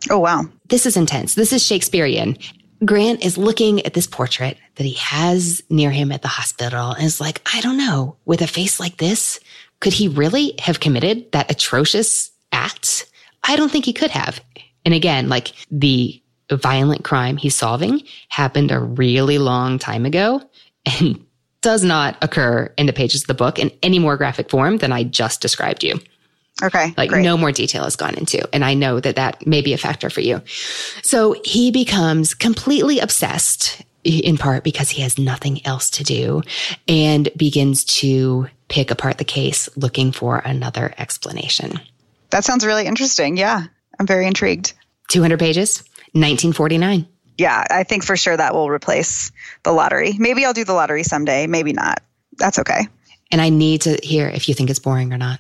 Oh, 0.10 0.20
wow. 0.20 0.46
This 0.70 0.86
is 0.86 0.96
intense. 0.96 1.34
This 1.34 1.52
is 1.52 1.66
Shakespearean. 1.66 2.38
Grant 2.86 3.26
is 3.26 3.38
looking 3.38 3.84
at 3.84 3.96
this 3.96 4.06
portrait 4.06 4.56
that 4.76 4.84
he 4.84 4.94
has 4.94 5.64
near 5.72 5.90
him 5.90 6.12
at 6.12 6.22
the 6.22 6.28
hospital 6.28 6.92
and 6.92 7.04
is 7.04 7.20
like, 7.20 7.42
I 7.52 7.62
don't 7.62 7.78
know, 7.78 8.16
with 8.26 8.44
a 8.44 8.48
face 8.48 8.80
like 8.80 8.98
this, 8.98 9.40
could 9.80 9.94
he 9.94 10.08
really 10.08 10.54
have 10.60 10.80
committed 10.80 11.32
that 11.32 11.50
atrocious 11.50 12.30
act? 12.52 13.12
I 13.44 13.56
don't 13.56 13.72
think 13.72 13.86
he 13.86 13.94
could 13.94 14.12
have. 14.12 14.40
And 14.86 14.94
again, 14.94 15.30
like 15.30 15.54
the 15.72 16.22
violent 16.52 17.04
crime 17.04 17.38
he's 17.38 17.56
solving 17.56 18.04
happened 18.30 18.72
a 18.72 18.80
really 18.80 19.40
long 19.40 19.80
time 19.80 20.06
ago 20.06 20.42
and 20.86 21.26
does 21.68 21.84
not 21.84 22.15
occur 22.22 22.74
in 22.78 22.86
the 22.86 22.93
pages 22.93 23.24
of 23.24 23.28
the 23.28 23.34
book 23.34 23.59
in 23.59 23.70
any 23.84 23.99
more 23.99 24.15
graphic 24.15 24.49
form 24.49 24.78
than 24.78 24.93
I 24.93 25.03
just 25.03 25.41
described 25.41 25.84
you. 25.84 25.99
Okay. 26.63 26.93
Like 26.95 27.09
great. 27.09 27.24
no 27.24 27.36
more 27.36 27.51
detail 27.51 27.84
has 27.84 27.97
gone 27.97 28.15
into. 28.15 28.47
And 28.53 28.63
I 28.63 28.74
know 28.74 29.01
that 29.01 29.18
that 29.18 29.45
may 29.45 29.61
be 29.61 29.74
a 29.74 29.78
factor 29.78 30.09
for 30.09 30.22
you. 30.22 30.41
So 31.03 31.36
he 31.43 31.72
becomes 31.72 32.34
completely 32.34 32.99
obsessed 32.99 33.82
in 34.05 34.38
part 34.38 34.63
because 34.63 34.89
he 34.89 35.01
has 35.01 35.20
nothing 35.20 35.59
else 35.65 35.89
to 35.89 36.05
do 36.05 36.41
and 36.88 37.28
begins 37.36 37.84
to 37.99 38.47
pick 38.70 38.89
apart 38.89 39.18
the 39.18 39.26
case 39.26 39.68
looking 39.76 40.13
for 40.13 40.38
another 40.38 40.93
explanation. 40.97 41.82
That 42.30 42.45
sounds 42.45 42.65
really 42.65 42.86
interesting. 42.86 43.36
Yeah. 43.36 43.63
I'm 43.99 44.07
very 44.07 44.26
intrigued. 44.26 44.72
200 45.09 45.38
pages, 45.38 45.80
1949. 46.13 47.05
Yeah, 47.38 47.64
I 47.70 47.84
think 47.84 48.04
for 48.04 48.18
sure 48.18 48.36
that 48.36 48.54
will 48.54 48.70
replace 48.70 49.32
the 49.64 49.72
lottery. 49.72 50.14
Maybe 50.18 50.46
I'll 50.46 50.54
do 50.54 50.64
the 50.64 50.74
lottery 50.74 51.04
someday, 51.04 51.48
maybe 51.48 51.74
not. 51.74 52.02
That's 52.38 52.60
okay. 52.60 52.88
And 53.32 53.42
I 53.42 53.50
need 53.50 53.82
to 53.82 54.00
hear 54.04 54.28
if 54.28 54.48
you 54.48 54.56
think 54.56 54.70
it's 54.70 54.80
boring 54.80 55.14
or 55.14 55.18
not. 55.18 55.40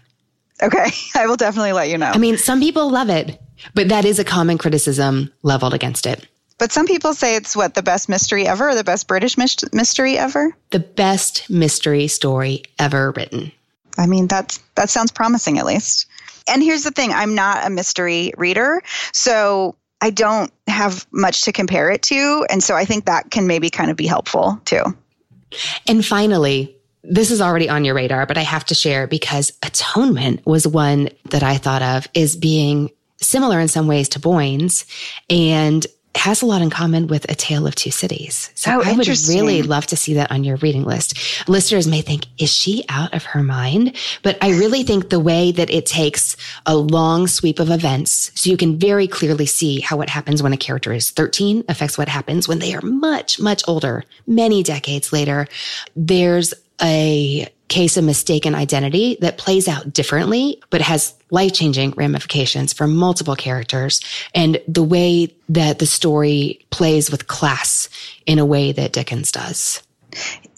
Okay, 0.61 0.89
I 1.15 1.27
will 1.27 1.37
definitely 1.37 1.73
let 1.73 1.89
you 1.89 1.97
know. 1.97 2.11
I 2.11 2.17
mean, 2.17 2.37
some 2.37 2.59
people 2.59 2.89
love 2.89 3.09
it, 3.09 3.39
but 3.73 3.89
that 3.89 4.05
is 4.05 4.19
a 4.19 4.23
common 4.23 4.57
criticism 4.57 5.31
leveled 5.43 5.73
against 5.73 6.05
it. 6.05 6.27
But 6.57 6.71
some 6.71 6.87
people 6.87 7.13
say 7.13 7.35
it's 7.35 7.55
what 7.55 7.75
the 7.75 7.83
best 7.83 8.09
mystery 8.09 8.47
ever, 8.47 8.69
or 8.69 8.75
the 8.75 8.83
best 8.83 9.07
British 9.07 9.37
mystery 9.37 10.17
ever. 10.17 10.55
The 10.71 10.79
best 10.79 11.49
mystery 11.49 12.07
story 12.07 12.63
ever 12.79 13.11
written. 13.11 13.51
I 13.97 14.07
mean, 14.07 14.27
that's 14.27 14.59
that 14.75 14.89
sounds 14.89 15.11
promising 15.11 15.59
at 15.59 15.65
least. 15.65 16.07
And 16.47 16.63
here's 16.63 16.83
the 16.83 16.91
thing: 16.91 17.11
I'm 17.11 17.35
not 17.35 17.65
a 17.65 17.69
mystery 17.69 18.33
reader, 18.37 18.81
so 19.11 19.75
I 20.01 20.09
don't 20.09 20.51
have 20.67 21.07
much 21.11 21.43
to 21.43 21.51
compare 21.51 21.89
it 21.89 22.01
to, 22.03 22.45
and 22.49 22.63
so 22.63 22.75
I 22.75 22.85
think 22.85 23.05
that 23.05 23.31
can 23.31 23.47
maybe 23.47 23.69
kind 23.69 23.89
of 23.89 23.97
be 23.97 24.07
helpful 24.07 24.59
too. 24.65 24.83
And 25.87 26.05
finally, 26.05 26.75
this 27.03 27.31
is 27.31 27.41
already 27.41 27.69
on 27.69 27.85
your 27.85 27.95
radar, 27.95 28.25
but 28.25 28.37
I 28.37 28.41
have 28.41 28.65
to 28.65 28.75
share 28.75 29.07
because 29.07 29.53
atonement 29.63 30.45
was 30.45 30.67
one 30.67 31.09
that 31.29 31.41
I 31.41 31.57
thought 31.57 31.81
of 31.81 32.07
as 32.15 32.35
being 32.35 32.91
similar 33.19 33.59
in 33.59 33.67
some 33.67 33.87
ways 33.87 34.09
to 34.09 34.19
Boyne's 34.19 34.85
and 35.29 35.85
has 36.17 36.41
a 36.41 36.45
lot 36.45 36.61
in 36.61 36.69
common 36.69 37.07
with 37.07 37.29
A 37.29 37.35
Tale 37.35 37.67
of 37.67 37.75
Two 37.75 37.91
Cities. 37.91 38.51
So 38.55 38.77
Oh, 38.77 38.81
I 38.83 38.93
would 38.93 39.07
really 39.07 39.61
love 39.61 39.87
to 39.87 39.95
see 39.95 40.15
that 40.15 40.31
on 40.31 40.43
your 40.43 40.57
reading 40.57 40.83
list. 40.83 41.47
Listeners 41.47 41.87
may 41.87 42.01
think, 42.01 42.25
is 42.37 42.53
she 42.53 42.83
out 42.89 43.13
of 43.13 43.23
her 43.23 43.43
mind? 43.43 43.95
But 44.23 44.37
I 44.41 44.51
really 44.51 44.83
think 44.83 45.09
the 45.09 45.19
way 45.19 45.51
that 45.51 45.69
it 45.69 45.85
takes 45.85 46.37
a 46.65 46.75
long 46.75 47.27
sweep 47.27 47.59
of 47.59 47.69
events, 47.69 48.31
so 48.35 48.49
you 48.49 48.57
can 48.57 48.77
very 48.77 49.07
clearly 49.07 49.45
see 49.45 49.79
how 49.79 49.97
what 49.97 50.09
happens 50.09 50.43
when 50.43 50.53
a 50.53 50.57
character 50.57 50.93
is 50.93 51.11
13 51.11 51.63
affects 51.69 51.97
what 51.97 52.09
happens 52.09 52.47
when 52.47 52.59
they 52.59 52.73
are 52.73 52.81
much, 52.81 53.39
much 53.39 53.63
older, 53.67 54.03
many 54.25 54.63
decades 54.63 55.11
later. 55.13 55.47
There's 55.95 56.53
a 56.81 57.47
case 57.67 57.97
of 57.97 58.03
mistaken 58.03 58.55
identity 58.55 59.17
that 59.21 59.37
plays 59.37 59.67
out 59.67 59.91
differently, 59.91 60.61
but 60.69 60.81
has 60.81 61.13
life 61.31 61.53
changing 61.53 61.91
ramifications 61.91 62.73
for 62.73 62.87
multiple 62.87 63.35
characters. 63.35 64.01
And 64.33 64.61
the 64.67 64.83
way 64.83 65.35
that 65.49 65.79
the 65.79 65.85
story 65.85 66.65
plays 66.69 67.11
with 67.11 67.27
class 67.27 67.89
in 68.25 68.39
a 68.39 68.45
way 68.45 68.71
that 68.71 68.93
Dickens 68.93 69.31
does. 69.31 69.81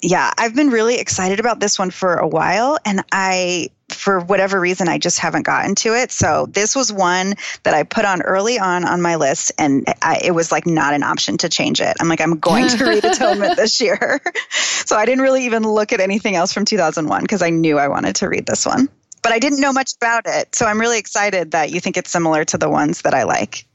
Yeah, 0.01 0.31
I've 0.37 0.55
been 0.55 0.69
really 0.69 0.99
excited 0.99 1.39
about 1.39 1.59
this 1.59 1.77
one 1.77 1.91
for 1.91 2.15
a 2.15 2.27
while, 2.27 2.77
and 2.85 3.03
I, 3.11 3.69
for 3.89 4.19
whatever 4.19 4.59
reason, 4.59 4.87
I 4.87 4.97
just 4.97 5.19
haven't 5.19 5.43
gotten 5.43 5.75
to 5.75 5.93
it. 5.93 6.11
So 6.11 6.45
this 6.45 6.75
was 6.75 6.91
one 6.91 7.35
that 7.63 7.73
I 7.73 7.83
put 7.83 8.05
on 8.05 8.21
early 8.21 8.59
on 8.59 8.85
on 8.85 9.01
my 9.01 9.17
list, 9.17 9.51
and 9.57 9.85
I, 10.01 10.21
it 10.23 10.31
was 10.31 10.51
like 10.51 10.65
not 10.65 10.93
an 10.93 11.03
option 11.03 11.37
to 11.39 11.49
change 11.49 11.81
it. 11.81 11.97
I'm 11.99 12.07
like, 12.07 12.21
I'm 12.21 12.39
going 12.39 12.69
to 12.69 12.85
read 12.85 13.03
Atonement 13.03 13.57
this 13.57 13.81
year, 13.81 14.21
so 14.51 14.95
I 14.95 15.05
didn't 15.05 15.21
really 15.21 15.45
even 15.45 15.63
look 15.63 15.91
at 15.91 15.99
anything 15.99 16.35
else 16.35 16.53
from 16.53 16.63
2001 16.63 17.21
because 17.21 17.41
I 17.41 17.49
knew 17.49 17.77
I 17.77 17.89
wanted 17.89 18.15
to 18.17 18.29
read 18.29 18.45
this 18.45 18.65
one. 18.65 18.87
But 19.21 19.33
I 19.33 19.39
didn't 19.39 19.59
know 19.59 19.73
much 19.73 19.95
about 19.97 20.23
it, 20.27 20.55
so 20.55 20.65
I'm 20.65 20.79
really 20.79 20.97
excited 20.97 21.51
that 21.51 21.71
you 21.71 21.81
think 21.81 21.97
it's 21.97 22.09
similar 22.09 22.45
to 22.45 22.57
the 22.57 22.69
ones 22.69 23.01
that 23.01 23.13
I 23.13 23.23
like. 23.23 23.65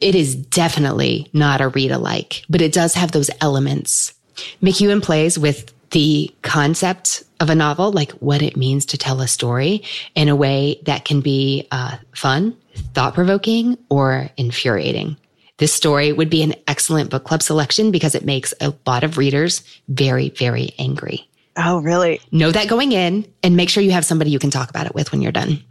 It 0.00 0.14
is 0.14 0.34
definitely 0.34 1.28
not 1.32 1.60
a 1.60 1.68
read 1.68 1.90
alike, 1.90 2.44
but 2.48 2.62
it 2.62 2.72
does 2.72 2.94
have 2.94 3.12
those 3.12 3.30
elements. 3.40 4.14
McEwan 4.62 5.02
plays 5.02 5.38
with 5.38 5.72
the 5.90 6.32
concept 6.42 7.24
of 7.40 7.50
a 7.50 7.54
novel, 7.54 7.92
like 7.92 8.12
what 8.12 8.42
it 8.42 8.56
means 8.56 8.86
to 8.86 8.98
tell 8.98 9.20
a 9.20 9.28
story 9.28 9.82
in 10.14 10.28
a 10.28 10.36
way 10.36 10.80
that 10.84 11.04
can 11.04 11.20
be 11.20 11.66
uh, 11.70 11.96
fun, 12.14 12.56
thought 12.94 13.14
provoking, 13.14 13.78
or 13.88 14.28
infuriating. 14.36 15.16
This 15.58 15.72
story 15.72 16.12
would 16.12 16.30
be 16.30 16.42
an 16.42 16.54
excellent 16.66 17.10
book 17.10 17.24
club 17.24 17.42
selection 17.42 17.90
because 17.90 18.14
it 18.14 18.24
makes 18.24 18.54
a 18.60 18.74
lot 18.86 19.02
of 19.02 19.18
readers 19.18 19.62
very, 19.88 20.30
very 20.30 20.74
angry. 20.78 21.28
Oh, 21.56 21.80
really? 21.80 22.20
Know 22.30 22.52
that 22.52 22.68
going 22.68 22.92
in 22.92 23.26
and 23.42 23.56
make 23.56 23.68
sure 23.68 23.82
you 23.82 23.90
have 23.90 24.04
somebody 24.04 24.30
you 24.30 24.38
can 24.38 24.50
talk 24.50 24.70
about 24.70 24.86
it 24.86 24.94
with 24.94 25.10
when 25.10 25.20
you're 25.20 25.32
done. 25.32 25.62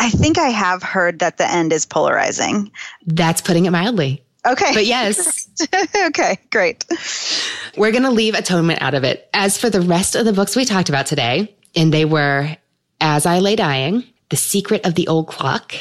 I 0.00 0.10
think 0.10 0.38
I 0.38 0.48
have 0.48 0.82
heard 0.82 1.20
that 1.20 1.38
the 1.38 1.48
end 1.48 1.72
is 1.72 1.86
polarizing. 1.86 2.70
That's 3.06 3.40
putting 3.40 3.66
it 3.66 3.70
mildly. 3.70 4.22
Okay. 4.46 4.72
But 4.72 4.86
yes, 4.86 5.48
okay, 6.06 6.38
great. 6.52 6.84
We're 7.76 7.90
going 7.90 8.04
to 8.04 8.10
leave 8.10 8.34
atonement 8.34 8.80
out 8.80 8.94
of 8.94 9.04
it. 9.04 9.28
As 9.34 9.58
for 9.58 9.70
the 9.70 9.80
rest 9.80 10.14
of 10.14 10.24
the 10.24 10.32
books 10.32 10.54
we 10.54 10.64
talked 10.64 10.88
about 10.88 11.06
today, 11.06 11.54
and 11.74 11.92
they 11.92 12.04
were 12.04 12.56
As 13.00 13.26
I 13.26 13.40
Lay 13.40 13.56
Dying, 13.56 14.04
The 14.30 14.36
Secret 14.36 14.86
of 14.86 14.94
the 14.94 15.08
Old 15.08 15.26
Clock, 15.26 15.74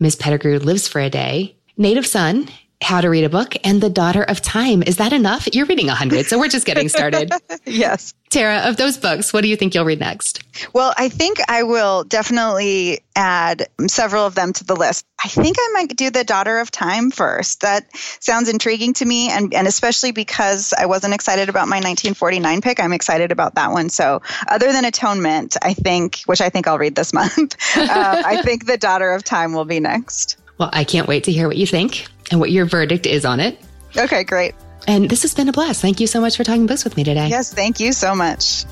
Miss 0.00 0.16
Pettigrew 0.16 0.58
Lives 0.58 0.88
for 0.88 1.00
a 1.00 1.10
Day, 1.10 1.56
Native 1.76 2.06
Son, 2.06 2.48
How 2.82 3.00
to 3.00 3.08
Read 3.08 3.24
a 3.24 3.30
Book, 3.30 3.56
and 3.64 3.80
The 3.80 3.88
Daughter 3.88 4.22
of 4.22 4.42
Time. 4.42 4.82
Is 4.82 4.98
that 4.98 5.12
enough? 5.12 5.48
You're 5.54 5.66
reading 5.66 5.88
a 5.88 5.94
hundred, 5.94 6.26
so 6.26 6.38
we're 6.38 6.48
just 6.48 6.66
getting 6.66 6.88
started. 6.88 7.32
Yes. 7.64 8.14
Tara, 8.28 8.68
of 8.68 8.76
those 8.76 8.96
books, 8.96 9.32
what 9.32 9.42
do 9.42 9.48
you 9.48 9.56
think 9.56 9.74
you'll 9.74 9.84
read 9.84 10.00
next? 10.00 10.42
Well, 10.72 10.92
I 10.96 11.08
think 11.08 11.38
I 11.48 11.62
will 11.62 12.04
definitely 12.04 13.00
add 13.14 13.68
several 13.86 14.26
of 14.26 14.34
them 14.34 14.52
to 14.52 14.64
the 14.64 14.74
list. 14.76 15.06
I 15.24 15.28
think 15.28 15.56
I 15.58 15.70
might 15.72 15.96
do 15.96 16.10
The 16.10 16.24
Daughter 16.24 16.58
of 16.58 16.70
Time 16.70 17.10
first. 17.10 17.60
That 17.60 17.86
sounds 17.94 18.48
intriguing 18.48 18.94
to 18.94 19.04
me, 19.04 19.30
and, 19.30 19.54
and 19.54 19.66
especially 19.66 20.12
because 20.12 20.74
I 20.76 20.86
wasn't 20.86 21.14
excited 21.14 21.48
about 21.48 21.68
my 21.68 21.76
1949 21.76 22.60
pick, 22.60 22.80
I'm 22.80 22.92
excited 22.92 23.32
about 23.32 23.54
that 23.54 23.72
one. 23.72 23.88
So, 23.88 24.22
other 24.48 24.72
than 24.72 24.84
Atonement, 24.84 25.56
I 25.62 25.74
think, 25.74 26.20
which 26.26 26.40
I 26.40 26.50
think 26.50 26.66
I'll 26.68 26.78
read 26.78 26.94
this 26.94 27.12
month, 27.14 27.56
uh, 27.76 28.22
I 28.24 28.42
think 28.42 28.66
The 28.66 28.78
Daughter 28.78 29.12
of 29.12 29.24
Time 29.24 29.52
will 29.52 29.64
be 29.64 29.80
next. 29.80 30.36
Well, 30.58 30.70
I 30.72 30.84
can't 30.84 31.06
wait 31.06 31.24
to 31.24 31.32
hear 31.32 31.48
what 31.48 31.56
you 31.56 31.66
think 31.66 32.06
and 32.30 32.40
what 32.40 32.50
your 32.50 32.66
verdict 32.66 33.06
is 33.06 33.24
on 33.24 33.40
it. 33.40 33.58
Okay, 33.96 34.24
great. 34.24 34.54
And 34.86 35.08
this 35.08 35.22
has 35.22 35.34
been 35.34 35.48
a 35.48 35.52
blast. 35.52 35.80
Thank 35.80 36.00
you 36.00 36.06
so 36.06 36.20
much 36.20 36.36
for 36.36 36.44
talking 36.44 36.66
books 36.66 36.84
with 36.84 36.96
me 36.96 37.04
today. 37.04 37.28
Yes, 37.28 37.52
thank 37.52 37.80
you 37.80 37.92
so 37.92 38.14
much. 38.14 38.64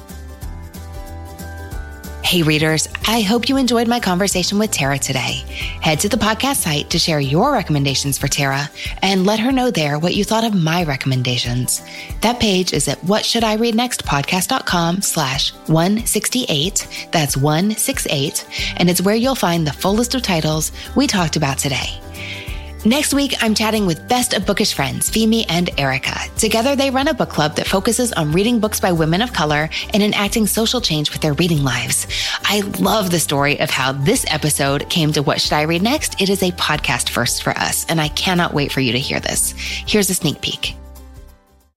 Hey, 2.24 2.42
readers, 2.42 2.88
I 3.06 3.20
hope 3.20 3.50
you 3.50 3.58
enjoyed 3.58 3.86
my 3.86 4.00
conversation 4.00 4.58
with 4.58 4.70
Tara 4.70 4.98
today. 4.98 5.42
Head 5.82 6.00
to 6.00 6.08
the 6.08 6.16
podcast 6.16 6.56
site 6.56 6.88
to 6.90 6.98
share 6.98 7.20
your 7.20 7.52
recommendations 7.52 8.16
for 8.16 8.28
Tara 8.28 8.70
and 9.02 9.26
let 9.26 9.40
her 9.40 9.52
know 9.52 9.70
there 9.70 9.98
what 9.98 10.14
you 10.14 10.24
thought 10.24 10.42
of 10.42 10.54
my 10.54 10.84
recommendations. 10.84 11.82
That 12.22 12.40
page 12.40 12.72
is 12.72 12.88
at 12.88 12.98
whatshouldireadnextpodcast.com 13.02 15.02
slash 15.02 15.52
168. 15.66 17.08
That's 17.12 17.36
168. 17.36 18.74
And 18.78 18.88
it's 18.88 19.02
where 19.02 19.14
you'll 19.14 19.34
find 19.34 19.66
the 19.66 19.72
full 19.72 19.94
list 19.94 20.14
of 20.14 20.22
titles 20.22 20.72
we 20.96 21.06
talked 21.06 21.36
about 21.36 21.58
today. 21.58 22.00
Next 22.86 23.14
week, 23.14 23.34
I'm 23.40 23.54
chatting 23.54 23.86
with 23.86 24.06
best 24.08 24.34
of 24.34 24.44
bookish 24.44 24.74
friends, 24.74 25.10
Femi 25.10 25.46
and 25.48 25.70
Erica. 25.80 26.18
Together, 26.36 26.76
they 26.76 26.90
run 26.90 27.08
a 27.08 27.14
book 27.14 27.30
club 27.30 27.56
that 27.56 27.66
focuses 27.66 28.12
on 28.12 28.30
reading 28.32 28.60
books 28.60 28.78
by 28.78 28.92
women 28.92 29.22
of 29.22 29.32
color 29.32 29.70
and 29.94 30.02
enacting 30.02 30.46
social 30.46 30.82
change 30.82 31.10
with 31.10 31.22
their 31.22 31.32
reading 31.32 31.64
lives. 31.64 32.06
I 32.42 32.60
love 32.80 33.10
the 33.10 33.18
story 33.18 33.58
of 33.58 33.70
how 33.70 33.92
this 33.92 34.26
episode 34.28 34.90
came 34.90 35.12
to 35.12 35.22
What 35.22 35.40
Should 35.40 35.54
I 35.54 35.62
Read 35.62 35.80
Next? 35.80 36.20
It 36.20 36.28
is 36.28 36.42
a 36.42 36.52
podcast 36.52 37.08
first 37.08 37.42
for 37.42 37.54
us, 37.54 37.86
and 37.88 38.02
I 38.02 38.08
cannot 38.08 38.52
wait 38.52 38.70
for 38.70 38.80
you 38.80 38.92
to 38.92 39.00
hear 39.00 39.18
this. 39.18 39.54
Here's 39.56 40.10
a 40.10 40.14
sneak 40.14 40.42
peek. 40.42 40.76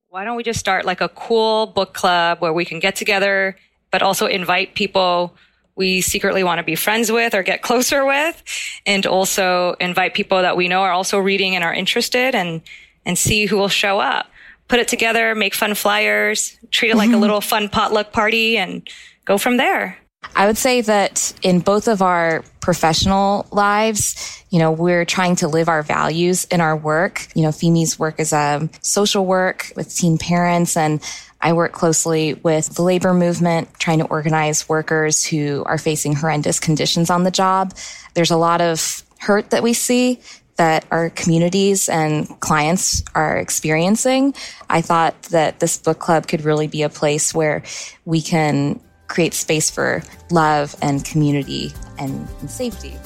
Why 0.10 0.26
don't 0.26 0.36
we 0.36 0.44
just 0.44 0.60
start 0.60 0.84
like 0.84 1.00
a 1.00 1.08
cool 1.08 1.68
book 1.68 1.94
club 1.94 2.42
where 2.42 2.52
we 2.52 2.66
can 2.66 2.82
get 2.82 2.98
together, 2.98 3.56
but 3.92 4.02
also 4.02 4.26
invite 4.26 4.76
people 4.76 5.38
we 5.78 6.02
secretly 6.02 6.44
want 6.44 6.60
to 6.60 6.64
be 6.64 6.76
friends 6.76 7.12
with 7.12 7.34
or 7.34 7.44
get 7.44 7.62
closer 7.62 8.06
with 8.06 8.44
and 8.86 9.06
also 9.06 9.76
invite 9.80 10.14
people 10.14 10.42
that 10.42 10.58
we 10.58 10.68
know 10.68 10.82
are 10.82 10.92
also 10.92 11.20
reading 11.20 11.56
and 11.56 11.64
are 11.64 11.74
interested 11.74 12.36
and 12.36 12.62
and 13.06 13.18
see 13.18 13.46
who 13.46 13.56
will 13.56 13.70
show 13.70 14.00
up. 14.00 14.28
Put 14.68 14.80
it 14.80 14.88
together 14.90 15.34
make 15.36 15.54
fun 15.54 15.76
flyers 15.76 16.58
treat 16.72 16.90
it 16.90 16.98
like 16.98 17.10
a 17.10 17.14
mm-hmm. 17.14 17.22
little 17.22 17.42
fun 17.42 17.70
potluck 17.70 18.12
party 18.12 18.58
and 18.58 18.88
go 19.26 19.38
from 19.38 19.58
there. 19.58 19.98
I 20.36 20.46
would 20.46 20.58
say 20.58 20.82
that 20.82 21.34
in 21.42 21.60
both 21.60 21.88
of 21.88 22.02
our 22.02 22.44
professional 22.60 23.48
lives, 23.52 24.44
you 24.50 24.60
know, 24.60 24.72
we're 24.72 25.06
trying 25.06 25.36
to 25.38 25.48
live 25.48 25.70
our 25.70 25.84
values 25.84 26.46
in 26.46 26.60
our 26.60 26.76
work. 26.76 27.28
You 27.34 27.44
know, 27.44 27.52
Femi's 27.52 27.98
work 27.98 28.20
is 28.20 28.34
a 28.34 28.68
social 28.82 29.26
work 29.26 29.72
with 29.76 29.94
teen 29.94 30.18
parents 30.18 30.76
and 30.76 31.02
I 31.42 31.54
work 31.54 31.72
closely 31.72 32.34
with 32.36 32.76
the 32.76 32.82
labor 32.82 33.14
movement, 33.14 33.70
trying 33.80 34.00
to 34.00 34.06
organize 34.06 34.68
workers 34.68 35.26
who 35.26 35.64
are 35.66 35.78
facing 35.78 36.16
horrendous 36.16 36.60
conditions 36.60 37.10
on 37.10 37.24
the 37.24 37.32
job. 37.32 37.74
There's 38.14 38.32
a 38.32 38.38
lot 38.38 38.62
of 38.62 39.04
hurt 39.20 39.52
that 39.52 39.64
we 39.64 39.74
see 39.74 40.20
that 40.58 40.86
our 40.90 41.12
communities 41.12 41.88
and 41.88 42.28
clients 42.40 43.04
are 43.14 43.38
experiencing. 43.38 44.34
I 44.70 44.82
thought 44.82 45.22
that 45.24 45.60
this 45.60 45.78
book 45.78 46.00
club 46.00 46.28
could 46.28 46.42
really 46.42 46.68
be 46.68 46.82
a 46.82 46.90
place 46.90 47.34
where 47.34 47.64
we 48.06 48.22
can 48.22 48.80
create 49.08 49.34
space 49.34 49.70
for 49.70 50.04
love 50.32 50.76
and 50.82 51.06
community 51.06 51.72
and, 52.00 52.28
and 52.40 52.50
safety. 52.50 52.98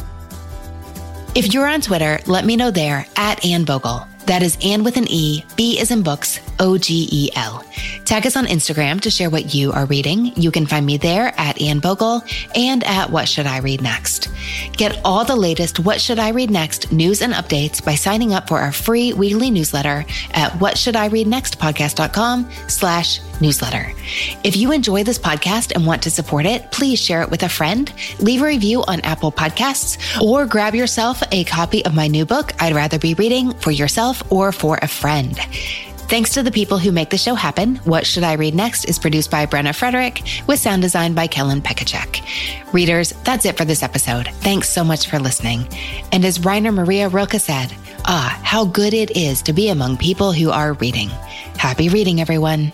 If 1.36 1.54
you're 1.54 1.68
on 1.68 1.82
Twitter, 1.82 2.20
let 2.26 2.46
me 2.46 2.56
know 2.56 2.72
there 2.72 3.06
at 3.16 3.46
Anne 3.46 3.66
Bogel. 3.66 4.06
That 4.32 4.44
is 4.44 4.58
Anne 4.64 4.86
with 4.86 4.96
an 4.96 5.08
E, 5.10 5.44
B 5.58 5.78
is 5.78 5.92
in 5.92 6.04
books, 6.04 6.40
O 6.58 6.78
G 6.78 7.10
E 7.12 7.30
L. 7.36 7.66
Tag 8.06 8.26
us 8.26 8.38
on 8.38 8.46
Instagram 8.46 9.02
to 9.02 9.12
share 9.12 9.30
what 9.30 9.54
you 9.54 9.74
are 9.74 9.86
reading. 9.88 10.32
You 10.38 10.52
can 10.52 10.66
find 10.66 10.86
me 10.86 10.96
there 10.96 11.34
at 11.38 11.62
Anne 11.62 11.82
Bogel 11.82 12.22
and 12.56 12.82
at 12.86 13.10
What 13.10 13.28
Should 13.28 13.46
I 13.46 13.58
Read 13.60 13.82
Next. 13.82 14.30
Get 14.72 15.02
all 15.04 15.26
the 15.26 15.36
latest 15.36 15.80
What 15.80 16.00
Should 16.00 16.18
I 16.18 16.30
Read 16.30 16.50
Next 16.50 16.94
news 16.94 17.22
and 17.22 17.34
updates 17.34 17.84
by 17.84 17.96
signing 17.96 18.34
up 18.34 18.48
for 18.48 18.60
our 18.60 18.72
free 18.72 19.12
weekly 19.12 19.52
newsletter 19.52 20.06
at 20.34 20.54
whatshouldireadnextpodcast.com 20.54 22.50
slash 22.70 23.20
newsletter. 23.42 23.92
If 24.44 24.56
you 24.56 24.72
enjoy 24.72 25.04
this 25.04 25.20
podcast 25.20 25.74
and 25.76 25.86
want 25.86 26.04
to 26.04 26.12
support 26.12 26.46
it, 26.46 26.72
please 26.72 27.02
share 27.02 27.22
it 27.22 27.30
with 27.30 27.44
a 27.44 27.50
friend, 27.50 27.92
leave 28.20 28.42
a 28.42 28.46
review 28.46 28.84
on 28.88 29.02
Apple 29.02 29.32
Podcasts, 29.32 30.22
or 30.22 30.46
grab 30.46 30.76
yourself 30.76 31.22
a 31.32 31.44
copy 31.44 31.84
of 31.86 31.94
my 31.94 32.08
new 32.08 32.26
book, 32.26 32.54
I'd 32.60 32.76
Rather 32.76 33.00
Be 33.00 33.14
Reading, 33.16 33.52
for 33.56 33.72
or 34.30 34.52
for 34.52 34.78
a 34.82 34.88
friend. 34.88 35.38
Thanks 36.12 36.32
to 36.32 36.44
the 36.44 36.52
people 36.52 36.78
who 36.78 36.92
make 36.92 37.10
the 37.10 37.18
show 37.18 37.36
happen, 37.36 37.78
What 37.86 38.06
Should 38.06 38.24
I 38.24 38.34
Read 38.34 38.54
Next 38.54 38.84
is 38.84 39.00
produced 39.00 39.32
by 39.32 39.46
Brenna 39.46 39.74
Frederick 39.74 40.22
with 40.46 40.60
sound 40.60 40.82
design 40.82 41.14
by 41.14 41.28
Kellen 41.28 41.62
Pekacek. 41.62 42.74
Readers, 42.74 43.14
that's 43.24 43.46
it 43.46 43.56
for 43.56 43.64
this 43.64 43.82
episode. 43.82 44.28
Thanks 44.42 44.70
so 44.70 44.84
much 44.84 45.08
for 45.08 45.20
listening. 45.20 45.66
And 46.12 46.26
as 46.26 46.44
Rainer 46.44 46.74
Maria 46.74 47.08
Rilke 47.08 47.40
said, 47.40 47.74
ah, 48.04 48.38
how 48.44 48.66
good 48.66 48.94
it 48.94 49.16
is 49.16 49.42
to 49.44 49.54
be 49.54 49.70
among 49.70 49.96
people 49.96 50.34
who 50.34 50.50
are 50.50 50.74
reading. 50.74 51.08
Happy 51.58 51.88
reading, 51.88 52.20
everyone. 52.20 52.74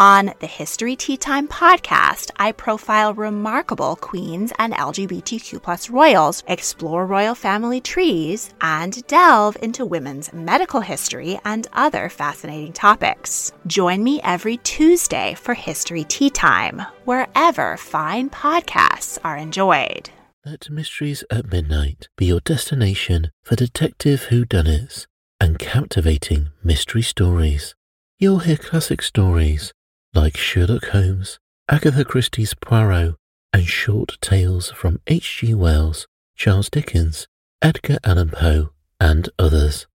On 0.00 0.32
the 0.40 0.46
History 0.46 0.96
Tea 0.96 1.18
Time 1.18 1.46
podcast, 1.46 2.30
I 2.36 2.52
profile 2.52 3.12
remarkable 3.12 3.96
queens 3.96 4.50
and 4.58 4.72
LGBTQ 4.72 5.62
plus 5.62 5.90
royals, 5.90 6.42
explore 6.46 7.04
royal 7.04 7.34
family 7.34 7.82
trees, 7.82 8.54
and 8.62 9.06
delve 9.08 9.58
into 9.60 9.84
women's 9.84 10.32
medical 10.32 10.80
history 10.80 11.38
and 11.44 11.66
other 11.74 12.08
fascinating 12.08 12.72
topics. 12.72 13.52
Join 13.66 14.02
me 14.02 14.22
every 14.22 14.56
Tuesday 14.56 15.34
for 15.34 15.52
History 15.52 16.04
Tea 16.04 16.30
Time, 16.30 16.80
wherever 17.04 17.76
fine 17.76 18.30
podcasts 18.30 19.18
are 19.22 19.36
enjoyed. 19.36 20.08
Let 20.46 20.70
Mysteries 20.70 21.24
at 21.30 21.52
Midnight 21.52 22.08
be 22.16 22.24
your 22.24 22.40
destination 22.40 23.32
for 23.42 23.54
detective 23.54 24.28
whodunits 24.30 25.04
and 25.38 25.58
captivating 25.58 26.48
mystery 26.64 27.02
stories. 27.02 27.74
You'll 28.18 28.38
hear 28.38 28.56
classic 28.56 29.02
stories 29.02 29.74
like 30.14 30.36
Sherlock 30.36 30.86
Holmes, 30.86 31.38
Agatha 31.68 32.04
Christie's 32.04 32.54
Poirot, 32.54 33.14
and 33.52 33.66
short 33.66 34.18
tales 34.20 34.70
from 34.72 35.00
H.G. 35.06 35.54
Wells, 35.54 36.06
Charles 36.36 36.68
Dickens, 36.68 37.28
Edgar 37.62 37.98
Allan 38.02 38.30
Poe, 38.30 38.70
and 38.98 39.28
others. 39.38 39.86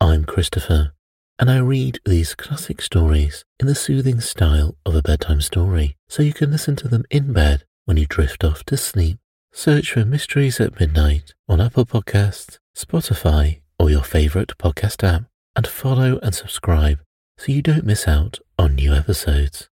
I'm 0.00 0.24
Christopher, 0.24 0.92
and 1.38 1.50
I 1.50 1.58
read 1.58 2.00
these 2.04 2.34
classic 2.34 2.82
stories 2.82 3.44
in 3.60 3.66
the 3.66 3.74
soothing 3.74 4.20
style 4.20 4.76
of 4.84 4.94
a 4.94 5.02
bedtime 5.02 5.40
story, 5.40 5.96
so 6.08 6.22
you 6.22 6.32
can 6.32 6.50
listen 6.50 6.74
to 6.76 6.88
them 6.88 7.04
in 7.10 7.32
bed 7.32 7.64
when 7.84 7.96
you 7.96 8.06
drift 8.06 8.42
off 8.42 8.64
to 8.64 8.76
sleep. 8.76 9.18
Search 9.52 9.92
for 9.92 10.04
Mysteries 10.04 10.60
at 10.60 10.78
Midnight 10.80 11.34
on 11.48 11.60
Apple 11.60 11.86
Podcasts, 11.86 12.58
Spotify, 12.76 13.60
or 13.78 13.90
your 13.90 14.04
favorite 14.04 14.56
podcast 14.58 15.02
app, 15.06 15.24
and 15.54 15.66
follow 15.66 16.18
and 16.22 16.34
subscribe 16.34 16.98
so 17.40 17.52
you 17.52 17.62
don't 17.62 17.86
miss 17.86 18.06
out 18.06 18.38
on 18.58 18.74
new 18.74 18.92
episodes. 18.92 19.69